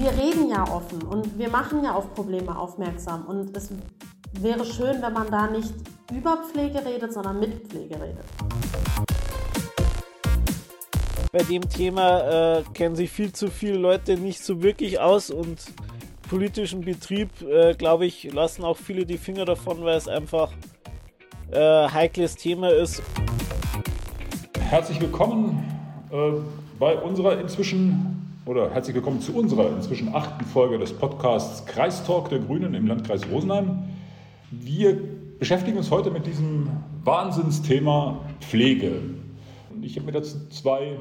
wir 0.00 0.12
reden 0.12 0.48
ja 0.48 0.64
offen 0.64 1.02
und 1.02 1.38
wir 1.38 1.50
machen 1.50 1.84
ja 1.84 1.92
auf 1.92 2.14
Probleme 2.14 2.56
aufmerksam. 2.56 3.26
Und 3.26 3.54
es 3.54 3.70
wäre 4.32 4.64
schön, 4.64 5.02
wenn 5.02 5.12
man 5.12 5.30
da 5.30 5.46
nicht 5.46 5.74
über 6.10 6.38
Pflege 6.50 6.82
redet, 6.82 7.12
sondern 7.12 7.38
mit 7.38 7.68
Pflege 7.68 7.96
redet. 7.96 8.24
Bei 11.32 11.42
dem 11.42 11.68
Thema 11.68 12.56
äh, 12.58 12.62
kennen 12.72 12.96
sich 12.96 13.10
viel 13.10 13.32
zu 13.32 13.48
viele 13.48 13.76
Leute 13.76 14.16
nicht 14.16 14.42
so 14.42 14.62
wirklich 14.62 14.98
aus 15.00 15.30
und 15.30 15.60
politischen 16.30 16.80
Betrieb, 16.80 17.28
äh, 17.42 17.74
glaube 17.74 18.06
ich, 18.06 18.32
lassen 18.32 18.64
auch 18.64 18.78
viele 18.78 19.04
die 19.04 19.18
Finger 19.18 19.44
davon, 19.44 19.84
weil 19.84 19.98
es 19.98 20.08
einfach 20.08 20.50
äh, 21.50 21.88
heikles 21.88 22.36
Thema 22.36 22.70
ist. 22.70 23.02
Herzlich 24.58 24.98
willkommen 24.98 25.62
äh, 26.10 26.40
bei 26.78 26.96
unserer 26.96 27.38
inzwischen 27.38 28.19
oder 28.50 28.68
herzlich 28.74 28.96
willkommen 28.96 29.20
zu 29.20 29.32
unserer 29.32 29.70
inzwischen 29.70 30.12
achten 30.12 30.44
Folge 30.44 30.76
des 30.76 30.92
Podcasts 30.92 31.64
Kreistalk 31.66 32.30
der 32.30 32.40
Grünen 32.40 32.74
im 32.74 32.84
Landkreis 32.84 33.30
Rosenheim. 33.30 33.84
Wir 34.50 34.98
beschäftigen 35.38 35.76
uns 35.76 35.88
heute 35.92 36.10
mit 36.10 36.26
diesem 36.26 36.68
Wahnsinnsthema 37.04 38.20
Pflege. 38.40 39.02
Und 39.72 39.84
ich 39.84 39.94
habe 39.94 40.06
mir 40.06 40.10
dazu 40.10 40.48
zwei, 40.48 40.96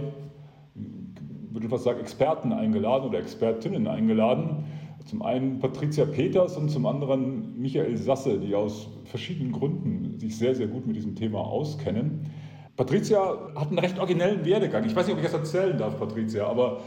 würde 0.75 1.65
ich 1.65 1.71
fast 1.71 1.85
sagen, 1.85 1.99
Experten 1.99 2.53
eingeladen 2.53 3.09
oder 3.09 3.17
Expertinnen 3.17 3.87
eingeladen. 3.87 4.65
Zum 5.07 5.23
einen 5.23 5.57
Patricia 5.57 6.05
Peters 6.05 6.55
und 6.55 6.69
zum 6.69 6.85
anderen 6.85 7.59
Michael 7.59 7.97
Sasse, 7.97 8.37
die 8.37 8.53
aus 8.53 8.89
verschiedenen 9.05 9.53
Gründen 9.53 10.19
sich 10.19 10.37
sehr, 10.37 10.53
sehr 10.53 10.67
gut 10.67 10.85
mit 10.85 10.97
diesem 10.97 11.15
Thema 11.15 11.39
auskennen. 11.39 12.29
Patricia 12.77 13.51
hat 13.55 13.69
einen 13.69 13.79
recht 13.79 13.97
originellen 13.97 14.45
Werdegang. 14.45 14.85
Ich 14.85 14.95
weiß 14.95 15.07
nicht, 15.07 15.17
ob 15.17 15.21
ich 15.21 15.25
das 15.29 15.33
erzählen 15.33 15.77
darf, 15.77 15.99
Patricia, 15.99 16.47
aber 16.47 16.79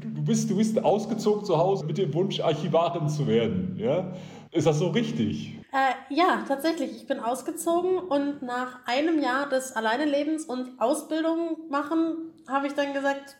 du 0.00 0.22
bist, 0.22 0.50
du 0.50 0.56
bist 0.56 0.82
ausgezogen 0.82 1.44
zu 1.44 1.56
Hause 1.56 1.84
mit 1.84 1.98
dem 1.98 2.12
Wunsch, 2.14 2.40
Archivarin 2.40 3.08
zu 3.08 3.26
werden. 3.26 3.76
Ja? 3.78 4.12
Ist 4.52 4.66
das 4.66 4.78
so 4.78 4.88
richtig? 4.88 5.58
Äh, 5.72 6.14
ja, 6.14 6.44
tatsächlich. 6.48 6.96
Ich 6.96 7.06
bin 7.06 7.20
ausgezogen 7.20 7.98
und 7.98 8.42
nach 8.42 8.84
einem 8.86 9.22
Jahr 9.22 9.48
des 9.48 9.72
Alleinelebens 9.76 10.44
und 10.44 10.80
Ausbildung 10.80 11.70
machen, 11.70 12.32
habe 12.48 12.66
ich 12.66 12.72
dann 12.72 12.92
gesagt, 12.92 13.36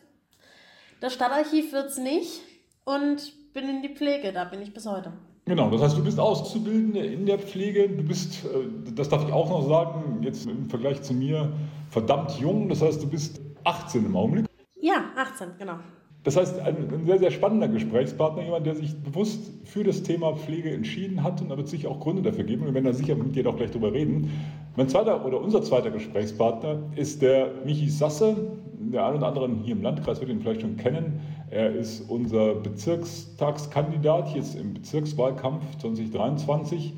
das 1.01 1.13
Stadtarchiv 1.13 1.73
wird 1.73 1.87
es 1.87 1.97
nicht 1.97 2.41
und 2.85 3.33
bin 3.53 3.67
in 3.67 3.81
die 3.81 3.89
Pflege. 3.89 4.31
Da 4.31 4.45
bin 4.45 4.61
ich 4.61 4.73
bis 4.73 4.85
heute. 4.85 5.11
Genau, 5.45 5.69
das 5.69 5.81
heißt, 5.81 5.97
du 5.97 6.03
bist 6.03 6.19
Auszubildende 6.19 6.99
in 6.99 7.25
der 7.25 7.39
Pflege. 7.39 7.89
Du 7.89 8.03
bist, 8.03 8.45
äh, 8.45 8.93
das 8.93 9.09
darf 9.09 9.27
ich 9.27 9.33
auch 9.33 9.49
noch 9.49 9.67
sagen, 9.67 10.21
jetzt 10.23 10.45
im 10.45 10.69
Vergleich 10.69 11.01
zu 11.01 11.13
mir, 11.13 11.51
verdammt 11.89 12.31
jung. 12.39 12.69
Das 12.69 12.81
heißt, 12.81 13.03
du 13.03 13.09
bist 13.09 13.41
18 13.63 14.05
im 14.05 14.15
Augenblick. 14.15 14.45
Ja, 14.79 15.03
18, 15.17 15.49
genau. 15.57 15.79
Das 16.23 16.37
heißt, 16.37 16.59
ein, 16.59 16.75
ein, 16.75 17.05
sehr, 17.07 17.17
sehr 17.17 17.31
spannender 17.31 17.67
Gesprächspartner, 17.67 18.43
jemand, 18.43 18.65
der 18.67 18.75
sich 18.75 18.95
bewusst 18.95 19.51
für 19.63 19.83
das 19.83 20.03
Thema 20.03 20.35
Pflege 20.35 20.71
entschieden 20.71 21.23
hat 21.23 21.41
und 21.41 21.49
da 21.49 21.57
wird 21.57 21.67
sicher 21.67 21.89
auch 21.89 21.99
Gründe 21.99 22.21
dafür 22.21 22.43
geben. 22.43 22.65
Wir 22.65 22.73
werden 22.75 22.85
da 22.85 22.93
sicher 22.93 23.15
mit 23.15 23.35
dir 23.35 23.47
auch 23.49 23.57
gleich 23.57 23.71
drüber 23.71 23.91
reden. 23.91 24.29
Mein 24.75 24.87
zweiter 24.87 25.25
oder 25.25 25.41
unser 25.41 25.63
zweiter 25.63 25.89
Gesprächspartner 25.89 26.83
ist 26.95 27.23
der 27.23 27.51
Michi 27.65 27.89
Sasse. 27.89 28.35
Der 28.79 29.05
ein 29.05 29.15
oder 29.15 29.27
andere 29.27 29.49
hier 29.63 29.75
im 29.75 29.81
Landkreis 29.81 30.19
wird 30.19 30.29
ihn 30.29 30.41
vielleicht 30.41 30.61
schon 30.61 30.77
kennen. 30.77 31.21
Er 31.49 31.73
ist 31.73 32.07
unser 32.07 32.55
Bezirkstagskandidat 32.55 34.35
jetzt 34.35 34.55
im 34.55 34.75
Bezirkswahlkampf 34.75 35.63
2023. 35.79 36.93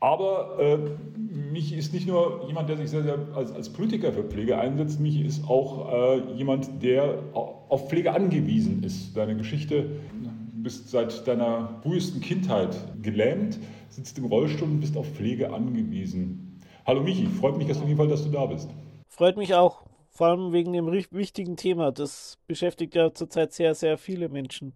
Aber 0.00 0.58
äh, 0.58 0.78
Michi 1.18 1.76
ist 1.76 1.92
nicht 1.92 2.08
nur 2.08 2.46
jemand, 2.46 2.70
der 2.70 2.78
sich 2.78 2.88
sehr, 2.90 3.02
sehr 3.02 3.18
als, 3.34 3.52
als 3.52 3.68
Politiker 3.68 4.12
für 4.12 4.24
Pflege 4.24 4.58
einsetzt, 4.58 4.98
Michi 4.98 5.22
ist 5.22 5.46
auch 5.46 5.92
äh, 5.92 6.32
jemand, 6.32 6.82
der 6.82 7.18
auf 7.34 7.88
Pflege 7.90 8.12
angewiesen 8.12 8.82
ist. 8.82 9.14
Deine 9.14 9.36
Geschichte, 9.36 9.82
du 9.82 10.62
bist 10.62 10.88
seit 10.88 11.26
deiner 11.28 11.80
frühesten 11.82 12.20
Kindheit 12.22 12.74
gelähmt, 13.02 13.58
sitzt 13.90 14.16
im 14.16 14.24
Rollstuhl 14.24 14.68
und 14.68 14.80
bist 14.80 14.96
auf 14.96 15.06
Pflege 15.06 15.52
angewiesen. 15.52 16.58
Hallo 16.86 17.02
Michi, 17.02 17.26
freut 17.26 17.58
mich 17.58 17.70
auf 17.70 17.84
jeden 17.84 17.98
Fall, 17.98 18.08
dass 18.08 18.24
du 18.24 18.30
da 18.30 18.46
bist. 18.46 18.70
Freut 19.06 19.36
mich 19.36 19.54
auch, 19.54 19.82
vor 20.08 20.28
allem 20.28 20.52
wegen 20.52 20.72
dem 20.72 20.90
wichtigen 20.90 21.56
Thema. 21.56 21.92
Das 21.92 22.38
beschäftigt 22.46 22.94
ja 22.94 23.12
zurzeit 23.12 23.52
sehr, 23.52 23.74
sehr 23.74 23.98
viele 23.98 24.30
Menschen 24.30 24.72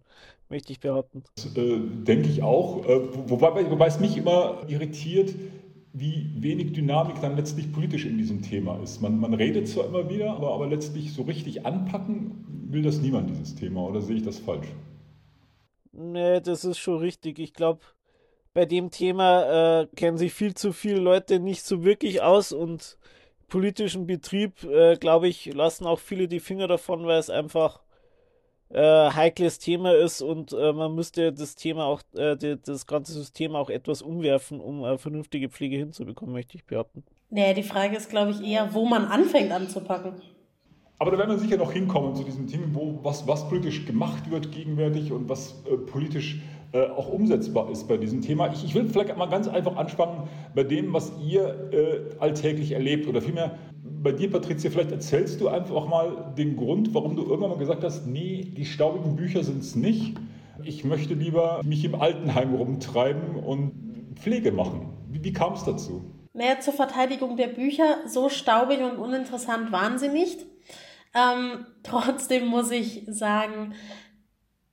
möchte 0.49 0.71
ich 0.71 0.79
behaupten. 0.79 1.23
Das, 1.35 1.55
äh, 1.55 1.79
denke 1.79 2.29
ich 2.29 2.43
auch. 2.43 2.85
Äh, 2.87 3.29
wobei, 3.29 3.69
wobei 3.69 3.87
es 3.87 3.99
mich 3.99 4.17
immer 4.17 4.61
irritiert, 4.67 5.33
wie 5.93 6.29
wenig 6.37 6.73
Dynamik 6.73 7.21
dann 7.21 7.37
letztlich 7.37 7.71
politisch 7.71 8.05
in 8.05 8.17
diesem 8.17 8.41
Thema 8.41 8.81
ist. 8.83 9.01
Man, 9.01 9.17
man 9.17 9.33
redet 9.33 9.67
zwar 9.67 9.85
immer 9.85 10.09
wieder, 10.09 10.33
aber, 10.33 10.53
aber 10.53 10.67
letztlich 10.67 11.13
so 11.13 11.21
richtig 11.23 11.65
anpacken 11.65 12.45
will 12.69 12.81
das 12.81 12.99
niemand, 12.99 13.29
dieses 13.29 13.55
Thema. 13.55 13.87
Oder 13.87 14.01
sehe 14.01 14.17
ich 14.17 14.23
das 14.23 14.39
falsch? 14.39 14.67
Nee, 15.93 16.41
das 16.41 16.65
ist 16.65 16.79
schon 16.79 16.97
richtig. 16.97 17.39
Ich 17.39 17.53
glaube, 17.53 17.79
bei 18.53 18.65
dem 18.65 18.91
Thema 18.91 19.81
äh, 19.81 19.87
kennen 19.95 20.17
sich 20.17 20.33
viel 20.33 20.53
zu 20.53 20.73
viele 20.73 20.99
Leute 20.99 21.39
nicht 21.39 21.63
so 21.63 21.85
wirklich 21.85 22.21
aus 22.21 22.51
und 22.51 22.97
politischen 23.47 24.05
Betrieb, 24.05 24.63
äh, 24.63 24.97
glaube 24.97 25.29
ich, 25.29 25.53
lassen 25.53 25.85
auch 25.85 25.99
viele 25.99 26.27
die 26.27 26.41
Finger 26.41 26.67
davon, 26.67 27.05
weil 27.05 27.19
es 27.19 27.29
einfach 27.29 27.84
äh, 28.75 29.09
heikles 29.11 29.57
Thema 29.57 29.93
ist 29.93 30.21
und 30.21 30.51
äh, 30.51 30.73
man 30.73 30.93
müsste 30.93 31.31
das 31.31 31.55
Thema 31.55 31.85
auch, 31.85 32.01
äh, 32.13 32.35
die, 32.35 32.57
das 32.61 32.85
ganze 32.85 33.13
System 33.13 33.55
auch 33.55 33.69
etwas 33.69 34.01
umwerfen, 34.01 34.59
um 34.59 34.83
äh, 34.83 34.97
vernünftige 34.97 35.47
Pflege 35.47 35.77
hinzubekommen, 35.77 36.33
möchte 36.33 36.57
ich 36.57 36.65
behaupten. 36.65 37.03
Nee, 37.29 37.53
die 37.53 37.63
Frage 37.63 37.95
ist, 37.95 38.09
glaube 38.09 38.31
ich, 38.31 38.45
eher, 38.45 38.73
wo 38.73 38.85
man 38.85 39.05
anfängt 39.05 39.51
anzupacken. 39.51 40.15
Aber 40.99 41.11
da 41.11 41.17
werden 41.17 41.31
wir 41.31 41.39
sicher 41.39 41.57
noch 41.57 41.71
hinkommen 41.71 42.15
zu 42.15 42.23
diesem 42.23 42.47
Thema, 42.47 42.65
wo 42.73 42.99
was, 43.01 43.25
was 43.27 43.47
politisch 43.47 43.85
gemacht 43.85 44.29
wird 44.29 44.51
gegenwärtig 44.51 45.11
und 45.13 45.29
was 45.29 45.63
äh, 45.71 45.77
politisch 45.77 46.41
äh, 46.73 46.87
auch 46.87 47.07
umsetzbar 47.07 47.69
ist 47.71 47.87
bei 47.87 47.95
diesem 47.95 48.21
Thema. 48.21 48.51
Ich, 48.51 48.65
ich, 48.65 48.75
will 48.75 48.89
vielleicht 48.89 49.15
mal 49.15 49.29
ganz 49.29 49.47
einfach 49.47 49.77
anspannen 49.77 50.27
bei 50.53 50.63
dem, 50.63 50.91
was 50.91 51.13
ihr 51.25 51.69
äh, 51.71 52.15
alltäglich 52.19 52.73
erlebt 52.73 53.07
oder 53.07 53.21
vielmehr 53.21 53.57
bei 54.05 54.11
dir, 54.11 54.31
Patricia, 54.31 54.69
vielleicht 54.69 54.91
erzählst 54.91 55.41
du 55.41 55.49
einfach 55.49 55.87
mal 55.87 56.33
den 56.37 56.55
Grund, 56.55 56.93
warum 56.93 57.15
du 57.15 57.23
irgendwann 57.23 57.49
mal 57.49 57.57
gesagt 57.57 57.83
hast, 57.83 58.05
nee, 58.05 58.53
die 58.55 58.63
staubigen 58.63 59.15
Bücher 59.15 59.43
sind 59.43 59.63
es 59.63 59.75
nicht. 59.75 60.15
Ich 60.63 60.85
möchte 60.85 61.15
lieber 61.15 61.61
mich 61.65 61.83
im 61.83 61.95
Altenheim 61.95 62.53
rumtreiben 62.53 63.35
und 63.35 63.73
Pflege 64.15 64.51
machen. 64.51 64.93
Wie, 65.09 65.23
wie 65.23 65.33
kam 65.33 65.53
es 65.53 65.63
dazu? 65.63 66.05
Naja, 66.33 66.59
zur 66.59 66.73
Verteidigung 66.73 67.35
der 67.35 67.47
Bücher, 67.47 67.97
so 68.05 68.29
staubig 68.29 68.79
und 68.81 68.99
uninteressant 68.99 69.71
waren 69.71 69.97
sie 69.97 70.09
nicht. 70.09 70.45
Ähm, 71.15 71.65
trotzdem 71.83 72.45
muss 72.45 72.69
ich 72.69 73.05
sagen, 73.07 73.73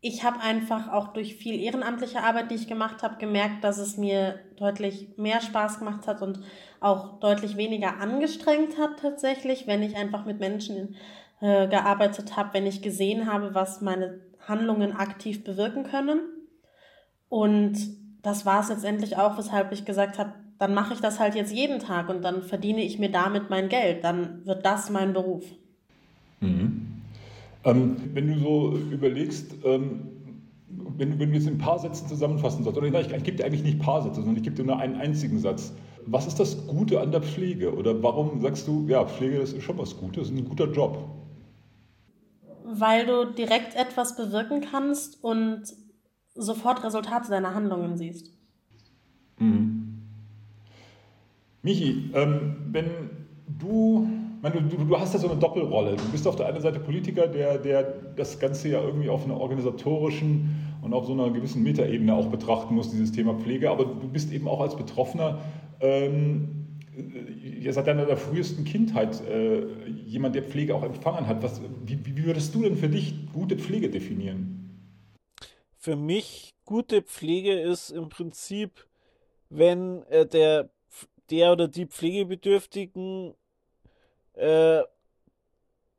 ich 0.04 0.24
habe 0.24 0.40
einfach 0.40 0.92
auch 0.92 1.12
durch 1.12 1.36
viel 1.36 1.60
ehrenamtliche 1.60 2.22
Arbeit, 2.24 2.50
die 2.50 2.56
ich 2.56 2.66
gemacht 2.66 3.04
habe, 3.04 3.18
gemerkt, 3.18 3.62
dass 3.62 3.78
es 3.78 3.96
mir 3.96 4.40
deutlich 4.56 5.16
mehr 5.16 5.40
Spaß 5.40 5.78
gemacht 5.78 6.08
hat 6.08 6.22
und 6.22 6.40
auch 6.80 7.20
deutlich 7.20 7.56
weniger 7.56 8.00
angestrengt 8.00 8.76
hat 8.78 8.98
tatsächlich, 9.00 9.68
wenn 9.68 9.80
ich 9.80 9.96
einfach 9.96 10.24
mit 10.24 10.40
Menschen 10.40 10.96
äh, 11.40 11.68
gearbeitet 11.68 12.36
habe, 12.36 12.52
wenn 12.54 12.66
ich 12.66 12.82
gesehen 12.82 13.32
habe, 13.32 13.54
was 13.54 13.80
meine 13.80 14.18
Handlungen 14.40 14.92
aktiv 14.92 15.44
bewirken 15.44 15.84
können. 15.84 16.20
Und 17.28 17.78
das 18.22 18.44
war 18.44 18.60
es 18.60 18.70
letztendlich 18.70 19.16
auch, 19.16 19.38
weshalb 19.38 19.70
ich 19.70 19.84
gesagt 19.84 20.18
habe, 20.18 20.32
dann 20.58 20.74
mache 20.74 20.94
ich 20.94 21.00
das 21.00 21.20
halt 21.20 21.36
jetzt 21.36 21.52
jeden 21.52 21.78
Tag 21.78 22.08
und 22.08 22.22
dann 22.22 22.42
verdiene 22.42 22.82
ich 22.82 22.98
mir 22.98 23.10
damit 23.10 23.50
mein 23.50 23.68
Geld. 23.68 24.02
Dann 24.02 24.44
wird 24.46 24.66
das 24.66 24.90
mein 24.90 25.12
Beruf. 25.12 25.44
Mhm. 26.40 26.81
Ähm, 27.64 27.96
wenn 28.12 28.26
du 28.26 28.38
so 28.38 28.76
überlegst, 28.90 29.54
ähm, 29.64 30.08
wenn, 30.96 31.18
wenn 31.18 31.30
du 31.30 31.36
jetzt 31.36 31.46
in 31.46 31.54
ein 31.54 31.58
paar 31.58 31.78
Sätzen 31.78 32.08
zusammenfassen 32.08 32.64
sollst, 32.64 32.78
oder 32.78 32.90
nein, 32.90 33.04
ich, 33.06 33.12
ich 33.12 33.22
gebe 33.24 33.36
dir 33.36 33.44
eigentlich 33.44 33.62
nicht 33.62 33.78
ein 33.78 33.84
paar 33.84 34.02
Sätze, 34.02 34.16
sondern 34.16 34.36
ich 34.36 34.42
gebe 34.42 34.56
dir 34.56 34.64
nur 34.64 34.78
einen 34.78 34.96
einzigen 34.96 35.38
Satz. 35.38 35.72
Was 36.06 36.26
ist 36.26 36.40
das 36.40 36.66
Gute 36.66 37.00
an 37.00 37.12
der 37.12 37.22
Pflege? 37.22 37.74
Oder 37.74 38.02
warum 38.02 38.40
sagst 38.40 38.66
du, 38.66 38.86
ja, 38.88 39.04
Pflege 39.04 39.38
das 39.38 39.52
ist 39.52 39.62
schon 39.62 39.78
was 39.78 39.96
Gutes, 39.96 40.30
ist 40.30 40.36
ein 40.36 40.48
guter 40.48 40.70
Job? 40.70 41.08
Weil 42.64 43.06
du 43.06 43.32
direkt 43.32 43.76
etwas 43.76 44.16
bewirken 44.16 44.62
kannst 44.68 45.22
und 45.22 45.62
sofort 46.34 46.82
Resultate 46.82 47.30
deiner 47.30 47.54
Handlungen 47.54 47.96
siehst. 47.96 48.32
Mhm. 49.38 50.02
Michi, 51.62 52.10
ähm, 52.14 52.56
wenn 52.72 52.88
du 53.46 54.08
meine, 54.42 54.60
du, 54.60 54.76
du, 54.76 54.98
hast 54.98 55.14
ja 55.14 55.20
so 55.20 55.30
eine 55.30 55.38
Doppelrolle. 55.38 55.96
Du 55.96 56.04
bist 56.10 56.26
auf 56.26 56.36
der 56.36 56.46
einen 56.46 56.60
Seite 56.60 56.80
Politiker, 56.80 57.28
der, 57.28 57.58
der 57.58 57.84
das 58.16 58.38
Ganze 58.38 58.70
ja 58.70 58.82
irgendwie 58.82 59.08
auf 59.08 59.24
einer 59.24 59.40
organisatorischen 59.40 60.78
und 60.82 60.92
auf 60.92 61.06
so 61.06 61.12
einer 61.12 61.30
gewissen 61.30 61.62
Metaebene 61.62 62.12
auch 62.14 62.26
betrachten 62.26 62.74
muss, 62.74 62.90
dieses 62.90 63.12
Thema 63.12 63.34
Pflege. 63.34 63.70
Aber 63.70 63.84
du 63.84 64.08
bist 64.08 64.32
eben 64.32 64.48
auch 64.48 64.60
als 64.60 64.76
Betroffener 64.76 65.40
ähm, 65.80 66.80
ja, 67.60 67.72
seit 67.72 67.86
deiner 67.86 68.16
frühesten 68.16 68.64
Kindheit 68.64 69.20
äh, 69.26 69.64
jemand, 70.06 70.34
der 70.34 70.42
Pflege 70.42 70.74
auch 70.74 70.82
empfangen 70.82 71.28
hat. 71.28 71.42
Was, 71.42 71.60
wie, 71.84 72.04
wie 72.04 72.24
würdest 72.24 72.52
du 72.54 72.62
denn 72.62 72.76
für 72.76 72.88
dich 72.88 73.14
gute 73.32 73.56
Pflege 73.56 73.90
definieren? 73.90 74.58
Für 75.78 75.94
mich 75.94 76.54
gute 76.64 77.02
Pflege 77.02 77.60
ist 77.60 77.90
im 77.90 78.08
Prinzip, 78.08 78.86
wenn 79.50 80.02
äh, 80.04 80.26
der, 80.26 80.70
der 81.30 81.52
oder 81.52 81.68
die 81.68 81.86
Pflegebedürftigen 81.86 83.34
äh, 84.34 84.82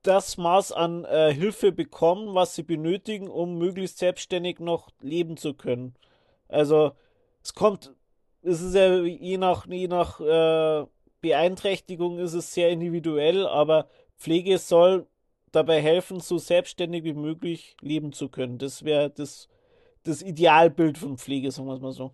das 0.03 0.37
Maß 0.37 0.73
an 0.73 1.05
äh, 1.05 1.33
Hilfe 1.33 1.71
bekommen, 1.71 2.35
was 2.35 2.55
sie 2.55 2.63
benötigen, 2.63 3.29
um 3.29 3.57
möglichst 3.57 3.99
selbstständig 3.99 4.59
noch 4.59 4.89
leben 5.01 5.37
zu 5.37 5.53
können. 5.53 5.95
Also 6.49 6.91
es 7.41 7.53
kommt, 7.53 7.93
es 8.41 8.61
ist 8.61 8.75
ja 8.75 9.01
je 9.01 9.37
nach, 9.37 9.65
je 9.67 9.87
nach 9.87 10.19
äh, 10.19 10.85
Beeinträchtigung 11.21 12.19
ist 12.19 12.33
es 12.33 12.53
sehr 12.53 12.69
individuell, 12.69 13.47
aber 13.47 13.87
Pflege 14.17 14.57
soll 14.57 15.07
dabei 15.53 15.81
helfen, 15.81 16.19
so 16.19 16.37
selbstständig 16.37 17.03
wie 17.05 17.13
möglich 17.13 17.77
leben 17.81 18.11
zu 18.11 18.29
können. 18.29 18.57
Das 18.57 18.83
wäre 18.83 19.09
das, 19.09 19.47
das 20.03 20.21
Idealbild 20.21 20.97
von 20.97 21.17
Pflege, 21.17 21.51
sagen 21.51 21.67
wir 21.67 21.75
es 21.75 21.81
mal 21.81 21.93
so. 21.93 22.13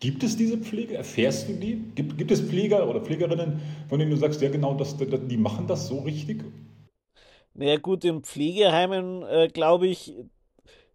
Gibt 0.00 0.22
es 0.22 0.36
diese 0.36 0.58
Pflege? 0.58 0.96
Erfährst 0.96 1.48
du 1.48 1.54
die? 1.54 1.76
Gibt, 1.94 2.18
gibt 2.18 2.30
es 2.30 2.40
Pfleger 2.42 2.88
oder 2.88 3.00
Pflegerinnen, 3.00 3.60
von 3.88 3.98
denen 3.98 4.10
du 4.10 4.16
sagst, 4.16 4.42
ja 4.42 4.50
genau, 4.50 4.74
das, 4.74 4.96
die 4.96 5.36
machen 5.36 5.66
das 5.66 5.88
so 5.88 6.00
richtig? 6.00 6.44
Naja 7.54 7.76
gut, 7.78 8.04
in 8.04 8.22
Pflegeheimen, 8.22 9.22
äh, 9.22 9.48
glaube 9.48 9.86
ich, 9.86 10.14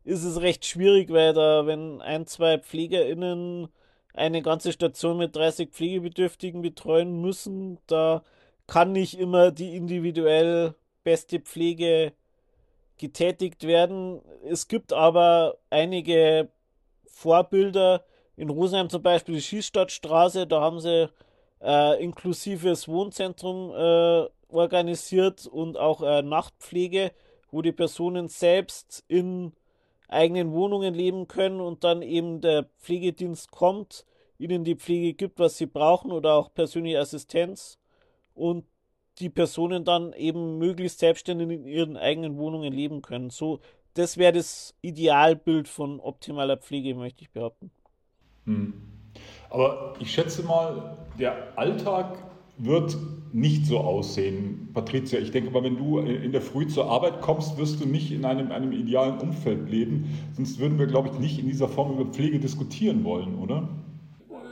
ist 0.04 0.24
es 0.24 0.42
recht 0.42 0.66
schwierig, 0.66 1.12
weil 1.12 1.34
da, 1.34 1.66
wenn 1.68 2.02
ein, 2.02 2.28
zwei 2.28 2.58
PflegerInnen 2.60 3.70
eine 4.14 4.42
ganze 4.42 4.72
Station 4.72 5.18
mit 5.18 5.36
30 5.36 5.72
Pflegebedürftigen 5.72 6.62
betreuen 6.62 7.22
müssen, 7.22 7.80
da 7.88 8.24
kann 8.68 8.92
nicht 8.94 9.20
immer 9.20 9.52
die 9.52 9.76
individuell 9.76 10.76
beste 11.04 11.40
Pflege 11.40 12.14
getätigt 12.98 13.66
werden. 13.66 14.22
Es 14.46 14.68
gibt 14.68 14.94
aber 14.94 15.58
einige 15.70 16.50
Vorbilder, 17.08 18.06
in 18.36 18.50
Rosenheim 18.50 18.90
zum 18.90 19.02
Beispiel 19.02 19.36
die 19.36 19.42
Schießstadtstraße, 19.42 20.48
da 20.48 20.62
haben 20.62 20.80
sie 20.80 21.10
äh, 21.62 22.04
inklusives 22.04 22.88
Wohnzentrum 22.88 23.72
äh, 23.72 24.28
organisiert 24.50 25.48
und 25.48 25.78
auch 25.78 26.02
äh, 26.02 26.22
Nachtpflege, 26.22 27.12
wo 27.52 27.62
die 27.62 27.72
Personen 27.72 28.28
selbst 28.28 29.04
in 29.08 29.54
eigenen 30.08 30.52
Wohnungen 30.52 30.94
leben 30.94 31.28
können 31.28 31.62
und 31.62 31.84
dann 31.84 32.02
eben 32.02 32.42
der 32.42 32.70
Pflegedienst 32.80 33.52
kommt, 33.52 34.06
ihnen 34.38 34.64
die 34.64 34.76
Pflege 34.76 35.14
gibt, 35.14 35.40
was 35.40 35.58
sie 35.58 35.68
brauchen 35.68 36.12
oder 36.12 36.34
auch 36.34 36.54
persönliche 36.54 37.00
Assistenz 37.00 37.80
und 38.34 38.66
die 39.20 39.30
Personen 39.30 39.86
dann 39.86 40.14
eben 40.14 40.58
möglichst 40.58 41.00
selbstständig 41.00 41.50
in 41.50 41.66
ihren 41.66 41.98
eigenen 41.98 42.38
Wohnungen 42.38 42.74
leben 42.74 43.02
können. 43.02 43.30
So, 43.30 43.60
das 43.94 44.18
wäre 44.18 44.34
das 44.34 44.76
Idealbild 44.82 45.68
von 45.68 46.00
optimaler 46.00 46.58
Pflege, 46.58 46.96
möchte 46.96 47.22
ich 47.22 47.32
behaupten. 47.32 47.72
Hm. 48.52 48.74
Aber 49.50 49.94
ich 50.00 50.12
schätze 50.12 50.44
mal, 50.44 50.98
der 51.20 51.58
Alltag 51.58 52.18
wird 52.58 52.98
nicht 53.34 53.66
so 53.66 53.80
aussehen. 53.80 54.70
Patricia, 54.74 55.20
ich 55.20 55.32
denke 55.32 55.52
mal, 55.52 55.64
wenn 55.64 55.78
du 55.78 56.00
in 56.00 56.32
der 56.32 56.42
Früh 56.42 56.68
zur 56.68 56.90
Arbeit 56.90 57.22
kommst, 57.22 57.58
wirst 57.58 57.82
du 57.82 57.88
nicht 57.88 58.12
in 58.12 58.26
einem, 58.26 58.52
einem 58.52 58.72
idealen 58.72 59.20
Umfeld 59.20 59.70
leben. 59.70 60.06
Sonst 60.36 60.60
würden 60.60 60.78
wir, 60.78 60.88
glaube 60.88 61.10
ich, 61.10 61.20
nicht 61.20 61.40
in 61.40 61.48
dieser 61.48 61.68
Form 61.68 61.94
über 61.94 62.12
Pflege 62.12 62.40
diskutieren 62.40 63.04
wollen, 63.04 63.36
oder? 63.40 63.70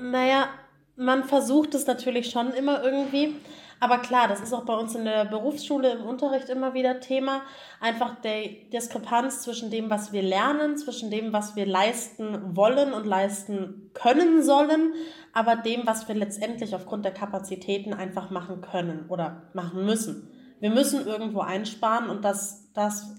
Naja, 0.01 0.47
man 0.95 1.23
versucht 1.23 1.75
es 1.75 1.87
natürlich 1.87 2.29
schon 2.29 2.51
immer 2.51 2.83
irgendwie. 2.83 3.35
Aber 3.79 3.99
klar, 3.99 4.27
das 4.27 4.41
ist 4.41 4.53
auch 4.53 4.65
bei 4.65 4.75
uns 4.75 4.93
in 4.95 5.05
der 5.05 5.25
Berufsschule 5.25 5.91
im 5.91 6.05
Unterricht 6.05 6.49
immer 6.49 6.73
wieder 6.73 6.99
Thema. 6.99 7.43
Einfach 7.79 8.15
die 8.21 8.69
Diskrepanz 8.71 9.41
zwischen 9.41 9.71
dem, 9.71 9.89
was 9.89 10.11
wir 10.11 10.21
lernen, 10.21 10.77
zwischen 10.77 11.09
dem, 11.09 11.31
was 11.31 11.55
wir 11.55 11.65
leisten 11.65 12.55
wollen 12.55 12.93
und 12.93 13.05
leisten 13.05 13.91
können 13.93 14.43
sollen, 14.43 14.93
aber 15.33 15.55
dem, 15.55 15.85
was 15.85 16.07
wir 16.07 16.15
letztendlich 16.15 16.75
aufgrund 16.75 17.05
der 17.05 17.13
Kapazitäten 17.13 17.93
einfach 17.93 18.29
machen 18.29 18.61
können 18.61 19.05
oder 19.07 19.49
machen 19.53 19.85
müssen. 19.85 20.29
Wir 20.59 20.71
müssen 20.71 21.07
irgendwo 21.07 21.39
einsparen 21.39 22.09
und 22.09 22.25
dass 22.25 22.71
das 22.73 23.15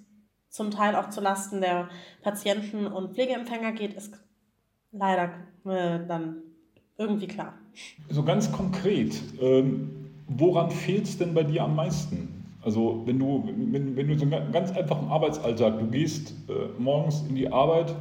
zum 0.50 0.70
Teil 0.70 0.94
auch 0.94 1.08
zulasten 1.08 1.60
der 1.62 1.88
Patienten 2.22 2.86
und 2.86 3.14
Pflegeempfänger 3.14 3.72
geht, 3.72 3.94
ist 3.94 4.12
leider 4.92 5.30
äh, 5.64 6.04
dann 6.06 6.42
irgendwie 6.98 7.28
klar. 7.28 7.54
So 8.10 8.22
ganz 8.24 8.52
konkret, 8.52 9.14
ähm 9.40 9.99
woran 10.30 10.70
fehlt 10.70 11.04
es 11.04 11.18
denn 11.18 11.34
bei 11.34 11.42
dir 11.42 11.64
am 11.64 11.74
meisten? 11.74 12.44
Also 12.62 13.02
wenn 13.06 13.18
du, 13.18 13.42
wenn, 13.46 13.96
wenn 13.96 14.08
du 14.08 14.18
so 14.18 14.24
einen 14.24 14.52
ganz 14.52 14.70
einfachen 14.72 15.08
Arbeitsalltag, 15.08 15.78
du 15.78 15.86
gehst 15.86 16.34
äh, 16.48 16.68
morgens 16.78 17.22
in 17.28 17.34
die 17.34 17.50
Arbeit, 17.52 17.94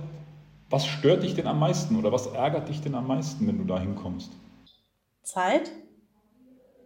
was 0.69 0.85
stört 0.85 1.23
dich 1.23 1.33
denn 1.33 1.47
am 1.47 1.59
meisten 1.59 1.95
oder 1.95 2.11
was 2.11 2.27
ärgert 2.27 2.69
dich 2.69 2.81
denn 2.81 2.93
am 2.93 3.07
meisten, 3.07 3.47
wenn 3.47 3.57
du 3.57 3.63
da 3.63 3.79
hinkommst? 3.79 4.31
Zeit. 5.23 5.71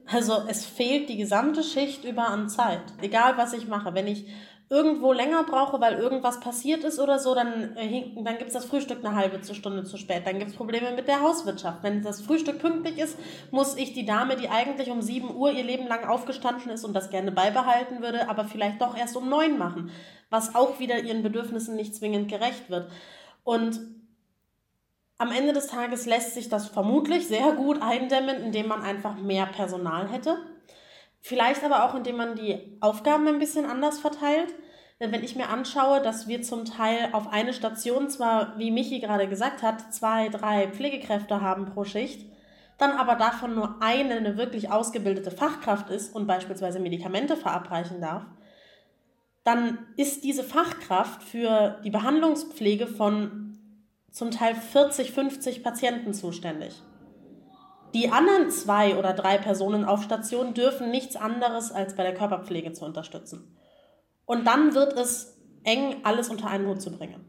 Also 0.05 0.33
es 0.47 0.65
fehlt 0.65 1.09
die 1.09 1.17
gesamte 1.17 1.63
Schicht 1.63 2.03
über 2.03 2.27
an 2.27 2.49
Zeit. 2.49 2.81
Egal 3.01 3.37
was 3.37 3.53
ich 3.53 3.67
mache. 3.67 3.93
Wenn 3.93 4.07
ich 4.07 4.27
irgendwo 4.73 5.13
länger 5.13 5.43
brauche, 5.43 5.79
weil 5.79 5.99
irgendwas 5.99 6.39
passiert 6.39 6.83
ist 6.83 6.97
oder 6.97 7.19
so, 7.19 7.35
dann, 7.35 7.77
äh, 7.77 8.11
dann 8.15 8.39
gibt 8.39 8.47
es 8.47 8.53
das 8.53 8.65
Frühstück 8.65 9.05
eine 9.05 9.15
halbe 9.15 9.39
Stunde 9.53 9.83
zu 9.83 9.97
spät. 9.97 10.25
Dann 10.25 10.39
gibt 10.39 10.49
es 10.49 10.57
Probleme 10.57 10.91
mit 10.95 11.07
der 11.07 11.21
Hauswirtschaft. 11.21 11.83
Wenn 11.83 12.01
das 12.01 12.21
Frühstück 12.21 12.57
pünktlich 12.57 12.97
ist, 12.97 13.15
muss 13.51 13.77
ich 13.77 13.93
die 13.93 14.03
Dame, 14.03 14.35
die 14.35 14.49
eigentlich 14.49 14.89
um 14.89 15.03
7 15.03 15.35
Uhr 15.35 15.51
ihr 15.51 15.63
Leben 15.63 15.85
lang 15.85 16.05
aufgestanden 16.05 16.71
ist 16.71 16.83
und 16.83 16.93
das 16.93 17.11
gerne 17.11 17.31
beibehalten 17.31 18.01
würde, 18.01 18.27
aber 18.29 18.45
vielleicht 18.45 18.81
doch 18.81 18.97
erst 18.97 19.15
um 19.15 19.29
9 19.29 19.59
machen, 19.59 19.91
was 20.31 20.55
auch 20.55 20.79
wieder 20.79 21.03
ihren 21.03 21.21
Bedürfnissen 21.21 21.75
nicht 21.75 21.95
zwingend 21.95 22.27
gerecht 22.27 22.71
wird. 22.71 22.89
Und 23.43 23.79
am 25.19 25.31
Ende 25.31 25.53
des 25.53 25.67
Tages 25.67 26.07
lässt 26.07 26.33
sich 26.33 26.49
das 26.49 26.67
vermutlich 26.67 27.27
sehr 27.27 27.51
gut 27.51 27.79
eindämmen, 27.79 28.37
indem 28.37 28.69
man 28.69 28.81
einfach 28.81 29.15
mehr 29.17 29.45
Personal 29.45 30.09
hätte. 30.09 30.37
Vielleicht 31.25 31.63
aber 31.63 31.85
auch, 31.85 31.95
indem 31.95 32.17
man 32.17 32.35
die 32.35 32.59
Aufgaben 32.81 33.25
ein 33.29 33.39
bisschen 33.39 33.65
anders 33.65 33.97
verteilt. 33.97 34.53
Denn 34.99 35.13
wenn 35.13 35.23
ich 35.23 35.37
mir 35.37 35.47
anschaue, 35.47 36.01
dass 36.01 36.27
wir 36.27 36.41
zum 36.41 36.65
Teil 36.65 37.09
auf 37.13 37.31
eine 37.31 37.53
Station 37.53 38.09
zwar, 38.09 38.59
wie 38.59 38.71
Michi 38.71 38.99
gerade 38.99 39.29
gesagt 39.29 39.63
hat, 39.63 39.93
zwei, 39.93 40.27
drei 40.27 40.67
Pflegekräfte 40.67 41.39
haben 41.39 41.65
pro 41.65 41.85
Schicht, 41.85 42.29
dann 42.77 42.91
aber 42.91 43.15
davon 43.15 43.55
nur 43.55 43.77
eine 43.81 44.17
eine 44.17 44.37
wirklich 44.37 44.69
ausgebildete 44.69 45.31
Fachkraft 45.31 45.89
ist 45.89 46.13
und 46.13 46.27
beispielsweise 46.27 46.79
Medikamente 46.79 47.37
verabreichen 47.37 48.01
darf, 48.01 48.25
dann 49.45 49.77
ist 49.95 50.25
diese 50.25 50.43
Fachkraft 50.43 51.23
für 51.23 51.79
die 51.85 51.89
Behandlungspflege 51.89 52.87
von 52.87 53.57
zum 54.11 54.29
Teil 54.29 54.55
40, 54.55 55.13
50 55.13 55.63
Patienten 55.63 56.13
zuständig. 56.13 56.81
Die 57.93 58.09
anderen 58.09 58.49
zwei 58.49 58.97
oder 58.97 59.13
drei 59.13 59.37
Personen 59.37 59.85
auf 59.85 60.03
Station 60.03 60.53
dürfen 60.53 60.89
nichts 60.89 61.15
anderes 61.15 61.71
als 61.71 61.95
bei 61.95 62.03
der 62.03 62.13
Körperpflege 62.13 62.73
zu 62.73 62.85
unterstützen. 62.85 63.55
Und 64.25 64.47
dann 64.47 64.73
wird 64.73 64.93
es 64.93 65.37
eng, 65.63 65.97
alles 66.03 66.29
unter 66.29 66.47
einen 66.47 66.67
Hut 66.67 66.81
zu 66.81 66.91
bringen. 66.91 67.21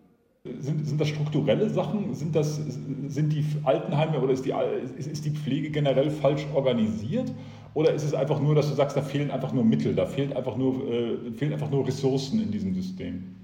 Sind, 0.59 0.87
sind 0.87 1.01
das 1.01 1.09
strukturelle 1.09 1.71
Sachen? 1.71 2.15
Sind, 2.15 2.37
das, 2.37 2.56
sind 2.56 3.33
die 3.33 3.44
Altenheime 3.65 4.21
oder 4.21 4.33
ist 4.33 4.44
die, 4.44 4.55
ist 4.99 5.25
die 5.25 5.31
Pflege 5.31 5.71
generell 5.71 6.11
falsch 6.11 6.47
organisiert? 6.55 7.33
Oder 7.73 7.93
ist 7.93 8.05
es 8.05 8.15
einfach 8.15 8.41
nur, 8.41 8.55
dass 8.55 8.69
du 8.69 8.75
sagst, 8.75 8.97
da 8.97 9.03
fehlen 9.03 9.31
einfach 9.31 9.53
nur 9.53 9.65
Mittel, 9.65 9.94
da 9.94 10.06
fehlt 10.06 10.37
einfach 10.37 10.56
nur, 10.56 10.87
äh, 10.89 11.33
fehlen 11.33 11.53
einfach 11.53 11.71
nur 11.71 11.87
Ressourcen 11.87 12.41
in 12.43 12.51
diesem 12.51 12.75
System? 12.75 13.35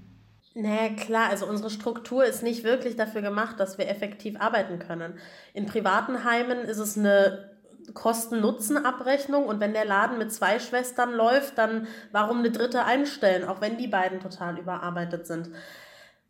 Naja, 0.53 0.93
klar, 0.95 1.29
also 1.29 1.45
unsere 1.45 1.69
Struktur 1.69 2.25
ist 2.25 2.43
nicht 2.43 2.63
wirklich 2.63 2.97
dafür 2.97 3.21
gemacht, 3.21 3.59
dass 3.59 3.77
wir 3.77 3.87
effektiv 3.87 4.39
arbeiten 4.39 4.79
können. 4.79 5.17
In 5.53 5.65
privaten 5.65 6.25
Heimen 6.25 6.59
ist 6.59 6.77
es 6.77 6.97
eine 6.97 7.51
Kosten-Nutzen-Abrechnung 7.93 9.45
und 9.45 9.59
wenn 9.59 9.73
der 9.73 9.85
Laden 9.85 10.17
mit 10.17 10.31
zwei 10.31 10.59
Schwestern 10.59 11.13
läuft, 11.13 11.57
dann 11.57 11.87
warum 12.11 12.39
eine 12.39 12.51
dritte 12.51 12.83
einstellen, 12.83 13.47
auch 13.47 13.61
wenn 13.61 13.77
die 13.77 13.87
beiden 13.87 14.19
total 14.19 14.59
überarbeitet 14.59 15.25
sind. 15.25 15.49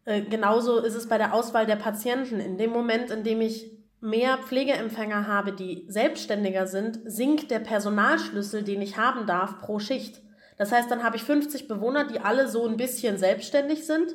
Äh, 0.06 0.22
genauso 0.22 0.80
ist 0.80 0.96
es 0.96 1.08
bei 1.08 1.18
der 1.18 1.34
Auswahl 1.34 1.66
der 1.66 1.76
Patienten. 1.76 2.40
In 2.40 2.58
dem 2.58 2.72
Moment, 2.72 3.10
in 3.10 3.24
dem 3.24 3.42
ich 3.42 3.72
mehr 4.02 4.38
Pflegeempfänger 4.40 5.28
habe, 5.28 5.52
die 5.52 5.86
selbstständiger 5.88 6.68
sind, 6.68 7.00
sinkt 7.06 7.52
der 7.52 7.60
Personalschlüssel, 7.60 8.64
den 8.64 8.82
ich 8.82 8.98
haben 8.98 9.26
darf, 9.26 9.60
pro 9.60 9.80
Schicht. 9.80 10.22
Das 10.62 10.72
heißt, 10.72 10.92
dann 10.92 11.02
habe 11.02 11.16
ich 11.16 11.24
50 11.24 11.68
Bewohner, 11.68 12.06
die 12.06 12.20
alle 12.20 12.48
so 12.48 12.68
ein 12.68 12.78
bisschen 12.78 13.18
selbstständig 13.18 13.88
sind 13.88 14.14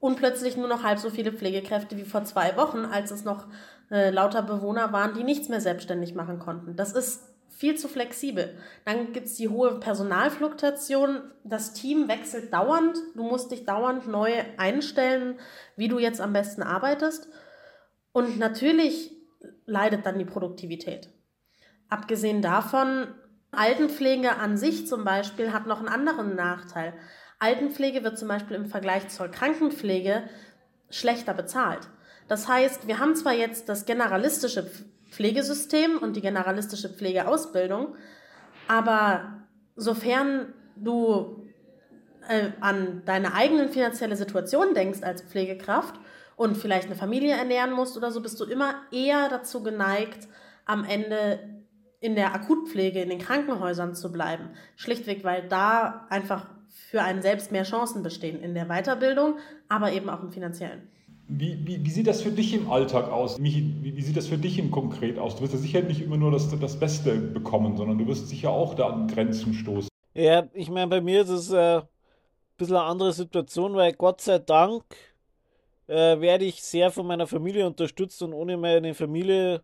und 0.00 0.16
plötzlich 0.16 0.56
nur 0.56 0.66
noch 0.66 0.84
halb 0.84 0.98
so 0.98 1.10
viele 1.10 1.34
Pflegekräfte 1.34 1.98
wie 1.98 2.04
vor 2.04 2.24
zwei 2.24 2.56
Wochen, 2.56 2.86
als 2.86 3.10
es 3.10 3.24
noch 3.24 3.44
äh, 3.90 4.08
lauter 4.08 4.40
Bewohner 4.40 4.94
waren, 4.94 5.12
die 5.12 5.22
nichts 5.22 5.50
mehr 5.50 5.60
selbstständig 5.60 6.14
machen 6.14 6.38
konnten. 6.38 6.76
Das 6.76 6.92
ist 6.92 7.24
viel 7.50 7.76
zu 7.76 7.88
flexibel. 7.88 8.56
Dann 8.86 9.12
gibt 9.12 9.26
es 9.26 9.34
die 9.34 9.50
hohe 9.50 9.80
Personalfluktuation. 9.80 11.20
Das 11.44 11.74
Team 11.74 12.08
wechselt 12.08 12.54
dauernd. 12.54 12.96
Du 13.14 13.24
musst 13.24 13.52
dich 13.52 13.66
dauernd 13.66 14.08
neu 14.08 14.32
einstellen, 14.56 15.38
wie 15.76 15.88
du 15.88 15.98
jetzt 15.98 16.22
am 16.22 16.32
besten 16.32 16.62
arbeitest. 16.62 17.28
Und 18.12 18.38
natürlich 18.38 19.14
leidet 19.66 20.06
dann 20.06 20.18
die 20.18 20.24
Produktivität. 20.24 21.10
Abgesehen 21.90 22.40
davon, 22.40 23.08
Altenpflege 23.52 24.36
an 24.36 24.56
sich 24.56 24.86
zum 24.86 25.04
Beispiel 25.04 25.52
hat 25.52 25.66
noch 25.66 25.78
einen 25.78 25.88
anderen 25.88 26.34
Nachteil. 26.34 26.94
Altenpflege 27.38 28.02
wird 28.02 28.18
zum 28.18 28.28
Beispiel 28.28 28.56
im 28.56 28.66
Vergleich 28.66 29.08
zur 29.08 29.28
Krankenpflege 29.28 30.22
schlechter 30.90 31.34
bezahlt. 31.34 31.88
Das 32.28 32.48
heißt, 32.48 32.86
wir 32.86 32.98
haben 32.98 33.14
zwar 33.14 33.34
jetzt 33.34 33.68
das 33.68 33.84
generalistische 33.84 34.70
Pflegesystem 35.10 35.98
und 35.98 36.16
die 36.16 36.22
generalistische 36.22 36.88
Pflegeausbildung, 36.88 37.94
aber 38.68 39.44
sofern 39.76 40.54
du 40.76 41.44
äh, 42.28 42.50
an 42.60 43.02
deine 43.04 43.34
eigene 43.34 43.68
finanzielle 43.68 44.16
Situation 44.16 44.72
denkst 44.72 45.02
als 45.02 45.22
Pflegekraft 45.22 45.96
und 46.36 46.56
vielleicht 46.56 46.86
eine 46.86 46.96
Familie 46.96 47.34
ernähren 47.34 47.72
musst 47.72 47.98
oder 47.98 48.10
so, 48.10 48.22
bist 48.22 48.40
du 48.40 48.44
immer 48.44 48.76
eher 48.90 49.28
dazu 49.28 49.62
geneigt, 49.62 50.28
am 50.64 50.84
Ende 50.84 51.40
in 52.02 52.16
der 52.16 52.34
Akutpflege, 52.34 53.00
in 53.00 53.08
den 53.08 53.20
Krankenhäusern 53.20 53.94
zu 53.94 54.10
bleiben. 54.10 54.50
Schlichtweg, 54.76 55.22
weil 55.22 55.48
da 55.48 56.06
einfach 56.10 56.46
für 56.68 57.02
einen 57.02 57.22
selbst 57.22 57.52
mehr 57.52 57.62
Chancen 57.62 58.02
bestehen 58.02 58.42
in 58.42 58.54
der 58.54 58.66
Weiterbildung, 58.66 59.36
aber 59.68 59.92
eben 59.92 60.10
auch 60.10 60.22
im 60.22 60.32
finanziellen. 60.32 60.88
Wie, 61.28 61.58
wie, 61.64 61.84
wie, 61.84 61.90
sieht 61.90 62.08
das 62.08 62.20
für 62.20 62.32
dich 62.32 62.52
im 62.52 62.70
Alltag 62.70 63.08
aus? 63.08 63.40
Wie, 63.40 63.76
wie, 63.80 64.02
sieht 64.02 64.16
das 64.16 64.26
für 64.26 64.36
dich 64.36 64.58
im 64.58 64.70
Konkret 64.70 65.18
aus? 65.18 65.36
Du 65.36 65.42
wirst 65.42 65.54
ja 65.54 65.60
sicher 65.60 65.80
nicht 65.80 66.02
immer 66.02 66.16
nur 66.16 66.32
das, 66.32 66.50
das 66.58 66.78
Beste 66.78 67.14
bekommen, 67.14 67.76
sondern 67.76 67.98
du 67.98 68.06
wirst 68.08 68.28
sicher 68.28 68.50
auch 68.50 68.74
da 68.74 68.88
an 68.88 69.06
Grenzen 69.06 69.54
stoßen. 69.54 69.88
Ja, 70.14 70.48
ich 70.52 70.68
meine, 70.68 70.88
bei 70.88 71.00
mir 71.00 71.22
ist 71.22 71.30
es 71.30 71.52
äh, 71.52 71.76
ein 71.78 71.82
bisschen 72.58 72.76
eine 72.76 72.84
andere 72.84 73.12
Situation, 73.12 73.74
weil 73.74 73.92
Gott 73.92 74.20
sei 74.20 74.40
Dank 74.40 74.84
äh, 75.86 76.20
werde 76.20 76.44
ich 76.44 76.62
sehr 76.62 76.90
von 76.90 77.06
meiner 77.06 77.28
Familie 77.28 77.66
unterstützt 77.66 78.20
und 78.22 78.34
ohne 78.34 78.56
meine 78.56 78.92
Familie 78.92 79.62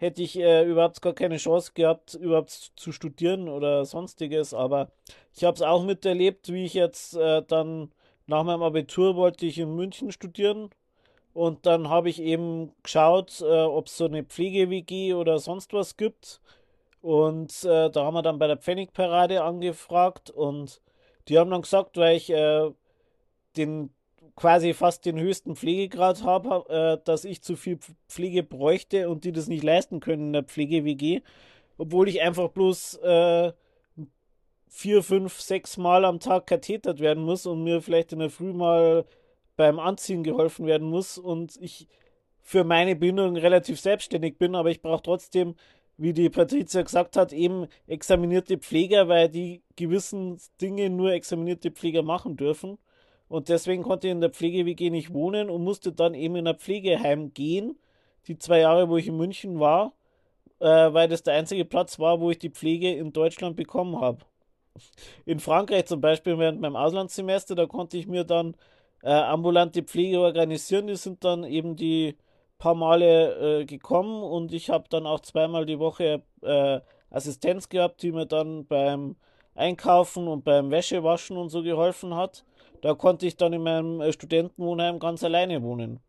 hätte 0.00 0.22
ich 0.22 0.38
äh, 0.38 0.64
überhaupt 0.64 1.02
gar 1.02 1.12
keine 1.12 1.36
Chance 1.36 1.72
gehabt, 1.74 2.14
überhaupt 2.14 2.50
zu 2.50 2.90
studieren 2.90 3.48
oder 3.48 3.84
sonstiges. 3.84 4.54
Aber 4.54 4.90
ich 5.34 5.44
habe 5.44 5.54
es 5.54 5.62
auch 5.62 5.84
miterlebt, 5.84 6.50
wie 6.52 6.64
ich 6.64 6.74
jetzt 6.74 7.16
äh, 7.16 7.42
dann 7.46 7.92
nach 8.26 8.42
meinem 8.44 8.62
Abitur 8.62 9.14
wollte 9.16 9.44
ich 9.44 9.58
in 9.58 9.74
München 9.76 10.10
studieren. 10.10 10.70
Und 11.34 11.66
dann 11.66 11.90
habe 11.90 12.08
ich 12.08 12.20
eben 12.20 12.72
geschaut, 12.82 13.40
äh, 13.42 13.62
ob 13.62 13.86
es 13.88 13.98
so 13.98 14.06
eine 14.06 14.24
Pflege-WG 14.24 15.14
oder 15.14 15.38
sonst 15.38 15.74
was 15.74 15.96
gibt. 15.98 16.40
Und 17.02 17.64
äh, 17.64 17.90
da 17.90 18.04
haben 18.04 18.14
wir 18.14 18.22
dann 18.22 18.38
bei 18.38 18.46
der 18.46 18.56
Pfennigparade 18.56 19.42
angefragt 19.42 20.30
und 20.30 20.80
die 21.28 21.38
haben 21.38 21.50
dann 21.50 21.62
gesagt, 21.62 21.96
weil 21.96 22.16
ich 22.16 22.30
äh, 22.30 22.70
den 23.56 23.90
quasi 24.36 24.74
fast 24.74 25.04
den 25.06 25.18
höchsten 25.18 25.56
Pflegegrad 25.56 26.22
habe, 26.22 26.64
äh, 26.68 27.04
dass 27.04 27.24
ich 27.24 27.42
zu 27.42 27.56
viel 27.56 27.78
Pflege 28.08 28.42
bräuchte 28.42 29.08
und 29.08 29.24
die 29.24 29.32
das 29.32 29.48
nicht 29.48 29.62
leisten 29.62 30.00
können 30.00 30.28
in 30.28 30.32
der 30.32 30.44
Pflege-WG, 30.44 31.20
obwohl 31.78 32.08
ich 32.08 32.22
einfach 32.22 32.48
bloß 32.50 32.96
äh, 32.96 33.52
vier, 34.68 35.02
fünf, 35.02 35.40
sechs 35.40 35.76
Mal 35.76 36.04
am 36.04 36.20
Tag 36.20 36.46
kathetert 36.46 37.00
werden 37.00 37.24
muss 37.24 37.46
und 37.46 37.64
mir 37.64 37.82
vielleicht 37.82 38.12
in 38.12 38.20
der 38.20 38.30
Früh 38.30 38.52
mal 38.52 39.04
beim 39.56 39.78
Anziehen 39.78 40.22
geholfen 40.22 40.66
werden 40.66 40.88
muss 40.88 41.18
und 41.18 41.56
ich 41.60 41.86
für 42.40 42.64
meine 42.64 42.96
Bindung 42.96 43.36
relativ 43.36 43.80
selbstständig 43.80 44.38
bin, 44.38 44.54
aber 44.54 44.70
ich 44.70 44.80
brauche 44.80 45.02
trotzdem, 45.02 45.54
wie 45.98 46.12
die 46.12 46.30
Patricia 46.30 46.82
gesagt 46.82 47.16
hat, 47.16 47.32
eben 47.32 47.66
examinierte 47.86 48.56
Pfleger, 48.56 49.08
weil 49.08 49.28
die 49.28 49.62
gewissen 49.76 50.38
Dinge 50.60 50.88
nur 50.88 51.12
examinierte 51.12 51.70
Pfleger 51.70 52.02
machen 52.02 52.36
dürfen. 52.36 52.78
Und 53.30 53.48
deswegen 53.48 53.84
konnte 53.84 54.08
ich 54.08 54.10
in 54.10 54.20
der 54.20 54.30
Pflege-WG 54.30 54.90
nicht 54.90 55.14
wohnen 55.14 55.50
und 55.50 55.62
musste 55.62 55.92
dann 55.92 56.14
eben 56.14 56.34
in 56.34 56.48
ein 56.48 56.58
Pflegeheim 56.58 57.32
gehen, 57.32 57.78
die 58.26 58.36
zwei 58.36 58.58
Jahre, 58.58 58.88
wo 58.88 58.96
ich 58.96 59.06
in 59.06 59.16
München 59.16 59.60
war, 59.60 59.92
äh, 60.58 60.66
weil 60.66 61.06
das 61.06 61.22
der 61.22 61.34
einzige 61.34 61.64
Platz 61.64 62.00
war, 62.00 62.20
wo 62.20 62.32
ich 62.32 62.40
die 62.40 62.50
Pflege 62.50 62.92
in 62.92 63.12
Deutschland 63.12 63.54
bekommen 63.54 64.00
habe. 64.00 64.24
In 65.26 65.38
Frankreich 65.38 65.86
zum 65.86 66.00
Beispiel 66.00 66.38
während 66.38 66.60
meinem 66.60 66.74
Auslandssemester, 66.74 67.54
da 67.54 67.66
konnte 67.66 67.98
ich 67.98 68.08
mir 68.08 68.24
dann 68.24 68.56
äh, 69.04 69.12
ambulante 69.12 69.84
Pflege 69.84 70.18
organisieren. 70.18 70.88
Die 70.88 70.96
sind 70.96 71.22
dann 71.22 71.44
eben 71.44 71.76
die 71.76 72.16
paar 72.58 72.74
Male 72.74 73.60
äh, 73.60 73.64
gekommen 73.64 74.24
und 74.24 74.52
ich 74.52 74.70
habe 74.70 74.88
dann 74.90 75.06
auch 75.06 75.20
zweimal 75.20 75.66
die 75.66 75.78
Woche 75.78 76.24
äh, 76.42 76.80
Assistenz 77.10 77.68
gehabt, 77.68 78.02
die 78.02 78.10
mir 78.10 78.26
dann 78.26 78.66
beim 78.66 79.14
Einkaufen 79.60 80.26
und 80.26 80.44
beim 80.44 80.70
Wäschewaschen 80.70 81.36
und 81.36 81.50
so 81.50 81.62
geholfen 81.62 82.16
hat. 82.16 82.44
Da 82.82 82.94
konnte 82.94 83.26
ich 83.26 83.36
dann 83.36 83.52
in 83.52 83.62
meinem 83.62 84.00
äh, 84.00 84.12
Studentenwohnheim 84.12 84.98
ganz 84.98 85.22
alleine 85.22 85.62
wohnen. 85.62 86.00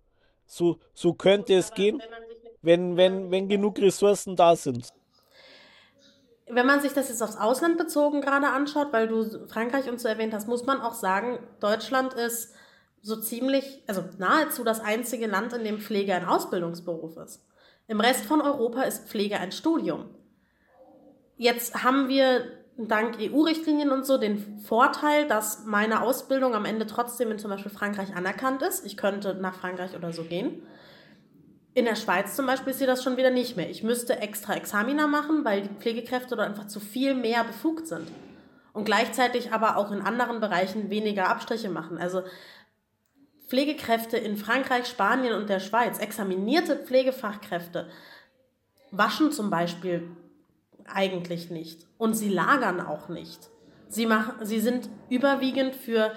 So, 0.45 0.79
so 0.93 1.13
könnte 1.13 1.53
es 1.53 1.73
gehen, 1.73 2.01
wenn, 2.61 2.97
wenn, 2.97 3.31
wenn 3.31 3.47
genug 3.47 3.79
Ressourcen 3.79 4.35
da 4.35 4.55
sind. 4.55 4.89
Wenn 6.47 6.65
man 6.65 6.81
sich 6.81 6.91
das 6.91 7.07
jetzt 7.07 7.21
aufs 7.21 7.37
Ausland 7.37 7.77
bezogen 7.77 8.19
gerade 8.21 8.47
anschaut, 8.47 8.91
weil 8.91 9.07
du 9.07 9.47
Frankreich 9.47 9.89
uns 9.89 10.03
so 10.03 10.09
erwähnt 10.09 10.33
hast, 10.33 10.47
muss 10.47 10.65
man 10.65 10.81
auch 10.81 10.93
sagen, 10.93 11.39
Deutschland 11.61 12.13
ist 12.13 12.53
so 13.01 13.15
ziemlich, 13.15 13.81
also 13.87 14.03
nahezu 14.17 14.63
das 14.63 14.79
einzige 14.81 15.27
Land, 15.27 15.53
in 15.53 15.63
dem 15.63 15.79
Pflege 15.79 16.13
ein 16.13 16.25
Ausbildungsberuf 16.25 17.17
ist. 17.17 17.43
Im 17.87 17.99
Rest 17.99 18.25
von 18.25 18.41
Europa 18.41 18.83
ist 18.83 19.07
Pflege 19.07 19.39
ein 19.39 19.51
Studium. 19.51 20.09
Jetzt 21.37 21.83
haben 21.83 22.07
wir 22.07 22.60
dank 22.77 23.17
EU-Richtlinien 23.19 23.91
und 23.91 24.05
so 24.05 24.17
den 24.17 24.59
Vorteil, 24.59 25.27
dass 25.27 25.65
meine 25.65 26.01
Ausbildung 26.01 26.55
am 26.55 26.65
Ende 26.65 26.87
trotzdem 26.87 27.31
in 27.31 27.39
zum 27.39 27.51
Beispiel 27.51 27.71
Frankreich 27.71 28.15
anerkannt 28.15 28.61
ist. 28.61 28.85
Ich 28.85 28.97
könnte 28.97 29.35
nach 29.35 29.55
Frankreich 29.55 29.95
oder 29.95 30.13
so 30.13 30.23
gehen. 30.23 30.63
In 31.73 31.85
der 31.85 31.95
Schweiz 31.95 32.35
zum 32.35 32.45
Beispiel 32.45 32.71
ist 32.71 32.79
sie 32.79 32.85
das 32.85 33.03
schon 33.03 33.17
wieder 33.17 33.29
nicht 33.29 33.55
mehr. 33.55 33.69
Ich 33.69 33.83
müsste 33.83 34.19
extra 34.19 34.55
Examina 34.55 35.07
machen, 35.07 35.45
weil 35.45 35.61
die 35.61 35.69
Pflegekräfte 35.79 36.35
dort 36.35 36.47
einfach 36.47 36.67
zu 36.67 36.79
viel 36.79 37.13
mehr 37.13 37.43
befugt 37.43 37.87
sind. 37.87 38.07
Und 38.73 38.85
gleichzeitig 38.85 39.51
aber 39.53 39.77
auch 39.77 39.91
in 39.91 40.01
anderen 40.01 40.39
Bereichen 40.39 40.89
weniger 40.89 41.29
Abstriche 41.29 41.69
machen. 41.69 41.97
Also 41.97 42.23
Pflegekräfte 43.47 44.17
in 44.17 44.37
Frankreich, 44.37 44.87
Spanien 44.87 45.33
und 45.33 45.49
der 45.49 45.59
Schweiz, 45.59 45.99
examinierte 45.99 46.77
Pflegefachkräfte, 46.77 47.89
waschen 48.91 49.31
zum 49.31 49.49
Beispiel 49.49 50.09
eigentlich 50.93 51.49
nicht. 51.51 51.87
Und 51.97 52.13
sie 52.13 52.29
lagern 52.29 52.81
auch 52.81 53.09
nicht. 53.09 53.49
Sie, 53.87 54.05
machen, 54.05 54.45
sie 54.45 54.59
sind 54.59 54.89
überwiegend 55.09 55.75
für 55.75 56.11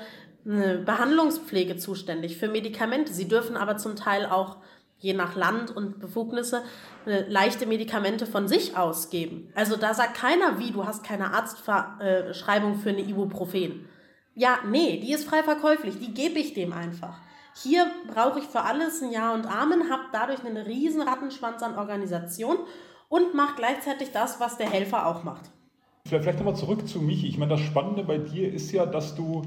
eine 0.46 0.78
Behandlungspflege 0.78 1.76
zuständig, 1.76 2.36
für 2.36 2.48
Medikamente. 2.48 3.12
Sie 3.12 3.28
dürfen 3.28 3.56
aber 3.56 3.76
zum 3.76 3.96
Teil 3.96 4.26
auch, 4.26 4.58
je 4.98 5.12
nach 5.12 5.34
Land 5.34 5.74
und 5.74 5.98
Befugnisse, 5.98 6.62
leichte 7.04 7.66
Medikamente 7.66 8.26
von 8.26 8.48
sich 8.48 8.76
ausgeben. 8.76 9.50
Also 9.54 9.76
da 9.76 9.92
sagt 9.92 10.14
keiner, 10.14 10.58
wie, 10.58 10.70
du 10.70 10.86
hast 10.86 11.04
keine 11.04 11.34
Arztverschreibung 11.34 12.76
für 12.76 12.90
eine 12.90 13.02
Ibuprofen. 13.02 13.88
Ja, 14.34 14.58
nee, 14.66 15.00
die 15.00 15.12
ist 15.12 15.28
frei 15.28 15.42
verkäuflich, 15.42 15.98
die 15.98 16.14
gebe 16.14 16.38
ich 16.38 16.54
dem 16.54 16.72
einfach. 16.72 17.18
Hier 17.56 17.88
brauche 18.12 18.40
ich 18.40 18.46
für 18.46 18.62
alles 18.62 19.00
ein 19.00 19.12
Ja 19.12 19.32
und 19.32 19.46
Amen, 19.46 19.90
habe 19.90 20.04
dadurch 20.12 20.44
einen 20.44 20.56
riesen 20.56 21.02
Rattenschwanz 21.02 21.62
an 21.62 21.78
Organisation 21.78 22.58
und 23.14 23.32
macht 23.32 23.58
gleichzeitig 23.58 24.10
das, 24.10 24.40
was 24.40 24.56
der 24.56 24.68
Helfer 24.68 25.06
auch 25.06 25.22
macht. 25.22 25.48
Vielleicht 26.04 26.36
nochmal 26.38 26.56
zurück 26.56 26.88
zu 26.88 27.00
Michi. 27.00 27.28
Ich 27.28 27.38
meine, 27.38 27.52
das 27.52 27.60
Spannende 27.60 28.02
bei 28.02 28.18
dir 28.18 28.52
ist 28.52 28.72
ja, 28.72 28.86
dass 28.86 29.14
du 29.14 29.42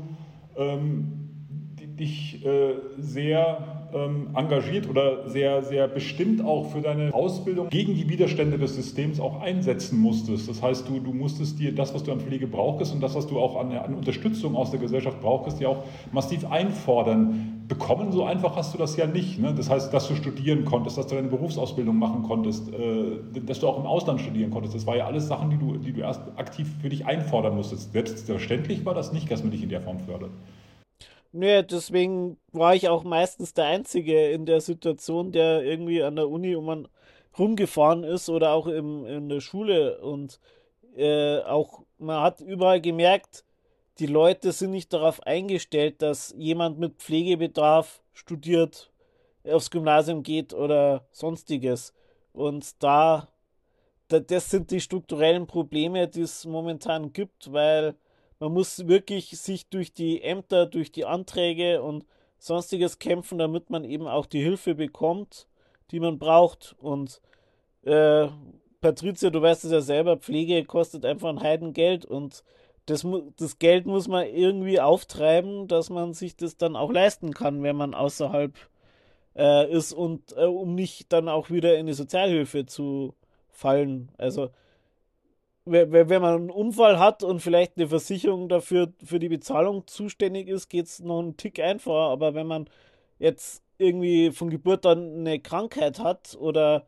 ähm, 0.56 1.28
dich 1.76 2.46
äh, 2.46 2.76
sehr 2.98 3.76
ähm, 3.94 4.27
engagiert 4.36 4.89
oder 4.89 5.29
sehr, 5.29 5.63
sehr 5.63 5.88
bestimmt 5.88 6.44
auch 6.44 6.72
für 6.72 6.82
deine 6.82 7.13
Ausbildung 7.13 7.70
gegen 7.70 7.96
die 7.96 8.10
Widerstände 8.10 8.58
des 8.58 8.75
Systems 8.75 9.20
auch 9.20 9.41
einsetzen 9.41 10.00
musstest. 10.00 10.50
Das 10.50 10.62
heißt, 10.62 10.88
du, 10.88 11.00
du 11.00 11.13
musstest 11.13 11.60
dir 11.60 11.74
das, 11.74 11.94
was 11.94 12.03
du 12.03 12.12
an 12.12 12.20
Pflege 12.20 12.48
brauchst 12.48 12.94
und 12.94 13.01
das, 13.01 13.15
was 13.15 13.27
du 13.27 13.39
auch 13.39 13.60
an, 13.60 13.72
an 13.72 13.94
Unterstützung 13.94 14.56
aus 14.56 14.72
der 14.72 14.79
Gesellschaft 14.79 15.22
brauchst, 15.22 15.60
ja 15.60 15.70
auch 15.70 15.84
massiv 16.12 16.50
einfordern 16.50 17.58
bekommen, 17.67 18.12
so 18.12 18.24
einfach 18.24 18.56
hast 18.56 18.74
du 18.74 18.77
das 18.77 18.96
ja 18.96 19.08
nicht. 19.08 19.39
Ne? 19.39 19.53
Das 19.53 19.70
heißt, 19.70 19.94
dass 19.94 20.08
du 20.08 20.15
studieren 20.15 20.65
konntest, 20.65 20.98
dass 20.98 21.08
du 21.08 21.15
deine 21.15 21.27
Berufsausbildung 21.27 21.98
machen 21.98 22.24
konntest, 22.24 22.74
äh, 22.74 23.20
dass 23.46 23.60
du 23.60 23.67
auch 23.67 23.77
im 23.77 23.86
Ausland 23.86 24.22
studieren 24.22 24.51
konntest. 24.51 24.75
Das 24.75 24.88
war 24.88 24.96
ja 24.96 25.06
alles 25.06 25.27
Sachen, 25.27 25.50
die 25.50 25.58
du, 25.58 25.77
die 25.77 25.91
du 25.91 26.01
erst 26.01 26.22
aktiv 26.38 26.67
für 26.82 26.89
dich 26.89 27.06
einfordern 27.06 27.56
musstest. 27.56 27.91
Selbstverständlich 27.91 28.86
war 28.86 28.94
das 28.94 29.12
nicht, 29.12 29.29
dass 29.29 29.44
man 29.44 29.51
dich 29.51 29.63
in 29.63 29.70
der 29.70 29.82
Form 29.82 30.00
fördert. 30.00 30.32
Nö, 31.38 31.62
deswegen 31.62 32.39
war 32.51 32.74
ich 32.74 32.89
auch 32.89 33.03
meistens 33.03 33.53
der 33.53 33.65
Einzige 33.65 34.32
in 34.32 34.48
der 34.48 34.60
Situation, 34.60 35.32
der 35.32 35.62
irgendwie 35.62 36.01
an 36.01 36.15
der 36.15 36.29
Uni 36.29 36.56
um 36.56 36.88
rumgefahren 37.38 38.03
ist 38.03 38.27
oder 38.27 38.53
auch 38.53 38.65
im, 38.65 39.06
in 39.06 39.29
der 39.29 39.39
Schule. 39.39 40.00
Und 40.01 40.39
äh, 40.96 41.41
auch 41.41 41.84
man 42.00 42.24
hat 42.24 42.41
überall 42.41 42.82
gemerkt, 42.82 43.46
die 44.00 44.08
Leute 44.08 44.51
sind 44.51 44.72
nicht 44.72 44.91
darauf 44.94 45.22
eingestellt, 45.27 46.01
dass 46.01 46.34
jemand 46.36 46.79
mit 46.79 46.96
Pflegebedarf 46.96 48.01
studiert, 48.13 48.91
aufs 49.48 49.70
Gymnasium 49.70 50.24
geht 50.24 50.56
oder 50.56 51.06
sonstiges. 51.12 51.94
Und 52.34 52.82
da 52.82 53.27
das 54.10 54.50
sind 54.50 54.72
die 54.72 54.82
strukturellen 54.82 55.46
Probleme, 55.46 56.08
die 56.08 56.22
es 56.22 56.46
momentan 56.46 57.13
gibt, 57.13 57.53
weil 57.53 57.94
man 58.39 58.51
muss 58.51 58.88
wirklich 58.88 59.29
sich 59.39 59.70
durch 59.70 59.94
die 59.94 60.22
Ämter, 60.22 60.65
durch 60.65 60.91
die 60.91 61.06
Anträge 61.06 61.82
und 61.82 62.06
sonstiges 62.39 63.00
kämpfen, 63.00 63.38
damit 63.38 63.70
man 63.70 63.84
eben 63.84 64.08
auch 64.08 64.25
die 64.25 64.41
Hilfe 64.41 64.75
bekommt, 64.75 65.48
die 65.91 66.00
man 66.00 66.20
braucht. 66.20 66.75
Und 66.79 67.22
äh, 67.84 68.27
Patricia, 68.82 69.29
du 69.29 69.41
weißt 69.41 69.65
es 69.65 69.72
ja 69.72 69.82
selber, 69.82 70.17
Pflege 70.17 70.63
kostet 70.65 71.06
einfach 71.06 71.29
ein 71.29 71.41
Heidengeld 71.41 72.06
und 72.06 72.44
das, 72.86 73.06
das 73.38 73.60
Geld 73.60 73.86
muss 73.86 74.08
man 74.08 74.27
irgendwie 74.27 74.79
auftreiben, 74.79 75.67
dass 75.67 75.89
man 75.89 76.13
sich 76.13 76.36
das 76.38 76.58
dann 76.58 76.75
auch 76.75 76.91
leisten 76.91 77.34
kann, 77.34 77.62
wenn 77.63 77.75
man 77.75 77.94
außerhalb 77.94 78.53
äh, 79.36 79.70
ist 79.72 79.94
und 79.94 80.36
äh, 80.38 80.46
um 80.46 80.74
nicht 80.74 81.12
dann 81.12 81.27
auch 81.27 81.50
wieder 81.50 81.77
in 81.77 81.88
die 81.88 81.94
Sozialhilfe 81.94 82.65
zu 82.65 83.13
fallen. 83.50 84.10
Also 84.17 84.50
wenn 85.72 86.22
man 86.22 86.36
einen 86.36 86.50
Unfall 86.50 87.00
hat 87.00 87.24
und 87.24 87.42
vielleicht 87.42 87.78
eine 87.78 87.88
Versicherung 87.88 88.50
dafür 88.50 88.94
für 89.04 89.20
die 89.20 89.30
Bezahlung 89.30 89.88
zuständig 89.88 90.48
ist, 90.48 90.70
geht 90.70 90.86
es 90.86 91.00
noch 91.00 91.20
einen 91.20 91.38
Tick 91.38 91.60
einfacher. 91.60 92.10
Aber 92.12 92.34
wenn 92.34 92.48
man 92.48 92.70
jetzt 93.20 93.64
irgendwie 93.78 94.32
von 94.32 94.50
Geburt 94.50 94.86
an 94.86 95.20
eine 95.20 95.40
Krankheit 95.40 96.00
hat 96.00 96.36
oder 96.40 96.88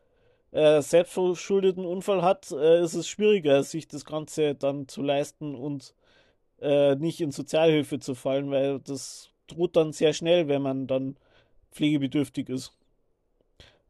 äh, 0.52 0.82
selbstverschuldeten 0.82 1.86
Unfall 1.86 2.22
hat, 2.24 2.52
äh, 2.52 2.82
ist 2.84 2.96
es 2.96 3.08
schwieriger, 3.08 3.64
sich 3.64 3.88
das 3.88 4.06
Ganze 4.06 4.56
dann 4.56 4.88
zu 4.88 5.02
leisten 5.02 5.56
und 5.56 5.94
äh, 6.62 6.96
nicht 6.96 7.22
in 7.22 7.32
Sozialhilfe 7.32 8.00
zu 8.00 8.16
fallen, 8.16 8.52
weil 8.52 8.80
das 8.80 9.30
droht 9.48 9.76
dann 9.76 9.94
sehr 9.94 10.14
schnell, 10.14 10.48
wenn 10.48 10.62
man 10.62 10.88
dann 10.88 11.18
pflegebedürftig 11.72 12.50
ist. 12.50 12.74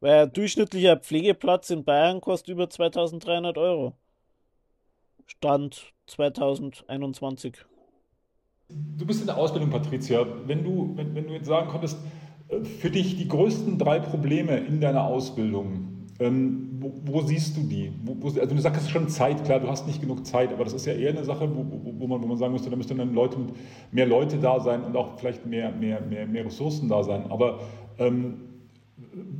Weil 0.01 0.23
ein 0.23 0.33
durchschnittlicher 0.33 0.97
Pflegeplatz 0.97 1.69
in 1.69 1.83
Bayern 1.83 2.21
kostet 2.21 2.49
über 2.49 2.69
2300 2.69 3.57
Euro. 3.57 3.93
Stand 5.29 5.93
2021. 6.07 7.53
Du 8.97 9.05
bist 9.05 9.21
in 9.21 9.27
der 9.27 9.37
Ausbildung, 9.37 9.69
Patricia. 9.69 10.25
Wenn 10.47 10.63
du, 10.63 10.91
wenn, 10.95 11.13
wenn 11.13 11.27
du 11.27 11.33
jetzt 11.33 11.45
sagen 11.45 11.69
konntest, 11.69 11.97
äh, 12.47 12.63
für 12.63 12.89
dich 12.89 13.15
die 13.15 13.27
größten 13.27 13.77
drei 13.77 13.99
Probleme 13.99 14.57
in 14.57 14.81
deiner 14.81 15.03
Ausbildung, 15.03 16.07
ähm, 16.19 16.79
wo, 16.79 16.93
wo, 17.05 17.21
siehst 17.21 17.55
du 17.55 17.61
die? 17.61 17.93
Wo, 18.03 18.17
wo, 18.19 18.27
also 18.27 18.55
du 18.55 18.59
sagst 18.59 18.89
schon 18.89 19.07
Zeit, 19.07 19.45
klar, 19.45 19.59
du 19.59 19.69
hast 19.69 19.85
nicht 19.85 20.01
genug 20.01 20.25
Zeit, 20.25 20.51
aber 20.51 20.63
das 20.63 20.73
ist 20.73 20.87
ja 20.87 20.93
eher 20.93 21.11
eine 21.11 21.23
Sache, 21.23 21.47
wo, 21.55 22.07
man, 22.07 22.23
wo 22.23 22.27
man 22.27 22.37
sagen 22.37 22.51
müsste, 22.51 22.71
da 22.71 22.75
müssten 22.75 22.97
dann 22.97 23.13
Leute, 23.13 23.37
mehr 23.91 24.07
Leute 24.07 24.39
da 24.39 24.59
sein 24.59 24.83
und 24.83 24.97
auch 24.97 25.19
vielleicht 25.19 25.45
mehr, 25.45 25.71
mehr, 25.71 26.01
mehr, 26.01 26.25
mehr 26.25 26.45
Ressourcen 26.45 26.89
da 26.89 27.03
sein. 27.03 27.29
Aber 27.29 27.59
ähm, 27.99 28.41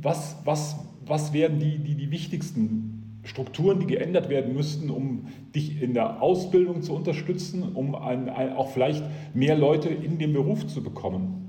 was, 0.00 0.36
was, 0.44 0.76
was 1.04 1.32
wären 1.32 1.58
die, 1.58 1.78
die, 1.78 1.96
die 1.96 2.10
wichtigsten 2.12 2.99
Strukturen, 3.22 3.80
die 3.80 3.86
geändert 3.86 4.28
werden 4.28 4.54
müssten, 4.54 4.90
um 4.90 5.28
dich 5.54 5.82
in 5.82 5.94
der 5.94 6.22
Ausbildung 6.22 6.82
zu 6.82 6.94
unterstützen, 6.94 7.74
um 7.74 7.94
ein, 7.94 8.28
ein, 8.28 8.54
auch 8.54 8.70
vielleicht 8.70 9.04
mehr 9.34 9.56
Leute 9.56 9.88
in 9.88 10.18
den 10.18 10.32
Beruf 10.32 10.66
zu 10.66 10.82
bekommen? 10.82 11.40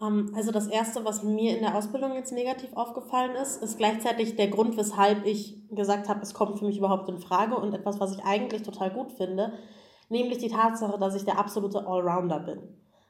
Ähm, 0.00 0.32
also 0.34 0.50
das 0.50 0.66
Erste, 0.66 1.04
was 1.04 1.22
mir 1.22 1.56
in 1.56 1.62
der 1.62 1.76
Ausbildung 1.76 2.14
jetzt 2.14 2.32
negativ 2.32 2.70
aufgefallen 2.74 3.36
ist, 3.36 3.62
ist 3.62 3.78
gleichzeitig 3.78 4.36
der 4.36 4.48
Grund, 4.48 4.76
weshalb 4.76 5.26
ich 5.26 5.68
gesagt 5.70 6.08
habe, 6.08 6.20
es 6.22 6.34
kommt 6.34 6.58
für 6.58 6.64
mich 6.64 6.78
überhaupt 6.78 7.08
in 7.08 7.18
Frage 7.18 7.56
und 7.56 7.74
etwas, 7.74 8.00
was 8.00 8.16
ich 8.16 8.24
eigentlich 8.24 8.62
total 8.62 8.90
gut 8.90 9.12
finde, 9.12 9.52
nämlich 10.08 10.38
die 10.38 10.48
Tatsache, 10.48 10.98
dass 10.98 11.14
ich 11.14 11.24
der 11.24 11.38
absolute 11.38 11.86
Allrounder 11.86 12.40
bin. 12.40 12.60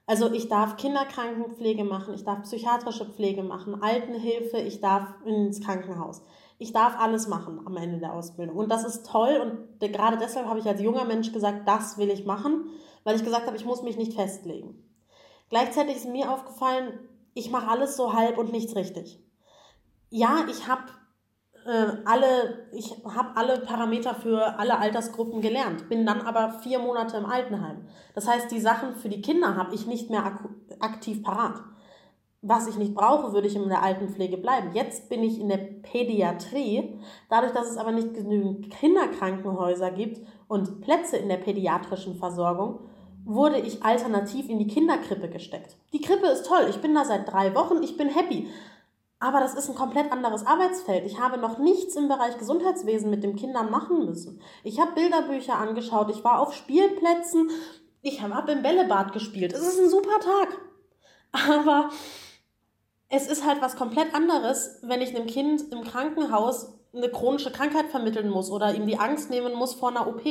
Also 0.07 0.33
ich 0.33 0.49
darf 0.49 0.76
Kinderkrankenpflege 0.76 1.85
machen, 1.85 2.14
ich 2.14 2.25
darf 2.25 2.42
psychiatrische 2.42 3.07
Pflege 3.07 3.42
machen, 3.42 3.81
Altenhilfe, 3.83 4.59
ich 4.59 4.81
darf 4.81 5.14
ins 5.25 5.61
Krankenhaus. 5.61 6.23
Ich 6.62 6.73
darf 6.73 6.97
alles 6.97 7.26
machen 7.26 7.61
am 7.66 7.76
Ende 7.76 7.99
der 7.99 8.12
Ausbildung. 8.12 8.57
Und 8.57 8.71
das 8.71 8.85
ist 8.85 9.04
toll 9.04 9.66
und 9.81 9.92
gerade 9.92 10.16
deshalb 10.16 10.47
habe 10.47 10.61
ich 10.61 10.66
als 10.66 10.81
junger 10.81 11.04
Mensch 11.04 11.33
gesagt, 11.33 11.66
das 11.66 11.99
will 11.99 12.09
ich 12.09 12.25
machen, 12.25 12.66
weil 13.02 13.16
ich 13.16 13.25
gesagt 13.25 13.47
habe, 13.47 13.57
ich 13.57 13.64
muss 13.64 13.83
mich 13.83 13.97
nicht 13.97 14.14
festlegen. 14.14 14.81
Gleichzeitig 15.50 15.97
ist 15.97 16.09
mir 16.09 16.31
aufgefallen, 16.31 17.00
ich 17.35 17.50
mache 17.50 17.66
alles 17.66 17.97
so 17.97 18.12
halb 18.12 18.38
und 18.38 18.52
nichts 18.52 18.76
richtig. 18.76 19.21
Ja, 20.09 20.47
ich 20.49 20.69
habe 20.69 20.85
äh, 21.66 21.97
alle, 22.04 22.69
ich 22.71 22.95
habe 23.04 23.37
alle 23.37 23.59
Parameter 23.59 24.14
für 24.14 24.57
alle 24.61 24.78
Altersgruppen 24.78 25.40
gelernt, 25.40 25.88
bin 25.88 26.07
dann 26.07 26.21
aber 26.21 26.61
vier 26.61 26.78
Monate 26.78 27.16
im 27.16 27.26
Altenheim. 27.26 27.88
Das 28.14 28.28
heißt, 28.28 28.52
die 28.52 28.61
Sachen 28.61 28.95
für 28.95 29.09
die 29.09 29.21
Kinder 29.21 29.57
habe 29.57 29.75
ich 29.75 29.88
nicht 29.88 30.11
mehr 30.11 30.25
ak 30.25 30.49
aktiv 30.78 31.25
parat. 31.25 31.61
Was 32.45 32.67
ich 32.67 32.77
nicht 32.77 32.95
brauche, 32.95 33.33
würde 33.33 33.47
ich 33.47 33.55
in 33.55 33.69
der 33.69 33.85
Altenpflege 33.85 34.37
bleiben. 34.37 34.73
Jetzt 34.75 35.09
bin 35.09 35.23
ich 35.23 35.39
in 35.39 35.49
der 35.49 35.59
Pädiatrie. 35.59 36.99
Dadurch, 37.31 37.53
dass 37.53 37.71
es 37.71 37.77
aber 37.77 37.93
nicht 37.93 38.15
genügend 38.15 38.69
Kinderkrankenhäuser 38.69 39.93
gibt 39.93 40.27
und 40.49 40.81
Plätze 40.81 41.17
in 41.17 41.29
der 41.29 41.37
pädiatrischen 41.37 42.17
Versorgung, 42.17 42.81
wurde 43.25 43.61
ich 43.61 43.85
alternativ 43.85 44.49
in 44.49 44.59
die 44.59 44.67
Kinderkrippe 44.67 45.29
gesteckt. 45.29 45.77
Die 45.93 46.01
Krippe 46.01 46.27
ist 46.27 46.45
toll, 46.47 46.67
ich 46.69 46.81
bin 46.81 46.97
da 46.97 47.05
seit 47.05 47.31
drei 47.31 47.55
Wochen, 47.55 47.81
ich 47.81 47.97
bin 47.97 48.09
happy. 48.09 48.49
Aber 49.21 49.39
das 49.39 49.55
ist 49.55 49.71
ein 49.71 49.77
komplett 49.77 50.11
anderes 50.11 50.45
Arbeitsfeld. 50.45 51.07
Ich 51.07 51.21
habe 51.21 51.39
noch 51.39 51.59
nichts 51.59 51.95
im 51.95 52.09
Bereich 52.09 52.39
Gesundheitswesen 52.39 53.09
mit 53.09 53.23
den 53.23 53.37
Kindern 53.37 53.71
machen 53.71 54.05
müssen. 54.05 54.41
Ich 54.65 54.81
habe 54.81 54.97
Bilderbücher 54.97 55.57
angeschaut, 55.57 56.11
ich 56.11 56.25
war 56.25 56.41
auf 56.41 56.55
Spielplätzen, 56.55 57.49
ich 58.00 58.21
habe 58.21 58.50
im 58.50 58.63
Bällebad 58.63 59.13
gespielt. 59.13 59.52
Es 59.52 59.61
ist 59.61 59.78
ein 59.78 59.89
super 59.89 60.19
Tag. 60.19 60.59
Aber 61.49 61.91
es 63.15 63.27
ist 63.27 63.47
halt 63.47 63.61
was 63.61 63.77
komplett 63.77 64.15
anderes, 64.15 64.79
wenn 64.83 65.03
ich 65.03 65.15
einem 65.15 65.27
Kind 65.27 65.71
im 65.71 65.85
Krankenhaus 65.85 66.73
eine 66.95 67.11
chronische 67.11 67.53
Krankheit 67.53 67.91
vermitteln 67.91 68.31
muss 68.31 68.51
oder 68.51 68.75
ihm 68.75 68.87
die 68.87 68.99
Angst 68.99 69.29
nehmen 69.29 69.55
muss 69.55 69.75
vor 69.75 69.91
einer 69.91 70.07
OP. 70.07 70.23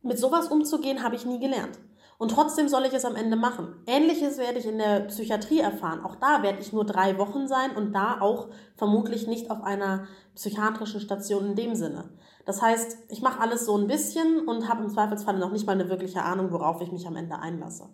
Mit 0.00 0.18
sowas 0.18 0.48
umzugehen, 0.48 1.02
habe 1.02 1.16
ich 1.16 1.26
nie 1.26 1.38
gelernt. 1.38 1.78
Und 2.16 2.30
trotzdem 2.30 2.68
soll 2.68 2.86
ich 2.86 2.94
es 2.94 3.04
am 3.04 3.14
Ende 3.14 3.36
machen. 3.36 3.82
Ähnliches 3.86 4.38
werde 4.38 4.58
ich 4.58 4.66
in 4.66 4.78
der 4.78 5.00
Psychiatrie 5.00 5.58
erfahren. 5.58 6.02
Auch 6.02 6.16
da 6.16 6.42
werde 6.42 6.60
ich 6.60 6.72
nur 6.72 6.86
drei 6.86 7.18
Wochen 7.18 7.46
sein 7.46 7.76
und 7.76 7.92
da 7.92 8.22
auch 8.22 8.48
vermutlich 8.74 9.26
nicht 9.26 9.50
auf 9.50 9.62
einer 9.62 10.06
psychiatrischen 10.34 11.00
Station 11.00 11.48
in 11.48 11.56
dem 11.56 11.74
Sinne. 11.74 12.08
Das 12.46 12.62
heißt, 12.62 13.10
ich 13.10 13.20
mache 13.20 13.40
alles 13.40 13.66
so 13.66 13.76
ein 13.76 13.86
bisschen 13.86 14.48
und 14.48 14.66
habe 14.66 14.82
im 14.82 14.88
Zweifelsfall 14.88 15.38
noch 15.38 15.52
nicht 15.52 15.66
mal 15.66 15.72
eine 15.72 15.90
wirkliche 15.90 16.22
Ahnung, 16.22 16.52
worauf 16.52 16.80
ich 16.80 16.90
mich 16.90 17.06
am 17.06 17.16
Ende 17.16 17.38
einlasse. 17.38 17.90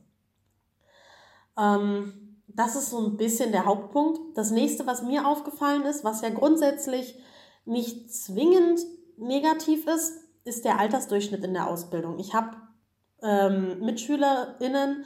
Ähm, 1.58 2.27
das 2.58 2.74
ist 2.74 2.90
so 2.90 2.98
ein 2.98 3.16
bisschen 3.16 3.52
der 3.52 3.66
Hauptpunkt. 3.66 4.36
Das 4.36 4.50
nächste, 4.50 4.84
was 4.84 5.02
mir 5.02 5.28
aufgefallen 5.28 5.84
ist, 5.84 6.02
was 6.02 6.22
ja 6.22 6.30
grundsätzlich 6.30 7.16
nicht 7.64 8.12
zwingend 8.12 8.80
negativ 9.16 9.86
ist, 9.86 10.14
ist 10.42 10.64
der 10.64 10.80
Altersdurchschnitt 10.80 11.44
in 11.44 11.54
der 11.54 11.68
Ausbildung. 11.68 12.18
Ich 12.18 12.34
habe 12.34 12.56
ähm, 13.22 13.78
MitschülerInnen, 13.78 15.04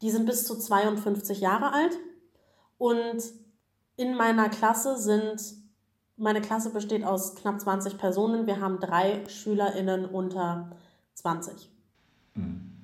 die 0.00 0.10
sind 0.10 0.24
bis 0.24 0.46
zu 0.46 0.56
52 0.58 1.40
Jahre 1.40 1.74
alt. 1.74 1.98
Und 2.78 3.22
in 3.96 4.14
meiner 4.14 4.48
Klasse 4.48 4.96
sind, 4.96 5.42
meine 6.16 6.40
Klasse 6.40 6.70
besteht 6.70 7.04
aus 7.04 7.34
knapp 7.34 7.60
20 7.60 7.98
Personen. 7.98 8.46
Wir 8.46 8.62
haben 8.62 8.80
drei 8.80 9.22
SchülerInnen 9.28 10.06
unter 10.06 10.70
20. 11.12 11.70
Hm. 12.36 12.75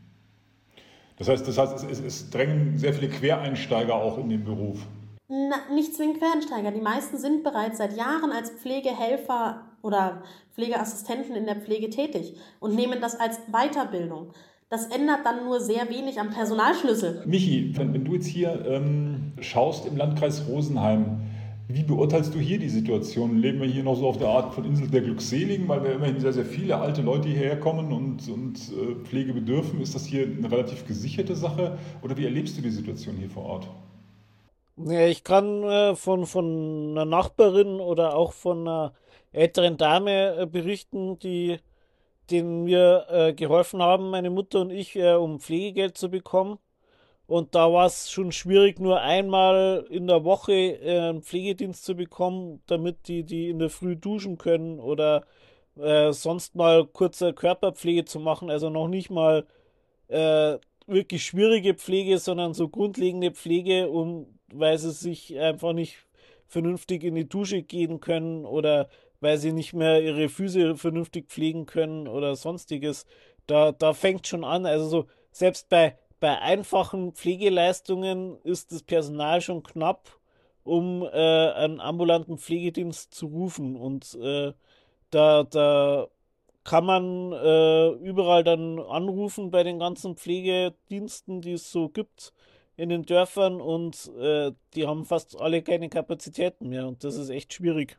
Das 1.22 1.28
heißt, 1.28 1.46
das 1.46 1.56
heißt 1.56 1.88
es, 1.88 2.00
es, 2.00 2.30
drängen 2.30 2.76
sehr 2.76 2.92
viele 2.92 3.08
Quereinsteiger 3.08 3.94
auch 3.94 4.18
in 4.18 4.28
den 4.28 4.42
Beruf. 4.42 4.80
Na, 5.28 5.54
nicht 5.72 5.94
zwingend 5.94 6.18
Quereinsteiger. 6.18 6.72
Die 6.72 6.80
meisten 6.80 7.16
sind 7.16 7.44
bereits 7.44 7.78
seit 7.78 7.96
Jahren 7.96 8.32
als 8.32 8.50
Pflegehelfer 8.50 9.60
oder 9.82 10.24
Pflegeassistenten 10.56 11.36
in 11.36 11.46
der 11.46 11.54
Pflege 11.54 11.90
tätig 11.90 12.34
und 12.58 12.74
nehmen 12.74 13.00
das 13.00 13.20
als 13.20 13.38
Weiterbildung. 13.52 14.32
Das 14.68 14.86
ändert 14.86 15.20
dann 15.24 15.44
nur 15.44 15.60
sehr 15.60 15.88
wenig 15.90 16.18
am 16.18 16.30
Personalschlüssel. 16.30 17.22
Michi, 17.24 17.72
wenn, 17.76 17.94
wenn 17.94 18.04
du 18.04 18.14
jetzt 18.14 18.26
hier 18.26 18.60
ähm, 18.66 19.34
schaust 19.40 19.86
im 19.86 19.96
Landkreis 19.96 20.48
Rosenheim, 20.48 21.20
wie 21.68 21.82
beurteilst 21.82 22.34
du 22.34 22.38
hier 22.38 22.58
die 22.58 22.68
Situation? 22.68 23.38
Leben 23.38 23.60
wir 23.60 23.68
hier 23.68 23.82
noch 23.82 23.96
so 23.96 24.08
auf 24.08 24.18
der 24.18 24.28
Art 24.28 24.54
von 24.54 24.64
Insel 24.64 24.88
der 24.88 25.00
Glückseligen, 25.00 25.68
weil 25.68 25.82
wir 25.84 25.92
immerhin 25.92 26.20
sehr, 26.20 26.32
sehr 26.32 26.44
viele 26.44 26.76
alte 26.76 27.02
Leute 27.02 27.28
hierher 27.28 27.58
kommen 27.58 27.92
und, 27.92 28.28
und 28.28 28.56
äh, 28.72 28.94
Pflege 29.04 29.32
bedürfen? 29.32 29.80
Ist 29.80 29.94
das 29.94 30.04
hier 30.04 30.24
eine 30.24 30.50
relativ 30.50 30.86
gesicherte 30.86 31.34
Sache 31.34 31.78
oder 32.02 32.16
wie 32.16 32.24
erlebst 32.24 32.58
du 32.58 32.62
die 32.62 32.70
Situation 32.70 33.16
hier 33.16 33.30
vor 33.30 33.44
Ort? 33.44 33.68
Ja, 34.76 35.06
ich 35.06 35.24
kann 35.24 35.62
äh, 35.64 35.94
von, 35.96 36.26
von 36.26 36.92
einer 36.92 37.04
Nachbarin 37.04 37.80
oder 37.80 38.16
auch 38.16 38.32
von 38.32 38.66
einer 38.66 38.92
älteren 39.32 39.76
Dame 39.76 40.36
äh, 40.36 40.46
berichten, 40.46 41.18
die 41.18 41.58
denen 42.30 42.66
wir 42.66 43.06
äh, 43.10 43.34
geholfen 43.34 43.82
haben, 43.82 44.10
meine 44.10 44.30
Mutter 44.30 44.60
und 44.60 44.70
ich, 44.70 44.96
äh, 44.96 45.14
um 45.14 45.40
Pflegegeld 45.40 45.98
zu 45.98 46.08
bekommen. 46.10 46.58
Und 47.26 47.54
da 47.54 47.72
war 47.72 47.86
es 47.86 48.10
schon 48.10 48.32
schwierig, 48.32 48.80
nur 48.80 49.00
einmal 49.00 49.86
in 49.90 50.06
der 50.06 50.24
Woche 50.24 50.52
äh, 50.52 50.98
einen 50.98 51.22
Pflegedienst 51.22 51.84
zu 51.84 51.94
bekommen, 51.94 52.60
damit 52.66 53.08
die, 53.08 53.24
die 53.24 53.48
in 53.48 53.58
der 53.58 53.70
Früh 53.70 53.96
duschen 53.96 54.38
können 54.38 54.80
oder 54.80 55.24
äh, 55.76 56.12
sonst 56.12 56.54
mal 56.54 56.86
kurze 56.86 57.32
Körperpflege 57.32 58.04
zu 58.04 58.20
machen. 58.20 58.50
Also 58.50 58.70
noch 58.70 58.88
nicht 58.88 59.10
mal 59.10 59.46
äh, 60.08 60.58
wirklich 60.86 61.24
schwierige 61.24 61.74
Pflege, 61.74 62.18
sondern 62.18 62.54
so 62.54 62.68
grundlegende 62.68 63.30
Pflege, 63.30 63.88
um, 63.88 64.26
weil 64.52 64.78
sie 64.78 64.90
sich 64.90 65.38
einfach 65.38 65.72
nicht 65.72 65.96
vernünftig 66.48 67.04
in 67.04 67.14
die 67.14 67.28
Dusche 67.28 67.62
gehen 67.62 68.00
können 68.00 68.44
oder 68.44 68.88
weil 69.20 69.38
sie 69.38 69.52
nicht 69.52 69.72
mehr 69.72 70.02
ihre 70.02 70.28
Füße 70.28 70.76
vernünftig 70.76 71.28
pflegen 71.28 71.64
können 71.64 72.08
oder 72.08 72.36
sonstiges. 72.36 73.06
Da, 73.46 73.72
da 73.72 73.94
fängt 73.94 74.26
schon 74.26 74.44
an. 74.44 74.66
Also 74.66 74.86
so, 74.86 75.06
selbst 75.30 75.68
bei, 75.68 75.96
bei 76.22 76.38
einfachen 76.38 77.14
Pflegeleistungen 77.14 78.38
ist 78.44 78.70
das 78.70 78.84
Personal 78.84 79.40
schon 79.40 79.64
knapp, 79.64 80.20
um 80.62 81.02
äh, 81.02 81.08
einen 81.08 81.80
ambulanten 81.80 82.38
Pflegedienst 82.38 83.12
zu 83.12 83.26
rufen. 83.26 83.74
Und 83.74 84.14
äh, 84.22 84.52
da, 85.10 85.42
da 85.42 86.06
kann 86.62 86.86
man 86.86 87.32
äh, 87.32 87.88
überall 88.04 88.44
dann 88.44 88.78
anrufen 88.78 89.50
bei 89.50 89.64
den 89.64 89.80
ganzen 89.80 90.14
Pflegediensten, 90.16 91.40
die 91.40 91.54
es 91.54 91.72
so 91.72 91.88
gibt 91.88 92.32
in 92.76 92.88
den 92.88 93.02
Dörfern 93.02 93.60
und 93.60 94.12
äh, 94.16 94.52
die 94.74 94.86
haben 94.86 95.04
fast 95.04 95.40
alle 95.40 95.60
keine 95.60 95.88
Kapazitäten 95.88 96.68
mehr 96.68 96.86
und 96.86 97.02
das 97.02 97.16
ist 97.16 97.30
echt 97.30 97.52
schwierig. 97.52 97.98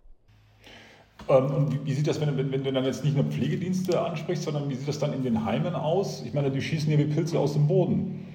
Ähm, 1.30 1.52
und 1.52 1.86
wie, 1.86 1.94
sieht 1.94 2.08
das, 2.08 2.20
wenn, 2.20 2.36
wenn, 2.38 2.52
wenn, 2.52 2.64
du 2.64 2.72
dann 2.72 2.86
jetzt 2.86 3.04
nicht 3.04 3.16
nur 3.16 3.26
Pflegedienste 3.26 4.00
ansprichst, 4.00 4.44
sondern 4.44 4.70
wie 4.70 4.76
sieht 4.76 4.88
das 4.88 5.00
dann 5.00 5.14
in 5.14 5.24
den 5.24 5.46
Heimen 5.46 5.76
aus? 5.76 6.24
Ich 6.26 6.34
meine, 6.34 6.52
die 6.52 6.62
schießen 6.62 6.92
ja 6.92 6.98
wie 6.98 7.06
Pilze 7.06 7.40
aus 7.40 7.54
dem 7.54 7.68
Boden. 7.68 8.28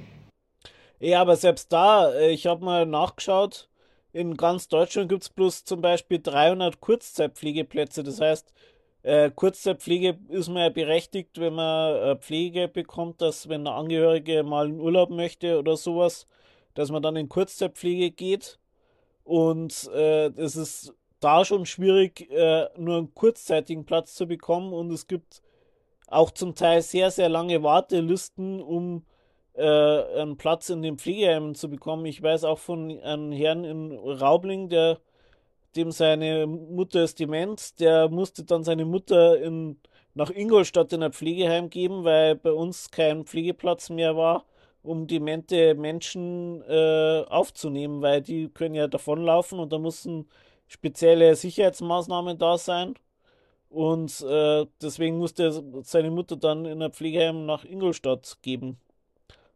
Ja, 1.01 1.21
aber 1.21 1.37
selbst 1.37 1.73
da, 1.73 2.13
äh, 2.13 2.31
ich 2.31 2.47
habe 2.47 2.65
mal 2.65 2.87
nachgeschaut, 2.87 3.69
in 4.13 4.37
ganz 4.37 4.69
Deutschland 4.69 5.09
gibt 5.09 5.23
es 5.23 5.29
bloß 5.29 5.65
zum 5.65 5.81
Beispiel 5.81 6.19
300 6.21 6.81
Kurzzeitpflegeplätze. 6.81 8.03
Das 8.03 8.21
heißt, 8.21 8.53
äh, 9.03 9.31
Kurzzeitpflege 9.31 10.19
ist 10.29 10.49
man 10.49 10.63
ja 10.65 10.69
berechtigt, 10.71 11.39
wenn 11.39 11.55
man 11.55 11.95
äh, 11.95 12.17
Pflege 12.17 12.69
bekommt, 12.69 13.21
dass 13.21 13.49
wenn 13.49 13.65
der 13.65 13.75
Angehörige 13.75 14.43
mal 14.43 14.69
in 14.69 14.81
Urlaub 14.81 15.11
möchte 15.11 15.59
oder 15.59 15.77
sowas, 15.77 16.27
dass 16.75 16.91
man 16.91 17.03
dann 17.03 17.17
in 17.17 17.29
Kurzzeitpflege 17.29 18.11
geht. 18.11 18.59
Und 19.25 19.89
äh, 19.95 20.29
es 20.37 20.57
ist 20.57 20.95
da 21.21 21.45
schon 21.45 21.67
schwierig, 21.67 22.31
äh, 22.31 22.69
nur 22.77 22.99
einen 22.99 23.15
kurzzeitigen 23.15 23.85
Platz 23.85 24.15
zu 24.15 24.27
bekommen. 24.27 24.73
Und 24.73 24.91
es 24.93 25.07
gibt 25.07 25.43
auch 26.07 26.31
zum 26.31 26.55
Teil 26.55 26.83
sehr, 26.83 27.11
sehr 27.11 27.29
lange 27.29 27.63
Wartelisten, 27.63 28.61
um 28.61 29.05
äh, 29.55 29.63
einen 29.63 30.37
Platz 30.37 30.71
in 30.71 30.83
den 30.83 30.99
Pflegeheimen 30.99 31.55
zu 31.55 31.69
bekommen. 31.69 32.07
Ich 32.07 32.23
weiß 32.23 32.45
auch 32.45 32.59
von 32.59 32.99
einem 33.01 33.33
Herrn 33.33 33.65
in 33.65 33.93
Raubling, 33.93 34.69
der 34.69 34.99
dem 35.77 35.91
seine 35.93 36.47
Mutter 36.47 37.05
ist 37.05 37.21
dement, 37.21 37.79
der 37.81 38.09
musste 38.09 38.45
dann 38.45 38.65
seine 38.65 38.85
Mutter 38.85 39.41
in, 39.41 39.79
nach 40.15 40.31
Ingolstadt 40.31 40.93
in 40.93 41.03
ein 41.03 41.13
Pflegeheim 41.13 41.71
geben, 41.71 42.05
weil 42.05 42.37
bei 42.37 42.53
uns 42.53 42.91
kein 42.91 43.25
Pflegeplatz 43.25 43.91
mehr 43.91 44.17
war, 44.17 44.47
um 44.83 45.07
demente 45.07 45.75
Menschen 45.75 46.63
äh, 46.63 47.25
aufzunehmen, 47.29 48.01
weil 48.03 48.23
die 48.23 48.49
können 48.49 48.75
ja 48.75 48.89
davonlaufen 48.89 49.59
und 49.59 49.73
da 49.73 49.79
mussten 49.79 50.27
spezielle 50.69 51.35
Sicherheitsmaßnahmen 51.35 52.39
da 52.39 52.59
sein. 52.59 52.95
Und 53.71 54.23
äh, 54.23 54.67
deswegen 54.81 55.19
musste 55.19 55.63
seine 55.83 56.11
Mutter 56.11 56.37
dann 56.37 56.65
in 56.65 56.83
ein 56.83 56.93
Pflegeheim 56.93 57.45
nach 57.45 57.65
Ingolstadt 57.65 58.39
geben. 58.43 58.79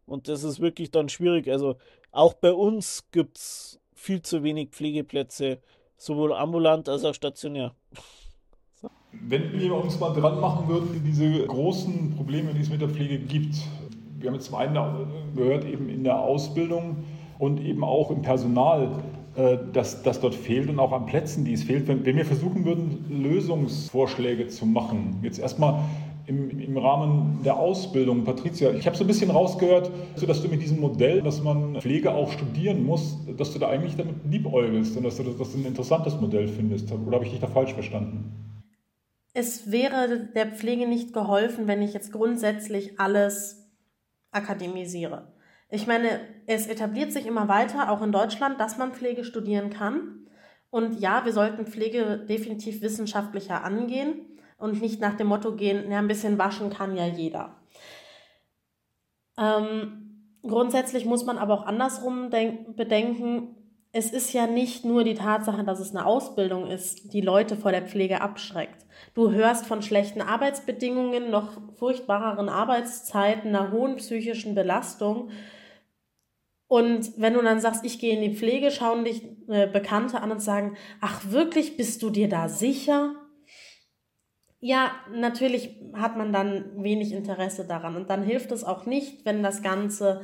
Und 0.04 0.28
das 0.28 0.44
ist 0.44 0.60
wirklich 0.60 0.90
dann 0.90 1.08
schwierig. 1.08 1.48
Also 1.48 1.76
auch 2.10 2.34
bei 2.34 2.52
uns 2.52 3.08
gibt 3.10 3.38
es 3.38 3.80
viel 3.94 4.20
zu 4.20 4.42
wenig 4.42 4.70
Pflegeplätze 4.70 5.60
sowohl 5.96 6.32
ambulant 6.34 6.88
als 6.88 7.04
auch 7.04 7.14
stationär. 7.14 7.72
Wenn 9.12 9.58
wir 9.58 9.74
uns 9.74 9.98
mal 10.00 10.12
dran 10.12 10.40
machen 10.40 10.68
würden, 10.68 11.02
diese 11.04 11.46
großen 11.46 12.16
Probleme, 12.16 12.52
die 12.54 12.62
es 12.62 12.70
mit 12.70 12.80
der 12.80 12.88
Pflege 12.88 13.18
gibt, 13.18 13.56
wir 14.18 14.28
haben 14.28 14.34
jetzt 14.34 14.46
zum 14.46 14.56
einen 14.56 14.74
gehört, 15.34 15.64
eben 15.64 15.88
in 15.88 16.04
der 16.04 16.18
Ausbildung 16.18 17.04
und 17.38 17.60
eben 17.60 17.84
auch 17.84 18.10
im 18.10 18.22
Personal, 18.22 19.02
dass 19.34 20.02
das 20.02 20.20
dort 20.20 20.34
fehlt 20.34 20.68
und 20.68 20.78
auch 20.78 20.92
an 20.92 21.06
Plätzen, 21.06 21.44
die 21.44 21.54
es 21.54 21.62
fehlt. 21.62 21.88
Wenn, 21.88 22.04
wenn 22.04 22.16
wir 22.16 22.26
versuchen 22.26 22.64
würden, 22.64 23.06
Lösungsvorschläge 23.08 24.48
zu 24.48 24.66
machen, 24.66 25.20
jetzt 25.22 25.38
erstmal 25.38 25.82
im, 26.26 26.60
im 26.60 26.76
Rahmen 26.76 27.40
der 27.44 27.56
Ausbildung. 27.56 28.24
Patricia, 28.24 28.70
ich 28.72 28.86
habe 28.86 28.96
so 28.96 29.04
ein 29.04 29.06
bisschen 29.06 29.30
rausgehört, 29.30 29.90
dass 30.26 30.42
du 30.42 30.48
mit 30.48 30.62
diesem 30.62 30.80
Modell, 30.80 31.22
dass 31.22 31.42
man 31.42 31.80
Pflege 31.80 32.12
auch 32.12 32.30
studieren 32.30 32.84
muss, 32.84 33.18
dass 33.36 33.52
du 33.52 33.58
da 33.58 33.68
eigentlich 33.68 33.96
damit 33.96 34.16
liebäugelst 34.28 34.96
und 34.96 35.04
dass 35.04 35.16
du 35.16 35.24
das 35.24 35.54
ein 35.54 35.64
interessantes 35.64 36.20
Modell 36.20 36.48
findest. 36.48 36.92
Oder 36.92 37.16
habe 37.16 37.24
ich 37.24 37.32
dich 37.32 37.40
da 37.40 37.46
falsch 37.46 37.72
verstanden? 37.74 38.32
Es 39.34 39.70
wäre 39.70 40.28
der 40.34 40.46
Pflege 40.46 40.86
nicht 40.86 41.12
geholfen, 41.12 41.66
wenn 41.66 41.82
ich 41.82 41.94
jetzt 41.94 42.12
grundsätzlich 42.12 43.00
alles 43.00 43.66
akademisiere. 44.30 45.31
Ich 45.74 45.86
meine, 45.86 46.20
es 46.46 46.66
etabliert 46.66 47.12
sich 47.12 47.24
immer 47.24 47.48
weiter, 47.48 47.90
auch 47.90 48.02
in 48.02 48.12
Deutschland, 48.12 48.60
dass 48.60 48.76
man 48.76 48.92
Pflege 48.92 49.24
studieren 49.24 49.70
kann. 49.70 50.26
Und 50.68 51.00
ja, 51.00 51.24
wir 51.24 51.32
sollten 51.32 51.66
Pflege 51.66 52.18
definitiv 52.28 52.82
wissenschaftlicher 52.82 53.64
angehen 53.64 54.20
und 54.58 54.82
nicht 54.82 55.00
nach 55.00 55.14
dem 55.14 55.28
Motto 55.28 55.56
gehen, 55.56 55.90
ja, 55.90 55.98
ein 55.98 56.08
bisschen 56.08 56.36
waschen 56.36 56.68
kann 56.68 56.94
ja 56.94 57.06
jeder. 57.06 57.56
Ähm, 59.38 60.38
grundsätzlich 60.42 61.06
muss 61.06 61.24
man 61.24 61.38
aber 61.38 61.54
auch 61.54 61.64
andersrum 61.64 62.28
bedenken, 62.28 63.56
es 63.92 64.10
ist 64.10 64.34
ja 64.34 64.46
nicht 64.46 64.84
nur 64.84 65.04
die 65.04 65.14
Tatsache, 65.14 65.64
dass 65.64 65.80
es 65.80 65.96
eine 65.96 66.04
Ausbildung 66.04 66.66
ist, 66.66 67.14
die 67.14 67.22
Leute 67.22 67.56
vor 67.56 67.72
der 67.72 67.86
Pflege 67.86 68.20
abschreckt. 68.20 68.84
Du 69.14 69.30
hörst 69.30 69.66
von 69.66 69.80
schlechten 69.80 70.20
Arbeitsbedingungen, 70.20 71.30
noch 71.30 71.52
furchtbareren 71.78 72.50
Arbeitszeiten, 72.50 73.56
einer 73.56 73.70
hohen 73.72 73.96
psychischen 73.96 74.54
Belastung. 74.54 75.30
Und 76.72 77.20
wenn 77.20 77.34
du 77.34 77.42
dann 77.42 77.60
sagst, 77.60 77.84
ich 77.84 77.98
gehe 77.98 78.16
in 78.16 78.22
die 78.22 78.34
Pflege, 78.34 78.70
schauen 78.70 79.04
dich 79.04 79.22
äh, 79.46 79.66
Bekannte 79.66 80.22
an 80.22 80.32
und 80.32 80.40
sagen, 80.40 80.74
ach 81.02 81.20
wirklich, 81.28 81.76
bist 81.76 82.02
du 82.02 82.08
dir 82.08 82.30
da 82.30 82.48
sicher? 82.48 83.14
Ja, 84.58 84.92
natürlich 85.14 85.82
hat 85.92 86.16
man 86.16 86.32
dann 86.32 86.82
wenig 86.82 87.12
Interesse 87.12 87.66
daran. 87.66 87.94
Und 87.94 88.08
dann 88.08 88.22
hilft 88.22 88.52
es 88.52 88.64
auch 88.64 88.86
nicht, 88.86 89.26
wenn 89.26 89.42
das 89.42 89.62
Ganze 89.62 90.22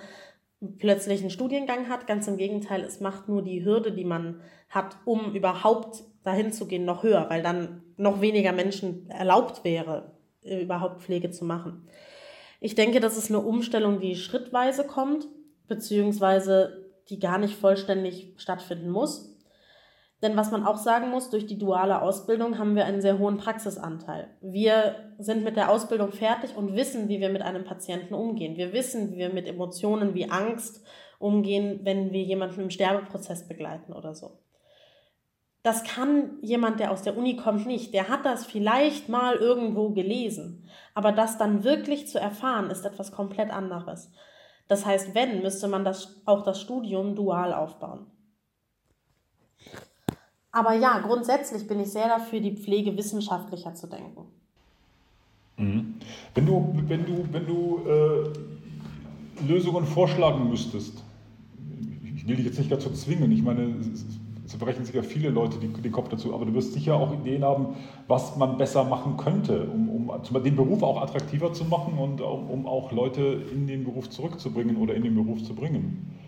plötzlich 0.78 1.20
einen 1.20 1.28
Studiengang 1.28 1.90
hat. 1.90 2.06
Ganz 2.06 2.26
im 2.28 2.38
Gegenteil, 2.38 2.80
es 2.80 3.00
macht 3.00 3.28
nur 3.28 3.42
die 3.42 3.62
Hürde, 3.62 3.92
die 3.92 4.06
man 4.06 4.40
hat, 4.70 4.96
um 5.04 5.34
überhaupt 5.34 6.02
dahin 6.22 6.50
zu 6.50 6.66
gehen, 6.66 6.86
noch 6.86 7.02
höher, 7.02 7.26
weil 7.28 7.42
dann 7.42 7.82
noch 7.98 8.22
weniger 8.22 8.52
Menschen 8.52 9.10
erlaubt 9.10 9.64
wäre, 9.64 10.12
äh, 10.42 10.62
überhaupt 10.62 11.02
Pflege 11.02 11.30
zu 11.30 11.44
machen. 11.44 11.86
Ich 12.62 12.74
denke, 12.74 13.00
das 13.00 13.18
ist 13.18 13.28
eine 13.30 13.40
Umstellung, 13.40 14.00
die 14.00 14.16
schrittweise 14.16 14.86
kommt, 14.86 15.28
beziehungsweise 15.68 16.90
die 17.08 17.18
gar 17.18 17.38
nicht 17.38 17.54
vollständig 17.54 18.34
stattfinden 18.36 18.90
muss. 18.90 19.34
Denn 20.20 20.36
was 20.36 20.50
man 20.50 20.66
auch 20.66 20.78
sagen 20.78 21.10
muss, 21.10 21.30
durch 21.30 21.46
die 21.46 21.58
duale 21.58 22.02
Ausbildung 22.02 22.58
haben 22.58 22.74
wir 22.74 22.84
einen 22.84 23.00
sehr 23.00 23.18
hohen 23.18 23.38
Praxisanteil. 23.38 24.28
Wir 24.40 24.96
sind 25.18 25.44
mit 25.44 25.56
der 25.56 25.70
Ausbildung 25.70 26.10
fertig 26.10 26.56
und 26.56 26.74
wissen, 26.74 27.08
wie 27.08 27.20
wir 27.20 27.28
mit 27.28 27.42
einem 27.42 27.64
Patienten 27.64 28.14
umgehen. 28.14 28.56
Wir 28.56 28.72
wissen, 28.72 29.12
wie 29.12 29.18
wir 29.18 29.32
mit 29.32 29.46
Emotionen 29.46 30.14
wie 30.14 30.28
Angst 30.28 30.84
umgehen, 31.20 31.80
wenn 31.84 32.12
wir 32.12 32.22
jemanden 32.22 32.62
im 32.62 32.70
Sterbeprozess 32.70 33.46
begleiten 33.46 33.92
oder 33.92 34.14
so. 34.14 34.38
Das 35.62 35.84
kann 35.84 36.38
jemand, 36.40 36.80
der 36.80 36.90
aus 36.90 37.02
der 37.02 37.16
Uni 37.16 37.36
kommt, 37.36 37.66
nicht. 37.66 37.92
Der 37.94 38.08
hat 38.08 38.24
das 38.24 38.46
vielleicht 38.46 39.08
mal 39.08 39.36
irgendwo 39.36 39.90
gelesen. 39.90 40.68
Aber 40.94 41.12
das 41.12 41.38
dann 41.38 41.62
wirklich 41.62 42.08
zu 42.08 42.18
erfahren, 42.18 42.70
ist 42.70 42.84
etwas 42.84 43.12
komplett 43.12 43.50
anderes. 43.50 44.10
Das 44.68 44.84
heißt, 44.84 45.14
wenn, 45.14 45.42
müsste 45.42 45.66
man 45.66 45.84
das, 45.84 46.20
auch 46.26 46.44
das 46.44 46.60
Studium 46.60 47.16
dual 47.16 47.52
aufbauen. 47.54 48.06
Aber 50.52 50.74
ja, 50.74 50.98
grundsätzlich 51.00 51.66
bin 51.66 51.80
ich 51.80 51.90
sehr 51.90 52.08
dafür, 52.08 52.40
die 52.40 52.56
Pflege 52.56 52.96
wissenschaftlicher 52.96 53.74
zu 53.74 53.86
denken. 53.86 54.26
Mhm. 55.56 55.94
Wenn 56.34 56.46
du, 56.46 56.74
wenn 56.86 57.04
du, 57.04 57.26
wenn 57.32 57.46
du 57.46 57.80
äh, 57.86 59.46
Lösungen 59.46 59.84
vorschlagen 59.84 60.48
müsstest, 60.48 61.02
ich 62.16 62.26
will 62.26 62.36
dich 62.36 62.46
jetzt 62.46 62.58
nicht 62.58 62.70
dazu 62.70 62.90
zwingen, 62.90 63.30
ich 63.32 63.42
meine, 63.42 63.74
brechen 64.56 64.84
sich 64.84 64.94
ja 64.94 65.02
viele 65.02 65.28
Leute 65.28 65.58
den 65.58 65.92
Kopf 65.92 66.08
dazu, 66.08 66.32
aber 66.32 66.46
du 66.46 66.54
wirst 66.54 66.72
sicher 66.72 66.96
auch 66.96 67.12
Ideen 67.12 67.44
haben, 67.44 67.76
was 68.06 68.36
man 68.36 68.56
besser 68.56 68.84
machen 68.84 69.16
könnte, 69.16 69.64
um, 69.64 70.08
um 70.10 70.42
den 70.42 70.56
Beruf 70.56 70.82
auch 70.82 71.02
attraktiver 71.02 71.52
zu 71.52 71.64
machen 71.64 71.98
und 71.98 72.20
um, 72.20 72.48
um 72.48 72.66
auch 72.66 72.90
Leute 72.92 73.42
in 73.52 73.66
den 73.66 73.84
Beruf 73.84 74.08
zurückzubringen 74.08 74.76
oder 74.76 74.94
in 74.94 75.02
den 75.02 75.14
Beruf 75.14 75.42
zu 75.42 75.54
bringen. 75.54 76.18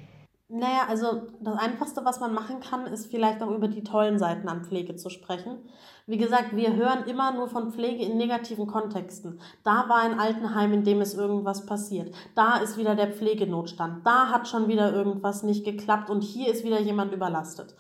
Naja, 0.53 0.87
also 0.89 1.29
das 1.41 1.57
Einfachste, 1.59 2.05
was 2.05 2.19
man 2.19 2.35
machen 2.35 2.59
kann, 2.59 2.85
ist 2.87 3.07
vielleicht 3.07 3.41
auch 3.41 3.53
über 3.53 3.69
die 3.69 3.85
tollen 3.85 4.19
Seiten 4.19 4.49
an 4.49 4.65
Pflege 4.65 4.97
zu 4.97 5.09
sprechen. 5.09 5.59
Wie 6.09 6.17
gesagt, 6.17 6.57
wir 6.57 6.75
hören 6.75 7.05
immer 7.05 7.33
nur 7.33 7.47
von 7.47 7.71
Pflege 7.71 8.05
in 8.05 8.17
negativen 8.17 8.67
Kontexten. 8.67 9.39
Da 9.63 9.89
war 9.89 9.99
ein 9.99 10.19
Altenheim, 10.19 10.73
in 10.73 10.83
dem 10.83 11.01
es 11.01 11.15
irgendwas 11.15 11.67
passiert. 11.67 12.13
Da 12.35 12.57
ist 12.57 12.77
wieder 12.77 12.97
der 12.97 13.13
Pflegenotstand. 13.13 14.05
Da 14.05 14.31
hat 14.31 14.49
schon 14.49 14.67
wieder 14.67 14.93
irgendwas 14.93 15.45
nicht 15.45 15.65
geklappt 15.65 16.11
und 16.11 16.23
hier 16.23 16.53
ist 16.53 16.65
wieder 16.65 16.81
jemand 16.81 17.13
überlastet. 17.13 17.77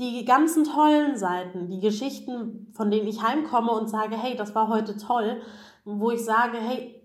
Die 0.00 0.24
ganzen 0.24 0.64
tollen 0.64 1.16
Seiten, 1.16 1.68
die 1.68 1.80
Geschichten, 1.80 2.68
von 2.72 2.90
denen 2.90 3.08
ich 3.08 3.22
heimkomme 3.22 3.72
und 3.72 3.88
sage, 3.88 4.16
hey, 4.16 4.36
das 4.36 4.54
war 4.54 4.68
heute 4.68 4.96
toll, 4.96 5.40
wo 5.84 6.10
ich 6.10 6.24
sage, 6.24 6.58
hey, 6.58 7.02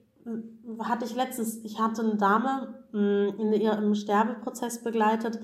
hatte 0.79 1.05
ich 1.05 1.15
letztens, 1.15 1.63
ich 1.63 1.79
hatte 1.79 2.03
eine 2.03 2.15
Dame 2.17 2.75
mm, 2.91 3.39
in 3.41 3.53
ihrem 3.53 3.95
Sterbeprozess 3.95 4.83
begleitet, 4.83 5.39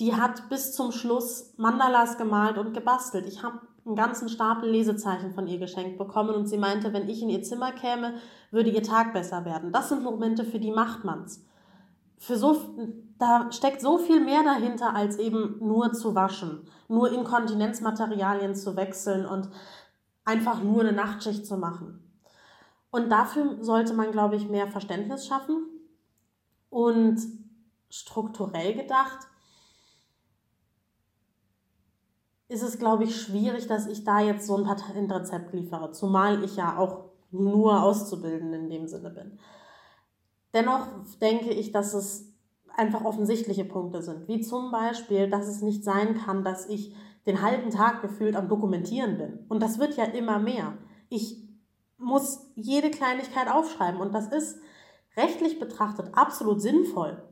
die 0.00 0.14
hat 0.14 0.48
bis 0.48 0.72
zum 0.72 0.92
Schluss 0.92 1.54
Mandalas 1.56 2.18
gemalt 2.18 2.58
und 2.58 2.72
gebastelt. 2.72 3.26
Ich 3.26 3.42
habe 3.42 3.60
einen 3.86 3.96
ganzen 3.96 4.28
Stapel 4.28 4.70
Lesezeichen 4.70 5.32
von 5.32 5.46
ihr 5.46 5.58
geschenkt 5.58 5.98
bekommen 5.98 6.34
und 6.34 6.46
sie 6.46 6.56
meinte, 6.56 6.92
wenn 6.92 7.08
ich 7.08 7.22
in 7.22 7.28
ihr 7.28 7.42
Zimmer 7.42 7.72
käme, 7.72 8.14
würde 8.50 8.70
ihr 8.70 8.82
Tag 8.82 9.12
besser 9.12 9.44
werden. 9.44 9.72
Das 9.72 9.90
sind 9.90 10.02
Momente, 10.02 10.44
für 10.44 10.58
die 10.58 10.70
macht 10.70 11.04
man's. 11.04 11.44
Für 12.16 12.36
so, 12.36 12.56
da 13.18 13.50
steckt 13.52 13.80
so 13.80 13.98
viel 13.98 14.20
mehr 14.20 14.42
dahinter, 14.42 14.94
als 14.94 15.18
eben 15.18 15.58
nur 15.60 15.92
zu 15.92 16.14
waschen, 16.14 16.68
nur 16.88 17.12
Inkontinenzmaterialien 17.12 18.54
zu 18.54 18.76
wechseln 18.76 19.26
und 19.26 19.48
einfach 20.24 20.62
nur 20.62 20.80
eine 20.80 20.92
Nachtschicht 20.92 21.46
zu 21.46 21.56
machen. 21.56 22.00
Und 22.90 23.10
dafür 23.10 23.62
sollte 23.62 23.94
man, 23.94 24.12
glaube 24.12 24.36
ich, 24.36 24.48
mehr 24.48 24.68
Verständnis 24.68 25.26
schaffen 25.26 25.66
und 26.70 27.20
strukturell 27.90 28.74
gedacht. 28.74 29.28
ist 32.48 32.62
es, 32.62 32.78
glaube 32.78 33.04
ich, 33.04 33.20
schwierig, 33.20 33.66
dass 33.66 33.86
ich 33.86 34.04
da 34.04 34.20
jetzt 34.20 34.46
so 34.46 34.56
ein 34.56 34.64
Patentrezept 34.64 35.52
liefere, 35.52 35.90
zumal 35.92 36.44
ich 36.44 36.56
ja 36.56 36.78
auch 36.78 37.06
nur 37.30 37.82
Auszubildende 37.82 38.58
in 38.58 38.70
dem 38.70 38.86
Sinne 38.86 39.10
bin. 39.10 39.38
Dennoch 40.52 40.86
denke 41.20 41.50
ich, 41.50 41.72
dass 41.72 41.94
es 41.94 42.32
einfach 42.76 43.04
offensichtliche 43.04 43.64
Punkte 43.64 44.02
sind, 44.02 44.28
wie 44.28 44.40
zum 44.40 44.70
Beispiel, 44.70 45.28
dass 45.28 45.46
es 45.46 45.62
nicht 45.62 45.84
sein 45.84 46.14
kann, 46.14 46.44
dass 46.44 46.68
ich 46.68 46.94
den 47.26 47.42
halben 47.42 47.70
Tag 47.70 48.02
gefühlt 48.02 48.36
am 48.36 48.48
Dokumentieren 48.48 49.16
bin. 49.16 49.38
Und 49.48 49.62
das 49.62 49.78
wird 49.78 49.96
ja 49.96 50.04
immer 50.04 50.38
mehr. 50.38 50.76
Ich 51.08 51.42
muss 51.96 52.50
jede 52.54 52.90
Kleinigkeit 52.90 53.50
aufschreiben 53.50 54.00
und 54.00 54.12
das 54.14 54.28
ist 54.28 54.58
rechtlich 55.16 55.58
betrachtet 55.58 56.10
absolut 56.12 56.60
sinnvoll. 56.60 57.22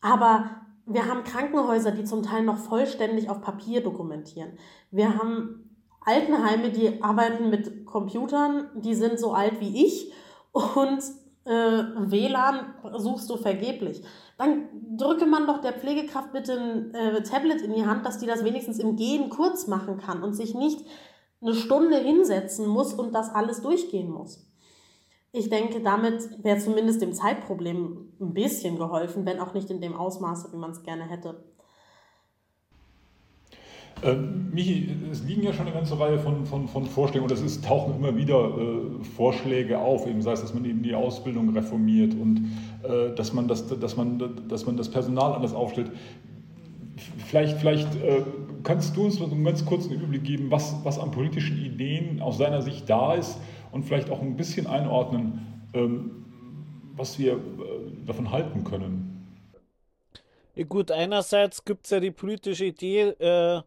Aber 0.00 0.50
wir 0.86 1.08
haben 1.08 1.24
Krankenhäuser, 1.24 1.90
die 1.90 2.04
zum 2.04 2.22
Teil 2.22 2.44
noch 2.44 2.58
vollständig 2.58 3.28
auf 3.28 3.40
Papier 3.40 3.82
dokumentieren. 3.82 4.58
Wir 4.90 5.18
haben 5.18 5.76
Altenheime, 6.00 6.70
die 6.70 7.02
arbeiten 7.02 7.50
mit 7.50 7.86
Computern, 7.86 8.68
die 8.74 8.94
sind 8.94 9.18
so 9.18 9.32
alt 9.32 9.60
wie 9.60 9.84
ich 9.84 10.12
und 10.52 11.02
äh, 11.44 11.50
WLAN 11.50 12.74
suchst 12.96 13.28
du 13.28 13.36
vergeblich. 13.36 14.02
Dann 14.38 14.68
drücke 14.96 15.26
man 15.26 15.46
doch 15.46 15.60
der 15.60 15.72
Pflegekraft 15.72 16.32
bitte 16.32 16.58
ein 16.58 16.94
äh, 16.94 17.22
Tablet 17.22 17.60
in 17.62 17.74
die 17.74 17.86
Hand, 17.86 18.04
dass 18.04 18.18
die 18.18 18.26
das 18.26 18.44
wenigstens 18.44 18.78
im 18.78 18.96
Gehen 18.96 19.28
kurz 19.30 19.66
machen 19.66 19.98
kann 19.98 20.22
und 20.22 20.34
sich 20.34 20.54
nicht 20.54 20.80
eine 21.40 21.54
Stunde 21.54 21.98
hinsetzen 21.98 22.66
muss 22.66 22.94
und 22.94 23.14
das 23.14 23.30
alles 23.30 23.60
durchgehen 23.60 24.10
muss. 24.10 24.46
Ich 25.32 25.50
denke, 25.50 25.80
damit 25.80 26.44
wäre 26.44 26.58
zumindest 26.58 27.02
dem 27.02 27.12
Zeitproblem 27.12 28.12
ein 28.20 28.34
bisschen 28.34 28.78
geholfen, 28.78 29.26
wenn 29.26 29.40
auch 29.40 29.52
nicht 29.52 29.68
in 29.68 29.80
dem 29.80 29.96
Ausmaße, 29.96 30.52
wie 30.52 30.56
man 30.56 30.70
es 30.70 30.82
gerne 30.82 31.04
hätte. 31.04 31.44
Ähm, 34.02 34.50
Michi, 34.52 34.94
es 35.10 35.22
liegen 35.24 35.42
ja 35.42 35.52
schon 35.52 35.66
eine 35.66 35.74
ganze 35.74 35.98
Reihe 35.98 36.18
von, 36.18 36.44
von, 36.46 36.68
von 36.68 36.86
Vorschlägen 36.86 37.24
und 37.24 37.30
es 37.30 37.60
tauchen 37.62 37.94
immer 37.96 38.16
wieder 38.16 38.50
äh, 38.58 39.04
Vorschläge 39.16 39.78
auf, 39.78 40.06
eben 40.06 40.20
sei 40.20 40.32
es, 40.32 40.40
dass 40.40 40.52
man 40.52 40.64
eben 40.64 40.82
die 40.82 40.94
Ausbildung 40.94 41.54
reformiert 41.54 42.14
und 42.14 42.50
äh, 42.82 43.14
dass, 43.14 43.32
man 43.32 43.48
das, 43.48 43.66
dass, 43.66 43.96
man, 43.96 44.48
dass 44.48 44.66
man 44.66 44.76
das 44.76 44.90
Personal 44.90 45.32
anders 45.32 45.54
aufstellt. 45.54 45.90
Vielleicht, 47.26 47.58
vielleicht 47.58 47.94
äh, 47.96 48.22
kannst 48.62 48.96
du 48.96 49.04
uns 49.04 49.20
einen 49.20 49.44
ganz 49.44 49.64
kurzen 49.64 49.92
Überblick 49.92 50.24
geben, 50.24 50.50
was, 50.50 50.74
was 50.84 50.98
an 50.98 51.10
politischen 51.10 51.58
Ideen 51.58 52.20
aus 52.20 52.38
deiner 52.38 52.62
Sicht 52.62 52.88
da 52.90 53.14
ist 53.14 53.38
und 53.72 53.84
vielleicht 53.84 54.10
auch 54.10 54.20
ein 54.20 54.36
bisschen 54.36 54.66
einordnen, 54.66 55.68
ähm, 55.72 56.24
was 56.96 57.18
wir 57.18 57.32
äh, 57.32 57.36
davon 58.06 58.30
halten 58.30 58.64
können. 58.64 59.10
Gut, 60.68 60.92
einerseits 60.92 61.64
gibt 61.64 61.84
es 61.84 61.90
ja 61.90 61.98
die 61.98 62.12
politische 62.12 62.66
Idee, 62.66 63.08
äh, 63.18 63.62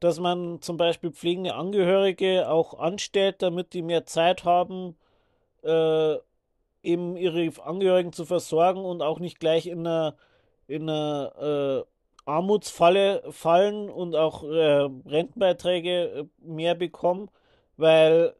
dass 0.00 0.20
man 0.20 0.60
zum 0.60 0.76
Beispiel 0.76 1.10
pflegende 1.10 1.54
Angehörige 1.54 2.48
auch 2.48 2.78
anstellt, 2.78 3.42
damit 3.42 3.72
die 3.72 3.82
mehr 3.82 4.06
Zeit 4.06 4.44
haben, 4.44 4.96
äh, 5.62 6.16
eben 6.82 7.16
ihre 7.16 7.50
Angehörigen 7.62 8.12
zu 8.12 8.24
versorgen 8.24 8.84
und 8.84 9.02
auch 9.02 9.18
nicht 9.18 9.40
gleich 9.40 9.66
in 9.66 9.86
einer, 9.86 10.16
in 10.66 10.88
einer 10.88 11.84
äh, 11.86 12.30
Armutsfalle 12.30 13.24
fallen 13.30 13.90
und 13.90 14.14
auch 14.14 14.44
äh, 14.44 14.88
Rentenbeiträge 15.06 15.90
äh, 15.90 16.24
mehr 16.40 16.74
bekommen, 16.74 17.30
weil 17.76 18.34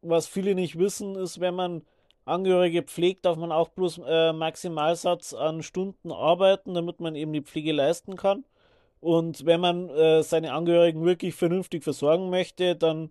was 0.00 0.26
viele 0.26 0.54
nicht 0.54 0.78
wissen, 0.78 1.16
ist, 1.16 1.40
wenn 1.40 1.54
man 1.54 1.82
Angehörige 2.24 2.82
pflegt, 2.84 3.24
darf 3.24 3.36
man 3.36 3.50
auch 3.50 3.70
bloß 3.70 4.00
äh, 4.06 4.32
Maximalsatz 4.32 5.34
an 5.34 5.62
Stunden 5.62 6.12
arbeiten, 6.12 6.72
damit 6.74 7.00
man 7.00 7.16
eben 7.16 7.32
die 7.32 7.42
Pflege 7.42 7.72
leisten 7.72 8.16
kann. 8.16 8.44
Und 9.02 9.46
wenn 9.46 9.60
man 9.60 9.90
äh, 9.90 10.22
seine 10.22 10.52
Angehörigen 10.52 11.04
wirklich 11.04 11.34
vernünftig 11.34 11.82
versorgen 11.82 12.30
möchte, 12.30 12.76
dann 12.76 13.10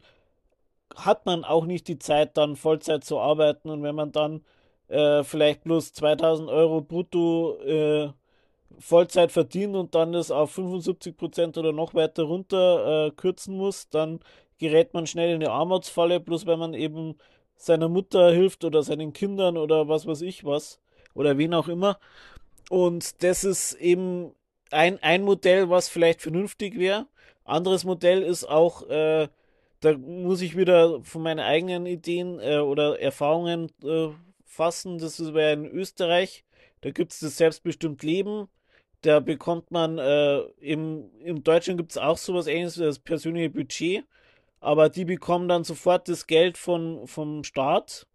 hat 0.96 1.26
man 1.26 1.44
auch 1.44 1.66
nicht 1.66 1.90
die 1.90 2.00
Zeit, 2.00 2.38
dann 2.38 2.56
Vollzeit 2.56 3.04
zu 3.04 3.20
arbeiten. 3.20 3.70
Und 3.70 3.84
wenn 3.84 3.96
man 3.96 4.14
dann 4.14 4.46
äh, 4.88 5.24
vielleicht 5.26 5.66
bloß 5.66 5.92
2000 5.92 6.50
Euro 6.50 6.80
brutto 6.80 7.58
äh, 7.60 8.10
Vollzeit 8.80 9.34
verdient 9.34 9.76
und 9.76 9.94
dann 9.94 10.14
das 10.14 10.32
auf 10.32 10.52
75 10.52 11.18
Prozent 11.18 11.58
oder 11.58 11.74
noch 11.74 11.94
weiter 11.94 12.24
runter 12.24 13.08
äh, 13.08 13.12
kürzen 13.12 13.58
muss, 13.58 13.90
dann 13.90 14.22
gerät 14.60 14.94
man 14.94 15.08
schnell 15.08 15.36
in 15.36 15.44
eine 15.44 15.52
Armutsfalle, 15.52 16.22
bloß 16.22 16.46
wenn 16.46 16.60
man 16.60 16.74
eben 16.74 17.16
seiner 17.58 17.90
Mutter 17.90 18.32
hilft 18.32 18.64
oder 18.64 18.82
seinen 18.82 19.12
Kindern 19.12 19.58
oder 19.58 19.90
was 19.90 20.08
weiß 20.08 20.22
ich 20.22 20.46
was 20.46 20.80
oder 21.16 21.38
wen 21.38 21.54
auch 21.54 21.68
immer. 21.68 22.00
Und 22.70 23.24
das 23.24 23.44
ist 23.44 23.74
eben 23.74 24.34
ein, 24.72 25.02
ein 25.02 25.24
Modell, 25.24 25.70
was 25.70 25.90
vielleicht 25.90 26.22
vernünftig 26.22 26.78
wäre. 26.78 27.08
Anderes 27.44 27.84
Modell 27.84 28.22
ist 28.22 28.46
auch, 28.46 28.88
äh, 28.90 29.28
da 29.80 29.98
muss 29.98 30.42
ich 30.42 30.56
wieder 30.56 31.04
von 31.04 31.24
meinen 31.24 31.40
eigenen 31.40 31.86
Ideen 31.86 32.40
äh, 32.40 32.58
oder 32.58 33.00
Erfahrungen 33.00 33.72
äh, 33.84 34.10
fassen. 34.46 35.00
Das 35.00 35.34
wäre 35.34 35.54
in 35.54 35.66
Österreich. 35.66 36.44
Da 36.82 36.92
gibt 36.92 37.14
es 37.14 37.20
das 37.20 37.38
selbstbestimmt 37.38 38.04
Leben. 38.04 38.48
Da 39.02 39.20
bekommt 39.20 39.72
man, 39.72 39.98
äh, 39.98 40.40
im, 40.60 41.10
in 41.20 41.44
Deutschland 41.44 41.78
gibt 41.80 41.92
es 41.92 41.98
auch 41.98 42.18
sowas 42.18 42.48
ähnliches 42.48 42.78
wie 42.78 42.84
das 42.84 43.00
persönliche 43.00 43.50
Budget 43.50 44.06
aber 44.62 44.90
die 44.90 45.06
bekommen 45.06 45.50
dann 45.50 45.66
sofort 45.66 46.08
das 46.08 46.28
Geld 46.28 46.58
von, 46.58 47.08
vom 47.08 47.44
Staat 47.44 48.08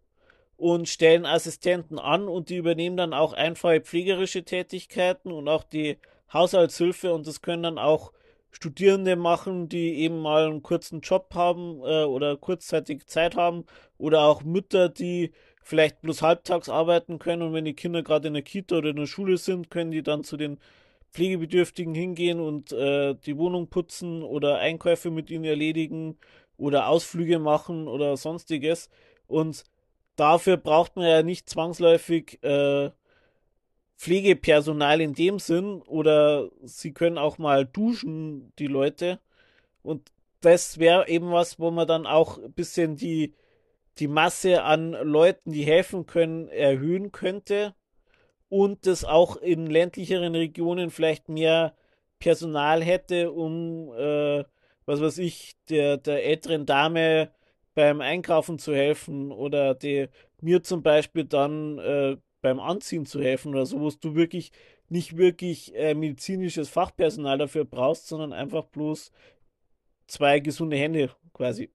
und 0.55 0.87
stellen 0.89 1.25
Assistenten 1.25 1.99
an 1.99 2.27
und 2.27 2.49
die 2.49 2.55
übernehmen 2.55 2.97
dann 2.97 3.13
auch 3.13 3.33
einfache 3.33 3.81
pflegerische 3.81 4.43
Tätigkeiten 4.43 5.31
und 5.31 5.47
auch 5.49 5.63
die 5.63 5.97
Haushaltshilfe 6.33 7.13
und 7.13 7.27
das 7.27 7.41
können 7.41 7.63
dann 7.63 7.77
auch 7.77 8.11
Studierende 8.51 9.15
machen, 9.15 9.69
die 9.69 9.95
eben 9.99 10.19
mal 10.19 10.47
einen 10.47 10.63
kurzen 10.63 11.01
Job 11.01 11.31
haben 11.33 11.81
äh, 11.83 12.03
oder 12.03 12.37
kurzzeitig 12.37 13.05
Zeit 13.07 13.35
haben 13.35 13.65
oder 13.97 14.23
auch 14.23 14.43
Mütter, 14.43 14.89
die 14.89 15.31
vielleicht 15.61 16.01
bloß 16.01 16.21
halbtags 16.21 16.69
arbeiten 16.69 17.19
können 17.19 17.41
und 17.41 17.53
wenn 17.53 17.65
die 17.65 17.75
Kinder 17.75 18.03
gerade 18.03 18.29
in 18.29 18.33
der 18.33 18.43
Kita 18.43 18.77
oder 18.77 18.89
in 18.89 18.95
der 18.95 19.05
Schule 19.05 19.37
sind, 19.37 19.69
können 19.69 19.91
die 19.91 20.01
dann 20.01 20.23
zu 20.23 20.37
den 20.37 20.59
Pflegebedürftigen 21.11 21.93
hingehen 21.93 22.39
und 22.39 22.71
äh, 22.71 23.15
die 23.15 23.37
Wohnung 23.37 23.67
putzen 23.67 24.23
oder 24.23 24.57
Einkäufe 24.59 25.11
mit 25.11 25.29
ihnen 25.29 25.45
erledigen 25.45 26.17
oder 26.57 26.87
Ausflüge 26.87 27.39
machen 27.39 27.87
oder 27.87 28.17
sonstiges. 28.17 28.89
Und 29.27 29.63
dafür 30.15 30.57
braucht 30.57 30.95
man 30.95 31.07
ja 31.07 31.23
nicht 31.23 31.49
zwangsläufig 31.49 32.39
äh, 32.43 32.91
Pflegepersonal 33.97 35.01
in 35.01 35.13
dem 35.13 35.39
Sinn 35.39 35.81
oder 35.81 36.49
sie 36.63 36.93
können 36.93 37.17
auch 37.17 37.37
mal 37.39 37.65
duschen, 37.65 38.53
die 38.59 38.67
Leute. 38.67 39.19
Und 39.81 40.11
das 40.41 40.77
wäre 40.77 41.07
eben 41.09 41.31
was, 41.31 41.59
wo 41.59 41.71
man 41.71 41.87
dann 41.87 42.05
auch 42.05 42.37
ein 42.37 42.53
bisschen 42.53 42.95
die, 42.95 43.33
die 43.97 44.07
Masse 44.07 44.63
an 44.63 44.91
Leuten, 44.91 45.51
die 45.51 45.65
helfen 45.65 46.05
können, 46.05 46.47
erhöhen 46.47 47.11
könnte 47.11 47.73
und 48.49 48.85
das 48.85 49.03
auch 49.03 49.35
in 49.37 49.65
ländlicheren 49.65 50.35
Regionen 50.35 50.91
vielleicht 50.91 51.27
mehr 51.27 51.75
Personal 52.19 52.83
hätte, 52.83 53.31
um, 53.31 53.91
äh, 53.97 54.43
was 54.85 55.01
weiß 55.01 55.17
ich, 55.19 55.55
der, 55.69 55.97
der 55.97 56.23
älteren 56.25 56.65
Dame 56.65 57.31
beim 57.75 58.01
Einkaufen 58.01 58.59
zu 58.59 58.73
helfen 58.73 59.31
oder 59.31 59.75
die, 59.75 60.07
mir 60.41 60.63
zum 60.63 60.83
Beispiel 60.83 61.25
dann 61.25 61.77
äh, 61.79 62.17
beim 62.41 62.59
Anziehen 62.59 63.05
zu 63.05 63.21
helfen 63.21 63.53
oder 63.53 63.65
so, 63.65 63.79
wo 63.79 63.89
du 63.89 64.15
wirklich 64.15 64.51
nicht 64.89 65.17
wirklich 65.17 65.75
äh, 65.75 65.93
medizinisches 65.93 66.69
Fachpersonal 66.69 67.37
dafür 67.37 67.65
brauchst, 67.65 68.07
sondern 68.07 68.33
einfach 68.33 68.65
bloß 68.65 69.11
zwei 70.07 70.39
gesunde 70.39 70.77
Hände 70.77 71.11
quasi. 71.33 71.69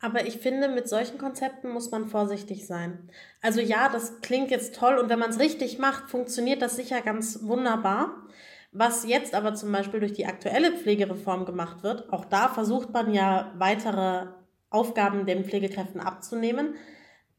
Aber 0.00 0.26
ich 0.26 0.38
finde, 0.38 0.68
mit 0.68 0.88
solchen 0.88 1.16
Konzepten 1.16 1.70
muss 1.70 1.92
man 1.92 2.08
vorsichtig 2.08 2.66
sein. 2.66 3.08
Also 3.40 3.60
ja, 3.60 3.88
das 3.88 4.20
klingt 4.20 4.50
jetzt 4.50 4.74
toll 4.74 4.98
und 4.98 5.08
wenn 5.08 5.18
man 5.18 5.30
es 5.30 5.38
richtig 5.38 5.78
macht, 5.78 6.10
funktioniert 6.10 6.60
das 6.60 6.74
sicher 6.74 7.02
ganz 7.02 7.44
wunderbar. 7.44 8.16
Was 8.72 9.06
jetzt 9.06 9.34
aber 9.34 9.54
zum 9.54 9.70
Beispiel 9.70 10.00
durch 10.00 10.14
die 10.14 10.26
aktuelle 10.26 10.72
Pflegereform 10.72 11.44
gemacht 11.44 11.82
wird, 11.84 12.12
auch 12.12 12.24
da 12.24 12.48
versucht 12.48 12.92
man 12.92 13.14
ja 13.14 13.52
weitere 13.58 14.26
Aufgaben 14.70 15.26
den 15.26 15.44
Pflegekräften 15.44 16.00
abzunehmen. 16.00 16.74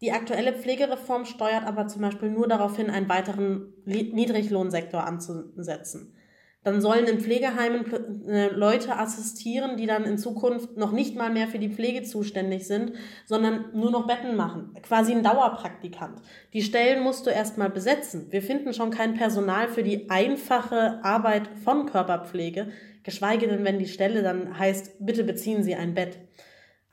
Die 0.04 0.12
aktuelle 0.12 0.52
Pflegereform 0.52 1.24
steuert 1.24 1.66
aber 1.66 1.88
zum 1.88 2.02
Beispiel 2.02 2.30
nur 2.30 2.50
darauf 2.50 2.76
hin, 2.76 2.90
einen 2.90 3.08
weiteren 3.08 3.74
Niedriglohnsektor 3.86 5.02
anzusetzen. 5.02 6.14
Dann 6.62 6.82
sollen 6.82 7.08
in 7.08 7.22
Pflegeheimen 7.22 8.28
äh, 8.28 8.50
Leute 8.50 8.98
assistieren, 8.98 9.78
die 9.78 9.86
dann 9.86 10.04
in 10.04 10.18
Zukunft 10.18 10.76
noch 10.76 10.92
nicht 10.92 11.16
mal 11.16 11.32
mehr 11.32 11.48
für 11.48 11.58
die 11.58 11.70
Pflege 11.70 12.04
zuständig 12.04 12.68
sind, 12.68 12.92
sondern 13.26 13.68
nur 13.74 13.92
noch 13.92 14.06
Betten 14.06 14.36
machen. 14.36 14.76
Quasi 14.82 15.14
ein 15.14 15.24
Dauerpraktikant. 15.24 16.22
Die 16.52 16.64
Stellen 16.64 17.02
musst 17.02 17.26
du 17.26 17.30
erstmal 17.30 17.70
besetzen. 17.70 18.28
Wir 18.30 18.42
finden 18.42 18.74
schon 18.74 18.92
kein 18.92 19.14
Personal 19.14 19.70
für 19.70 19.84
die 19.84 20.10
einfache 20.10 21.00
Arbeit 21.02 21.48
von 21.64 21.86
Körperpflege, 21.86 22.68
geschweige 23.04 23.48
denn, 23.48 23.64
wenn 23.64 23.80
die 23.80 23.88
Stelle 23.88 24.22
dann 24.22 24.60
heißt, 24.60 24.98
bitte 25.00 25.24
beziehen 25.24 25.64
Sie 25.64 25.76
ein 25.76 25.94
Bett. 25.94 26.20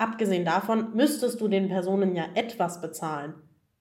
Abgesehen 0.01 0.47
davon 0.47 0.95
müsstest 0.97 1.43
du 1.43 1.49
den 1.49 1.69
Personen 1.69 2.17
ja 2.17 2.25
etwas 2.35 2.81
bezahlen. 2.81 3.35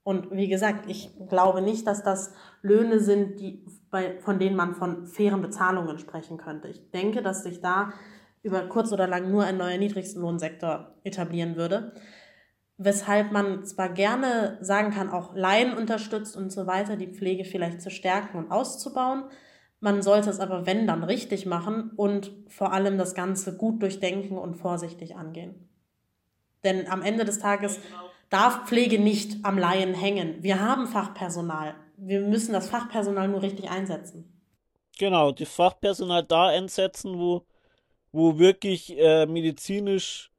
Und 0.03 0.31
wie 0.31 0.49
gesagt, 0.49 0.89
ich 0.89 1.11
glaube 1.29 1.61
nicht, 1.61 1.87
dass 1.87 2.03
das 2.03 2.33
Löhne 2.61 2.99
sind, 2.99 3.39
die 3.39 3.65
bei, 3.89 4.19
von 4.19 4.37
denen 4.37 4.57
man 4.57 4.75
von 4.75 5.05
fairen 5.05 5.41
Bezahlungen 5.41 5.97
sprechen 5.97 6.37
könnte. 6.37 6.67
Ich 6.67 6.91
denke, 6.91 7.21
dass 7.21 7.43
sich 7.43 7.61
da 7.61 7.93
über 8.43 8.67
kurz 8.67 8.91
oder 8.91 9.07
lang 9.07 9.31
nur 9.31 9.45
ein 9.45 9.55
neuer 9.55 9.77
Niedrigstlohnsektor 9.77 10.93
etablieren 11.05 11.55
würde. 11.55 11.93
Weshalb 12.75 13.31
man 13.31 13.63
zwar 13.63 13.87
gerne 13.87 14.57
sagen 14.59 14.91
kann, 14.91 15.09
auch 15.09 15.33
Laien 15.37 15.73
unterstützt 15.73 16.35
und 16.35 16.51
so 16.51 16.67
weiter, 16.67 16.97
die 16.97 17.13
Pflege 17.13 17.45
vielleicht 17.45 17.81
zu 17.81 17.89
stärken 17.89 18.39
und 18.39 18.51
auszubauen. 18.51 19.23
Man 19.79 20.01
sollte 20.01 20.29
es 20.29 20.41
aber, 20.41 20.65
wenn, 20.65 20.85
dann 20.85 21.05
richtig 21.05 21.45
machen 21.45 21.91
und 21.95 22.33
vor 22.49 22.73
allem 22.73 22.97
das 22.97 23.15
Ganze 23.15 23.55
gut 23.55 23.81
durchdenken 23.81 24.37
und 24.37 24.55
vorsichtig 24.55 25.15
angehen. 25.15 25.69
Denn 26.63 26.87
am 26.87 27.01
Ende 27.01 27.25
des 27.25 27.39
Tages 27.39 27.79
darf 28.29 28.67
Pflege 28.67 28.99
nicht 28.99 29.43
am 29.43 29.57
Laien 29.57 29.93
hängen. 29.93 30.41
Wir 30.41 30.59
haben 30.59 30.87
Fachpersonal. 30.87 31.75
Wir 31.97 32.21
müssen 32.21 32.53
das 32.53 32.69
Fachpersonal 32.69 33.27
nur 33.27 33.41
richtig 33.41 33.69
einsetzen. 33.69 34.39
Genau, 34.97 35.31
die 35.31 35.45
Fachpersonal 35.45 36.23
da 36.23 36.47
einsetzen, 36.47 37.17
wo, 37.17 37.45
wo 38.11 38.37
wirklich 38.37 38.97
äh, 38.97 39.25
medizinisch 39.25 40.31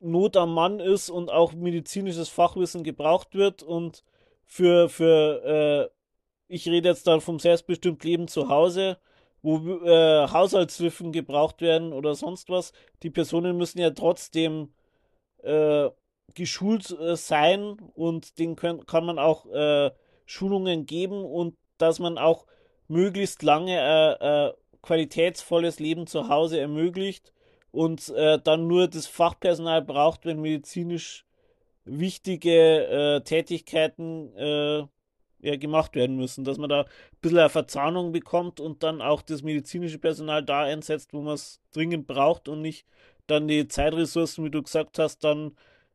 Not 0.00 0.36
am 0.38 0.54
Mann 0.54 0.80
ist 0.80 1.10
und 1.10 1.30
auch 1.30 1.52
medizinisches 1.52 2.30
Fachwissen 2.30 2.82
gebraucht 2.82 3.34
wird 3.34 3.62
und 3.62 4.02
für, 4.46 4.88
für 4.88 5.90
äh, 5.90 5.94
ich 6.48 6.66
rede 6.66 6.88
jetzt 6.88 7.06
dann 7.06 7.20
vom 7.20 7.38
selbstbestimmt 7.38 8.02
Leben 8.02 8.26
zu 8.26 8.48
Hause, 8.48 8.98
wo 9.42 9.58
äh, 9.84 10.26
Haushaltshilfen 10.28 11.12
gebraucht 11.12 11.60
werden 11.60 11.92
oder 11.92 12.14
sonst 12.14 12.48
was. 12.48 12.72
Die 13.02 13.10
Personen 13.10 13.58
müssen 13.58 13.78
ja 13.78 13.90
trotzdem 13.90 14.72
äh, 15.44 15.90
geschult 16.34 16.90
äh, 16.90 17.16
sein 17.16 17.76
und 17.94 18.38
denen 18.38 18.56
können, 18.56 18.86
kann 18.86 19.04
man 19.04 19.18
auch 19.18 19.46
äh, 19.46 19.90
Schulungen 20.26 20.86
geben 20.86 21.24
und 21.24 21.56
dass 21.78 21.98
man 21.98 22.18
auch 22.18 22.46
möglichst 22.88 23.42
lange 23.42 23.76
äh, 23.76 24.48
äh, 24.48 24.52
qualitätsvolles 24.82 25.78
Leben 25.80 26.06
zu 26.06 26.28
Hause 26.28 26.60
ermöglicht 26.60 27.32
und 27.70 28.08
äh, 28.10 28.38
dann 28.42 28.66
nur 28.66 28.88
das 28.88 29.06
Fachpersonal 29.06 29.82
braucht, 29.82 30.24
wenn 30.24 30.40
medizinisch 30.40 31.24
wichtige 31.84 33.22
Tätigkeiten 33.24 34.88
ja, 35.42 35.56
gemacht 35.56 35.94
werden 35.94 36.16
müssen, 36.16 36.44
dass 36.44 36.58
man 36.58 36.68
da 36.68 36.82
ein 36.82 36.88
bisschen 37.20 37.38
eine 37.38 37.48
Verzahnung 37.48 38.12
bekommt 38.12 38.60
und 38.60 38.82
dann 38.82 39.00
auch 39.00 39.22
das 39.22 39.42
medizinische 39.42 39.98
Personal 39.98 40.44
da 40.44 40.62
einsetzt, 40.62 41.12
wo 41.12 41.22
man 41.22 41.34
es 41.34 41.60
dringend 41.72 42.06
braucht 42.06 42.48
und 42.48 42.60
nicht 42.60 42.86
dann 43.30 43.48
die 43.48 43.68
Zeitressourcen, 43.68 44.44
wie 44.44 44.50
du 44.50 44.62
gesagt 44.62 44.98
hast, 44.98 45.24
dann 45.24 45.52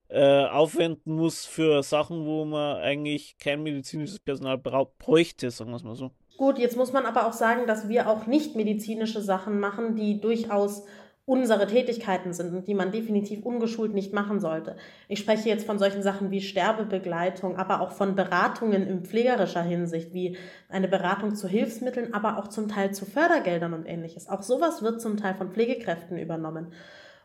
äh, 0.08 0.46
aufwenden 0.46 1.16
muss 1.16 1.46
für 1.46 1.82
Sachen, 1.84 2.26
wo 2.26 2.46
man 2.46 2.78
eigentlich 2.78 3.38
kein 3.40 3.64
medizinisches 3.64 4.20
Personal 4.20 4.58
bräuchte, 4.58 5.50
sagen 5.52 5.72
wir 5.72 5.78
es 5.78 5.84
mal 5.84 5.96
so. 5.96 6.12
Gut, 6.38 6.60
jetzt 6.60 6.78
muss 6.78 6.92
man 6.92 7.06
aber 7.06 7.28
auch 7.28 7.34
sagen, 7.34 7.66
dass 7.66 7.88
wir 7.88 8.10
auch 8.10 8.28
nicht 8.28 8.56
medizinische 8.56 9.22
Sachen 9.22 9.60
machen, 9.60 9.96
die 9.96 10.20
durchaus 10.20 10.84
unsere 11.28 11.66
Tätigkeiten 11.66 12.34
sind 12.34 12.54
und 12.54 12.68
die 12.68 12.76
man 12.76 12.92
definitiv 12.92 13.44
ungeschult 13.44 13.96
nicht 13.96 14.14
machen 14.14 14.40
sollte. 14.40 14.76
Ich 15.08 15.18
spreche 15.20 15.50
jetzt 15.50 15.66
von 15.66 15.80
solchen 15.80 16.04
Sachen 16.04 16.30
wie 16.30 16.42
Sterbebegleitung, 16.42 17.58
aber 17.58 17.82
auch 17.82 17.92
von 17.92 18.16
Beratungen 18.16 18.86
in 18.86 19.06
pflegerischer 19.06 19.64
Hinsicht, 19.64 20.14
wie 20.14 20.38
eine 20.70 20.88
Beratung 20.88 21.34
zu 21.34 21.48
Hilfsmitteln, 21.48 22.14
aber 22.14 22.38
auch 22.38 22.50
zum 22.50 22.68
Teil 22.68 22.94
zu 22.94 23.06
Fördergeldern 23.06 23.74
und 23.74 23.86
ähnliches. 23.86 24.30
Auch 24.30 24.44
sowas 24.44 24.84
wird 24.84 25.02
zum 25.02 25.18
Teil 25.18 25.34
von 25.34 25.52
Pflegekräften 25.52 26.20
übernommen. 26.20 26.74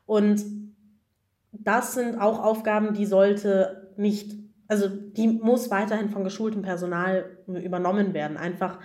Und 0.07 0.43
das 1.53 1.95
sind 1.95 2.21
auch 2.21 2.43
Aufgaben, 2.43 2.95
die 2.95 3.07
sollte 3.07 3.93
nicht, 3.97 4.37
also 4.69 4.89
die 4.89 5.29
muss 5.29 5.71
weiterhin 5.71 6.11
von 6.11 6.25
geschultem 6.25 6.63
Personal 6.63 7.39
übernommen 7.47 8.15
werden. 8.15 8.37
Einfach 8.37 8.79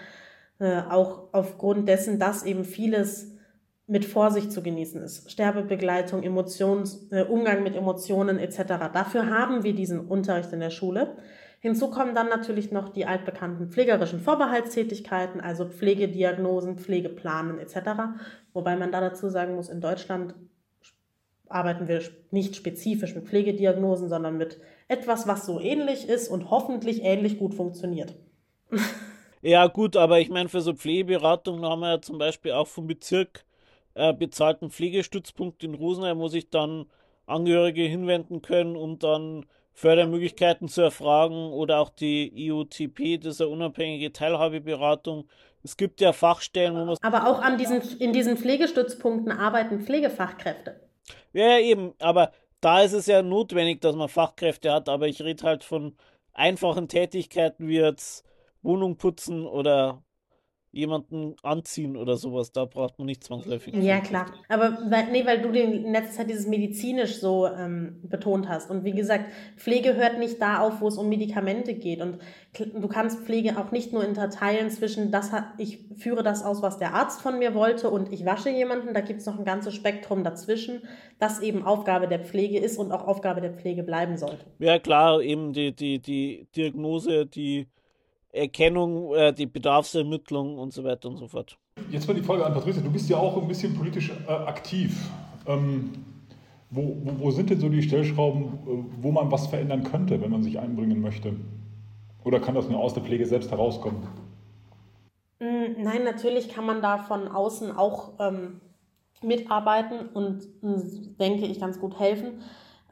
äh, 0.60 0.82
auch 0.90 1.30
aufgrund 1.32 1.88
dessen, 1.88 2.20
dass 2.20 2.44
eben 2.44 2.64
vieles 2.64 3.36
mit 3.88 4.06
Vorsicht 4.06 4.52
zu 4.52 4.64
genießen 4.64 5.02
ist. 5.02 5.30
Sterbebegleitung, 5.32 6.24
Emotions, 6.24 7.08
äh, 7.12 7.24
Umgang 7.24 7.62
mit 7.62 7.76
Emotionen 7.76 8.40
etc. 8.40 8.90
Dafür 8.94 9.30
haben 9.30 9.64
wir 9.64 9.76
diesen 9.76 10.00
Unterricht 10.08 10.52
in 10.54 10.60
der 10.60 10.72
Schule. 10.72 11.18
Hinzu 11.60 11.90
kommen 11.90 12.16
dann 12.16 12.30
natürlich 12.30 12.72
noch 12.72 12.90
die 12.90 13.06
altbekannten 13.06 13.70
pflegerischen 13.70 14.20
Vorbehaltstätigkeiten, 14.20 15.42
also 15.42 15.66
Pflegediagnosen, 15.66 16.78
Pflegeplanen 16.78 17.60
etc. 17.60 17.76
Wobei 18.54 18.76
man 18.76 18.92
da 18.92 19.02
dazu 19.02 19.30
sagen 19.30 19.56
muss, 19.56 19.70
in 19.70 19.82
Deutschland 19.82 20.36
arbeiten 21.50 21.88
wir 21.88 22.02
nicht 22.32 22.56
spezifisch 22.56 23.16
mit 23.16 23.28
Pflegediagnosen, 23.28 24.10
sondern 24.10 24.38
mit 24.38 24.60
etwas, 24.88 25.28
was 25.28 25.46
so 25.46 25.60
ähnlich 25.60 26.08
ist 26.08 26.28
und 26.28 26.50
hoffentlich 26.50 27.04
ähnlich 27.04 27.38
gut 27.38 27.54
funktioniert. 27.54 28.14
Ja, 29.42 29.68
gut, 29.68 29.96
aber 29.96 30.20
ich 30.20 30.30
meine, 30.30 30.50
für 30.50 30.62
so 30.62 30.74
Pflegeberatungen 30.74 31.64
haben 31.66 31.82
wir 31.82 31.92
ja 31.92 32.02
zum 32.02 32.18
Beispiel 32.18 32.54
auch 32.54 32.66
vom 32.66 32.88
Bezirk 32.88 33.46
äh, 33.94 34.12
bezahlten 34.12 34.72
Pflegestützpunkt 34.72 35.64
in 35.64 35.76
Rosenheim, 35.76 36.18
wo 36.18 36.30
sich 36.30 36.50
dann 36.50 36.88
Angehörige 37.28 37.84
hinwenden 37.84 38.42
können, 38.42 38.76
um 38.76 38.98
dann 38.98 39.46
Fördermöglichkeiten 39.74 40.68
zu 40.68 40.82
erfragen 40.82 41.52
oder 41.52 41.80
auch 41.80 41.90
die 41.90 42.32
IOTP, 42.48 43.20
das 43.20 43.36
ist 43.36 43.42
eine 43.42 43.52
unabhängige 43.52 44.12
Teilhabeberatung. 44.12 45.28
Es 45.64 45.78
gibt 45.78 46.02
ja 46.02 46.14
Fachstellen, 46.14 46.76
wo 46.76 46.86
man. 46.86 46.98
Aber 47.02 47.28
auch 47.28 47.40
an 47.40 47.58
diesen, 47.58 47.82
in 48.00 48.14
diesen 48.14 48.38
Pflegestützpunkten 48.38 49.32
arbeiten 49.32 49.82
Pflegefachkräfte. 49.82 50.80
Ja, 51.34 51.60
eben, 51.60 51.94
aber 52.00 52.32
da 52.62 52.82
ist 52.82 52.94
es 52.94 53.06
ja 53.08 53.22
notwendig, 53.22 53.82
dass 53.82 53.96
man 53.96 54.10
Fachkräfte 54.10 54.72
hat, 54.72 54.90
aber 54.90 55.08
ich 55.08 55.22
rede 55.22 55.44
halt 55.44 55.64
von 55.64 55.96
einfachen 56.34 56.88
Tätigkeiten 56.88 57.68
wie 57.68 57.78
jetzt 57.78 58.26
Wohnung 58.62 58.98
putzen 58.98 59.46
oder 59.46 60.04
jemanden 60.76 61.36
anziehen 61.42 61.96
oder 61.96 62.18
sowas. 62.18 62.52
Da 62.52 62.66
braucht 62.66 63.00
man 63.00 63.06
nicht 63.06 63.24
zwangsläufig. 63.24 63.74
Ja, 63.76 64.02
klar. 64.02 64.26
Aber 64.50 64.78
weil, 64.90 65.12
nee, 65.12 65.26
weil 65.26 65.42
du 65.42 65.50
in 65.50 65.92
letzter 65.92 66.18
Zeit 66.18 66.30
dieses 66.30 66.48
medizinisch 66.48 67.20
so 67.20 67.48
ähm, 67.48 68.02
betont 68.04 68.50
hast. 68.50 68.70
Und 68.70 68.84
wie 68.84 68.92
gesagt, 68.92 69.26
Pflege 69.56 69.96
hört 69.96 70.20
nicht 70.20 70.42
da 70.42 70.60
auf, 70.60 70.82
wo 70.82 70.88
es 70.90 70.98
um 70.98 71.08
Medikamente 71.08 71.74
geht. 71.76 72.02
Und 72.02 72.20
du 72.54 72.88
kannst 72.90 73.22
Pflege 73.22 73.58
auch 73.58 73.72
nicht 73.72 73.94
nur 73.94 74.06
unterteilen 74.06 74.70
zwischen, 74.70 75.12
das 75.12 75.32
hat, 75.32 75.46
ich 75.58 75.80
führe 75.96 76.24
das 76.24 76.44
aus, 76.44 76.62
was 76.62 76.78
der 76.78 76.94
Arzt 76.94 77.22
von 77.22 77.40
mir 77.40 77.56
wollte 77.56 77.90
und 77.90 78.12
ich 78.12 78.26
wasche 78.26 78.50
jemanden. 78.50 78.94
Da 78.94 79.00
gibt 79.00 79.22
es 79.22 79.26
noch 79.26 79.40
ein 79.40 79.46
ganzes 79.46 79.74
Spektrum 79.74 80.26
dazwischen, 80.26 80.82
das 81.20 81.42
eben 81.42 81.64
Aufgabe 81.64 82.10
der 82.10 82.20
Pflege 82.20 82.60
ist 82.60 82.78
und 82.78 82.92
auch 82.92 83.08
Aufgabe 83.08 83.40
der 83.40 83.54
Pflege 83.54 83.84
bleiben 83.84 84.18
sollte. 84.18 84.46
Ja, 84.60 84.78
klar, 84.78 85.22
eben 85.22 85.54
die, 85.54 85.74
die, 85.74 86.00
die 86.00 86.48
Diagnose, 86.54 87.26
die 87.26 87.68
Erkennung, 88.36 89.14
äh, 89.16 89.34
die 89.34 89.46
Bedarfsermittlung 89.46 90.58
und 90.58 90.74
so 90.74 90.84
weiter 90.84 91.10
und 91.10 91.18
so 91.18 91.28
fort. 91.28 91.58
Jetzt 91.90 92.08
mal 92.08 92.14
die 92.14 92.24
Frage 92.24 92.46
an 92.46 92.54
Patricia, 92.54 92.82
du 92.82 92.92
bist 92.92 93.10
ja 93.10 93.18
auch 93.18 93.42
ein 93.42 93.48
bisschen 93.48 93.76
politisch 93.76 94.12
äh, 94.28 94.32
aktiv. 94.32 95.10
Ähm, 95.48 95.92
wo, 96.70 96.98
wo, 97.04 97.20
wo, 97.20 97.32
sind 97.32 97.50
denn 97.50 97.60
so 97.60 97.70
die 97.70 97.82
Stellschrauben, 97.82 98.44
äh, 98.44 99.02
wo 99.02 99.12
man 99.12 99.32
was 99.32 99.48
verändern 99.48 99.84
könnte, 99.84 100.22
wenn 100.22 100.32
man 100.32 100.44
sich 100.44 100.60
einbringen 100.60 101.02
möchte? 101.02 101.36
Oder 102.24 102.40
kann 102.40 102.56
das 102.56 102.70
nur 102.70 102.80
aus 102.80 102.94
der 102.94 103.04
Pflege 103.04 103.26
selbst 103.26 103.52
herauskommen? 103.52 104.08
Mm, 105.40 105.84
nein, 105.84 106.04
natürlich 106.04 106.50
kann 106.50 106.66
man 106.66 106.82
da 106.82 106.98
von 106.98 107.28
außen 107.28 107.72
auch 107.72 108.14
ähm, 108.20 108.62
mitarbeiten 109.22 110.10
und, 110.14 110.48
mm, 110.62 111.18
denke 111.20 111.46
ich, 111.46 111.60
ganz 111.60 111.80
gut 111.80 112.00
helfen. 112.00 112.42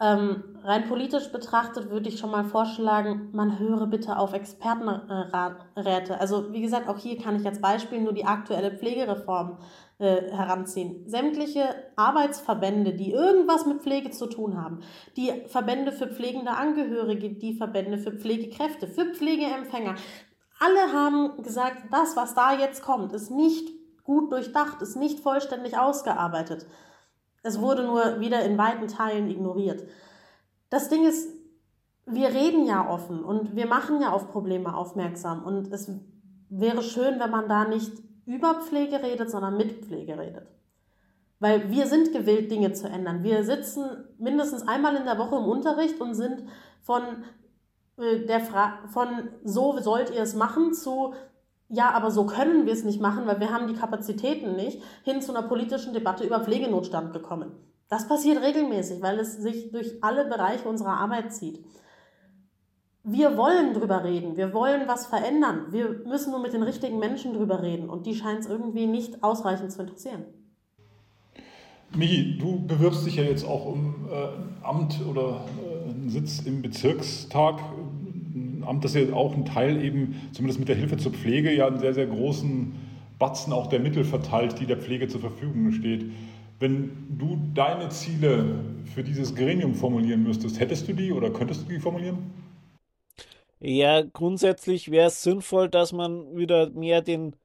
Ähm, 0.01 0.43
rein 0.63 0.87
politisch 0.87 1.31
betrachtet 1.31 1.89
würde 1.89 2.09
ich 2.09 2.19
schon 2.19 2.31
mal 2.31 2.43
vorschlagen, 2.43 3.29
man 3.31 3.59
höre 3.59 3.85
bitte 3.87 4.17
auf 4.17 4.33
Expertenräte. 4.33 6.19
Also 6.19 6.51
wie 6.51 6.61
gesagt, 6.61 6.89
auch 6.89 6.97
hier 6.97 7.17
kann 7.17 7.39
ich 7.39 7.45
als 7.45 7.61
Beispiel 7.61 8.01
nur 8.01 8.13
die 8.13 8.25
aktuelle 8.25 8.71
Pflegereform 8.71 9.59
äh, 9.99 10.31
heranziehen. 10.31 11.07
Sämtliche 11.07 11.63
Arbeitsverbände, 11.95 12.93
die 12.93 13.11
irgendwas 13.11 13.65
mit 13.65 13.81
Pflege 13.81 14.09
zu 14.09 14.25
tun 14.25 14.61
haben, 14.61 14.79
die 15.15 15.31
Verbände 15.47 15.91
für 15.91 16.07
pflegende 16.07 16.51
Angehörige, 16.51 17.29
die 17.29 17.53
Verbände 17.53 17.99
für 17.99 18.11
Pflegekräfte, 18.11 18.87
für 18.87 19.13
Pflegeempfänger, 19.13 19.95
alle 20.59 20.93
haben 20.93 21.43
gesagt, 21.43 21.83
das, 21.91 22.15
was 22.15 22.35
da 22.35 22.57
jetzt 22.57 22.81
kommt, 22.83 23.13
ist 23.13 23.31
nicht 23.31 23.69
gut 24.03 24.31
durchdacht, 24.31 24.81
ist 24.81 24.95
nicht 24.95 25.19
vollständig 25.19 25.77
ausgearbeitet. 25.77 26.65
Es 27.43 27.59
wurde 27.59 27.83
nur 27.83 28.19
wieder 28.19 28.43
in 28.43 28.57
weiten 28.57 28.87
Teilen 28.87 29.29
ignoriert. 29.29 29.83
Das 30.69 30.89
Ding 30.89 31.05
ist, 31.05 31.29
wir 32.05 32.29
reden 32.29 32.65
ja 32.65 32.89
offen 32.89 33.23
und 33.23 33.55
wir 33.55 33.67
machen 33.67 34.01
ja 34.01 34.11
auf 34.11 34.31
Probleme 34.31 34.75
aufmerksam. 34.75 35.43
Und 35.43 35.71
es 35.71 35.91
wäre 36.49 36.81
schön, 36.81 37.19
wenn 37.19 37.29
man 37.29 37.47
da 37.47 37.65
nicht 37.65 37.91
über 38.25 38.55
Pflege 38.55 39.03
redet, 39.03 39.29
sondern 39.29 39.57
mit 39.57 39.85
Pflege 39.85 40.17
redet. 40.17 40.47
Weil 41.39 41.69
wir 41.69 41.87
sind 41.87 42.13
gewillt, 42.13 42.49
Dinge 42.49 42.71
zu 42.71 42.87
ändern. 42.87 43.23
Wir 43.23 43.43
sitzen 43.43 43.85
mindestens 44.17 44.65
einmal 44.65 44.95
in 44.95 45.03
der 45.03 45.17
Woche 45.17 45.35
im 45.35 45.45
Unterricht 45.45 45.99
und 45.99 46.15
sind 46.15 46.43
von, 46.81 47.03
äh, 47.97 48.25
der 48.25 48.39
Fra 48.39 48.79
von 48.87 49.29
so 49.43 49.77
sollt 49.79 50.09
ihr 50.09 50.21
es 50.21 50.35
machen 50.35 50.73
zu 50.73 51.13
ja, 51.73 51.89
aber 51.91 52.11
so 52.11 52.27
können 52.27 52.67
wir 52.67 52.73
es 52.73 52.83
nicht 52.83 53.01
machen, 53.01 53.25
weil 53.25 53.39
wir 53.39 53.51
haben 53.51 53.67
die 53.67 53.73
Kapazitäten 53.73 54.55
nicht, 54.55 54.81
hin 55.03 55.21
zu 55.21 55.35
einer 55.35 55.47
politischen 55.47 55.93
Debatte 55.93 56.23
über 56.23 56.39
Pflegenotstand 56.39 57.13
gekommen. 57.13 57.51
Das 57.89 58.07
passiert 58.07 58.43
regelmäßig, 58.43 59.01
weil 59.01 59.17
es 59.19 59.37
sich 59.37 59.71
durch 59.71 59.95
alle 60.01 60.25
Bereiche 60.25 60.69
unserer 60.69 60.99
Arbeit 60.99 61.33
zieht. 61.33 61.65
Wir 63.03 63.37
wollen 63.37 63.73
drüber 63.73 64.03
reden, 64.03 64.37
wir 64.37 64.53
wollen 64.53 64.87
was 64.87 65.07
verändern, 65.07 65.65
wir 65.71 66.03
müssen 66.05 66.31
nur 66.31 66.39
mit 66.39 66.53
den 66.53 66.63
richtigen 66.63 66.99
Menschen 66.99 67.33
drüber 67.33 67.61
reden 67.63 67.89
und 67.89 68.05
die 68.05 68.15
scheint 68.15 68.41
es 68.41 68.47
irgendwie 68.47 68.85
nicht 68.85 69.23
ausreichend 69.23 69.71
zu 69.71 69.81
interessieren. 69.81 70.25
Michi, 71.95 72.37
du 72.37 72.65
bewirbst 72.65 73.05
dich 73.05 73.15
ja 73.15 73.23
jetzt 73.23 73.45
auch 73.45 73.65
um 73.65 74.07
äh, 74.11 74.65
Amt 74.65 75.01
oder 75.09 75.45
äh, 75.61 75.89
einen 75.89 76.09
Sitz 76.09 76.39
im 76.45 76.61
Bezirkstag. 76.61 77.59
Amt, 78.67 78.83
das 78.83 78.93
ja 78.93 79.13
auch 79.13 79.35
ein 79.35 79.45
Teil 79.45 79.83
eben, 79.83 80.15
zumindest 80.31 80.59
mit 80.59 80.69
der 80.69 80.75
Hilfe 80.75 80.97
zur 80.97 81.11
Pflege, 81.11 81.53
ja 81.53 81.67
einen 81.67 81.79
sehr, 81.79 81.93
sehr 81.93 82.07
großen 82.07 82.73
Batzen 83.19 83.53
auch 83.53 83.67
der 83.67 83.79
Mittel 83.79 84.03
verteilt, 84.03 84.59
die 84.59 84.65
der 84.65 84.77
Pflege 84.77 85.07
zur 85.07 85.21
Verfügung 85.21 85.71
steht. 85.71 86.05
Wenn 86.59 87.17
du 87.17 87.39
deine 87.53 87.89
Ziele 87.89 88.55
für 88.93 89.03
dieses 89.03 89.35
Gremium 89.35 89.75
formulieren 89.75 90.23
müsstest, 90.23 90.59
hättest 90.59 90.87
du 90.87 90.93
die 90.93 91.11
oder 91.11 91.29
könntest 91.29 91.63
du 91.63 91.73
die 91.73 91.79
formulieren? 91.79 92.17
Ja, 93.59 94.01
grundsätzlich 94.01 94.91
wäre 94.91 95.07
es 95.07 95.23
sinnvoll, 95.23 95.69
dass 95.69 95.93
man 95.93 96.35
wieder 96.35 96.69
mehr 96.71 97.01
den, 97.01 97.35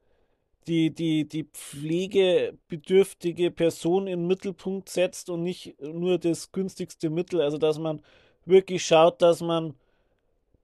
die, 0.67 0.93
die, 0.93 1.27
die 1.27 1.45
pflegebedürftige 1.45 3.51
Person 3.51 4.07
in 4.07 4.19
den 4.21 4.27
Mittelpunkt 4.27 4.89
setzt 4.89 5.29
und 5.29 5.43
nicht 5.43 5.75
nur 5.81 6.17
das 6.19 6.51
günstigste 6.51 7.09
Mittel. 7.09 7.41
Also, 7.41 7.57
dass 7.57 7.79
man 7.79 8.01
wirklich 8.45 8.85
schaut, 8.85 9.21
dass 9.21 9.41
man 9.41 9.75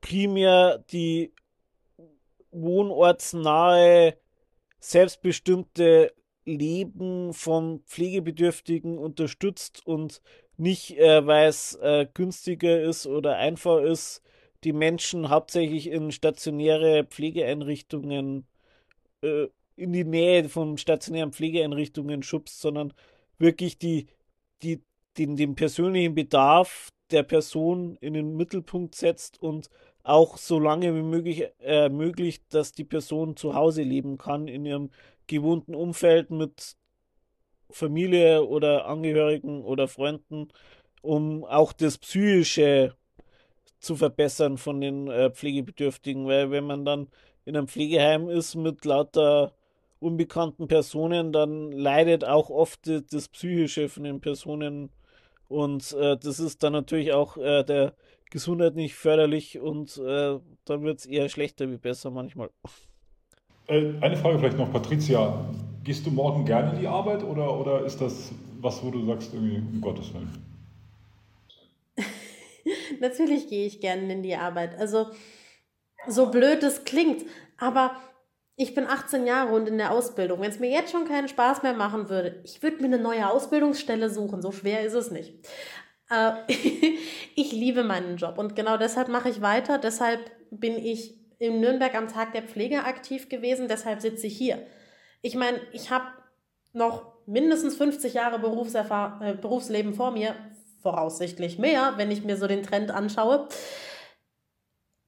primär 0.05 0.85
die 0.91 1.33
wohnortsnahe, 2.51 4.15
selbstbestimmte 4.79 6.13
Leben 6.45 7.33
von 7.33 7.81
Pflegebedürftigen 7.87 8.99
unterstützt 8.99 9.85
und 9.87 10.21
nicht, 10.57 10.95
äh, 10.99 11.25
weil 11.25 11.49
es 11.49 11.73
äh, 11.81 12.05
günstiger 12.13 12.83
ist 12.83 13.07
oder 13.07 13.37
einfach 13.37 13.81
ist, 13.81 14.21
die 14.63 14.73
Menschen 14.73 15.29
hauptsächlich 15.29 15.87
in 15.87 16.11
stationäre 16.11 17.05
Pflegeeinrichtungen, 17.05 18.45
äh, 19.23 19.47
in 19.75 19.91
die 19.91 20.05
Nähe 20.05 20.47
von 20.49 20.77
stationären 20.77 21.33
Pflegeeinrichtungen 21.33 22.21
schubst, 22.21 22.61
sondern 22.61 22.93
wirklich 23.39 23.79
die, 23.79 24.05
die, 24.61 24.83
den, 25.17 25.35
den 25.35 25.55
persönlichen 25.55 26.13
Bedarf 26.13 26.89
der 27.11 27.23
Person 27.23 27.97
in 28.01 28.13
den 28.13 28.35
Mittelpunkt 28.35 28.95
setzt 28.95 29.41
und 29.41 29.69
auch 30.05 30.37
so 30.37 30.59
lange 30.59 30.95
wie 30.95 31.01
möglich 31.01 31.47
ermöglicht, 31.59 32.43
dass 32.53 32.71
die 32.71 32.83
Person 32.83 33.35
zu 33.35 33.55
Hause 33.55 33.81
leben 33.81 34.17
kann, 34.17 34.47
in 34.47 34.65
ihrem 34.65 34.91
gewohnten 35.27 35.73
Umfeld 35.73 36.29
mit 36.29 36.77
Familie 37.71 38.45
oder 38.45 38.85
Angehörigen 38.85 39.63
oder 39.63 39.87
Freunden, 39.87 40.49
um 41.01 41.43
auch 41.43 41.73
das 41.73 41.97
Psychische 41.97 42.95
zu 43.79 43.95
verbessern 43.95 44.57
von 44.57 44.79
den 44.79 45.07
äh, 45.07 45.31
Pflegebedürftigen, 45.31 46.27
weil 46.27 46.51
wenn 46.51 46.65
man 46.65 46.85
dann 46.85 47.07
in 47.43 47.57
einem 47.57 47.67
Pflegeheim 47.67 48.29
ist 48.29 48.55
mit 48.55 48.85
lauter 48.85 49.53
unbekannten 49.99 50.67
Personen, 50.67 51.31
dann 51.31 51.71
leidet 51.71 52.25
auch 52.25 52.51
oft 52.51 52.87
das 53.11 53.27
Psychische 53.29 53.89
von 53.89 54.03
den 54.03 54.21
Personen. 54.21 54.91
Und 55.47 55.93
äh, 55.93 56.17
das 56.17 56.39
ist 56.39 56.61
dann 56.63 56.73
natürlich 56.73 57.13
auch 57.13 57.37
äh, 57.37 57.63
der 57.63 57.95
Gesundheit 58.31 58.75
nicht 58.75 58.95
förderlich 58.95 59.59
und 59.59 59.97
äh, 59.97 60.39
dann 60.65 60.83
wird 60.83 60.99
es 60.99 61.05
eher 61.05 61.29
schlechter 61.29 61.69
wie 61.71 61.77
besser 61.77 62.11
manchmal. 62.11 62.49
Äh, 63.67 63.93
eine 64.01 64.17
Frage 64.17 64.39
vielleicht 64.39 64.57
noch, 64.57 64.71
Patricia. 64.71 65.45
Gehst 65.83 66.05
du 66.05 66.11
morgen 66.11 66.45
gerne 66.45 66.73
in 66.73 66.79
die 66.79 66.87
Arbeit 66.87 67.23
oder, 67.23 67.59
oder 67.59 67.85
ist 67.85 68.01
das 68.01 68.31
was, 68.59 68.83
wo 68.83 68.89
du 68.89 69.05
sagst, 69.05 69.33
irgendwie, 69.33 69.57
um 69.57 69.81
Gottes 69.81 70.13
Willen? 70.13 70.29
Natürlich 72.99 73.47
gehe 73.47 73.67
ich 73.67 73.79
gerne 73.79 74.11
in 74.11 74.23
die 74.23 74.35
Arbeit. 74.35 74.77
Also, 74.79 75.07
so 76.07 76.31
blöd 76.31 76.63
es 76.63 76.83
klingt, 76.83 77.25
aber 77.57 77.95
ich 78.55 78.73
bin 78.73 78.87
18 78.87 79.27
Jahre 79.27 79.53
und 79.53 79.67
in 79.67 79.77
der 79.77 79.91
Ausbildung. 79.91 80.39
Wenn 80.41 80.49
es 80.49 80.59
mir 80.59 80.69
jetzt 80.69 80.91
schon 80.91 81.05
keinen 81.05 81.27
Spaß 81.27 81.61
mehr 81.63 81.73
machen 81.73 82.09
würde, 82.09 82.41
ich 82.43 82.63
würde 82.63 82.77
mir 82.77 82.85
eine 82.85 82.99
neue 82.99 83.29
Ausbildungsstelle 83.29 84.09
suchen. 84.09 84.41
So 84.41 84.51
schwer 84.51 84.81
ist 84.81 84.93
es 84.93 85.11
nicht. 85.11 85.33
Äh, 86.09 86.33
ich 87.35 87.51
liebe 87.51 87.83
meinen 87.83 88.17
Job 88.17 88.37
und 88.37 88.55
genau 88.55 88.77
deshalb 88.77 89.07
mache 89.07 89.29
ich 89.29 89.41
weiter. 89.41 89.77
Deshalb 89.77 90.31
bin 90.51 90.77
ich 90.77 91.15
in 91.39 91.59
Nürnberg 91.59 91.93
am 91.95 92.07
Tag 92.07 92.33
der 92.33 92.43
Pflege 92.43 92.83
aktiv 92.83 93.29
gewesen, 93.29 93.67
deshalb 93.67 94.01
sitze 94.01 94.27
ich 94.27 94.37
hier. 94.37 94.65
Ich 95.21 95.35
meine, 95.35 95.59
ich 95.73 95.91
habe 95.91 96.05
noch 96.73 97.15
mindestens 97.25 97.75
50 97.75 98.13
Jahre 98.13 98.39
Berufserfahr 98.39 99.21
äh, 99.21 99.33
Berufsleben 99.33 99.93
vor 99.93 100.11
mir, 100.11 100.35
voraussichtlich 100.81 101.57
mehr, 101.57 101.93
wenn 101.97 102.11
ich 102.11 102.23
mir 102.23 102.37
so 102.37 102.47
den 102.47 102.63
Trend 102.63 102.91
anschaue. 102.91 103.47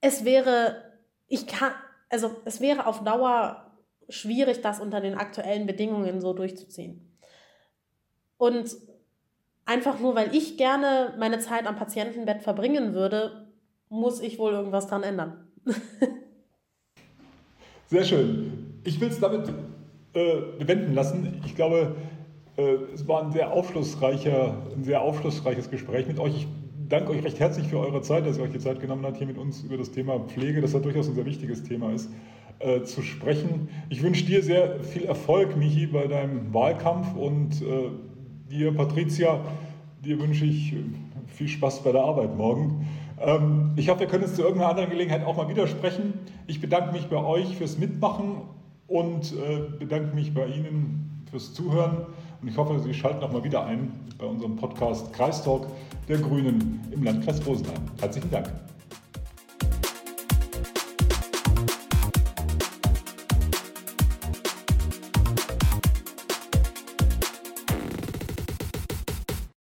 Es 0.01 0.25
wäre, 0.25 0.97
ich 1.27 1.45
kann, 1.47 1.71
also 2.09 2.35
es 2.45 2.61
wäre 2.61 2.87
auf 2.87 3.03
Dauer 3.03 3.77
schwierig, 4.09 4.61
das 4.61 4.79
unter 4.79 5.01
den 5.01 5.15
aktuellen 5.15 5.67
Bedingungen 5.67 6.19
so 6.19 6.33
durchzuziehen. 6.33 7.19
Und 8.37 8.75
einfach 9.67 9.99
nur, 9.99 10.15
weil 10.15 10.33
ich 10.35 10.57
gerne 10.57 11.13
meine 11.19 11.39
Zeit 11.39 11.67
am 11.67 11.75
Patientenbett 11.75 12.41
verbringen 12.41 12.93
würde, 12.93 13.47
muss 13.89 14.19
ich 14.21 14.39
wohl 14.39 14.53
irgendwas 14.53 14.87
dran 14.87 15.03
ändern. 15.03 15.47
Sehr 17.87 18.03
schön. 18.03 18.81
Ich 18.83 18.99
will 18.99 19.09
es 19.09 19.19
damit 19.19 19.47
äh, 20.13 20.41
bewenden 20.57 20.93
lassen. 20.93 21.41
Ich 21.45 21.55
glaube, 21.55 21.95
äh, 22.57 22.73
es 22.93 23.07
war 23.07 23.23
ein 23.23 23.31
sehr, 23.31 23.53
aufschlussreicher, 23.53 24.57
ein 24.75 24.83
sehr 24.83 25.01
aufschlussreiches 25.01 25.69
Gespräch 25.69 26.05
mit 26.07 26.19
euch. 26.19 26.35
Ich 26.35 26.47
danke 26.89 27.11
euch 27.11 27.23
recht 27.23 27.39
herzlich 27.39 27.67
für 27.67 27.79
eure 27.79 28.01
Zeit, 28.01 28.25
dass 28.25 28.37
ihr 28.37 28.43
euch 28.43 28.51
die 28.51 28.59
Zeit 28.59 28.81
genommen 28.81 29.05
habt, 29.05 29.17
hier 29.17 29.27
mit 29.27 29.37
uns 29.37 29.63
über 29.63 29.77
das 29.77 29.91
Thema 29.91 30.19
Pflege, 30.19 30.59
das 30.59 30.73
ja 30.73 30.79
durchaus 30.79 31.07
ein 31.07 31.15
sehr 31.15 31.25
wichtiges 31.25 31.63
Thema 31.63 31.93
ist, 31.93 32.09
äh, 32.59 32.81
zu 32.81 33.01
sprechen. 33.01 33.69
Ich 33.89 34.03
wünsche 34.03 34.25
dir 34.25 34.41
sehr 34.41 34.83
viel 34.83 35.05
Erfolg, 35.05 35.55
Michi, 35.55 35.87
bei 35.87 36.07
deinem 36.07 36.53
Wahlkampf 36.53 37.15
und 37.15 37.61
äh, 37.61 37.89
dir, 38.49 38.73
Patricia, 38.73 39.39
dir 40.03 40.19
wünsche 40.19 40.45
ich 40.45 40.73
äh, 40.73 40.77
viel 41.27 41.47
Spaß 41.47 41.83
bei 41.83 41.91
der 41.91 42.01
Arbeit 42.03 42.35
morgen. 42.37 42.87
Ähm, 43.19 43.71
ich 43.75 43.89
hoffe, 43.89 44.01
wir 44.01 44.07
können 44.07 44.23
es 44.23 44.35
zu 44.35 44.41
irgendeiner 44.41 44.69
anderen 44.69 44.89
Gelegenheit 44.89 45.25
auch 45.25 45.37
mal 45.37 45.49
wieder 45.49 45.67
sprechen. 45.67 46.13
Ich 46.47 46.61
bedanke 46.61 46.93
mich 46.93 47.07
bei 47.07 47.17
euch 47.17 47.57
fürs 47.57 47.77
Mitmachen 47.77 48.41
und 48.87 49.33
äh, 49.33 49.77
bedanke 49.79 50.15
mich 50.15 50.33
bei 50.33 50.47
Ihnen 50.47 51.23
fürs 51.29 51.53
Zuhören. 51.53 52.05
Und 52.41 52.47
ich 52.47 52.57
hoffe, 52.57 52.79
Sie 52.79 52.93
schalten 52.93 53.23
auch 53.23 53.31
mal 53.31 53.43
wieder 53.43 53.65
ein 53.65 53.91
bei 54.17 54.25
unserem 54.25 54.55
Podcast 54.55 55.13
Kreistalk 55.13 55.67
der 56.07 56.17
Grünen 56.17 56.79
im 56.91 57.03
Landkreis 57.03 57.45
Rosenheim. 57.45 57.81
Herzlichen 57.99 58.31
Dank. 58.31 58.49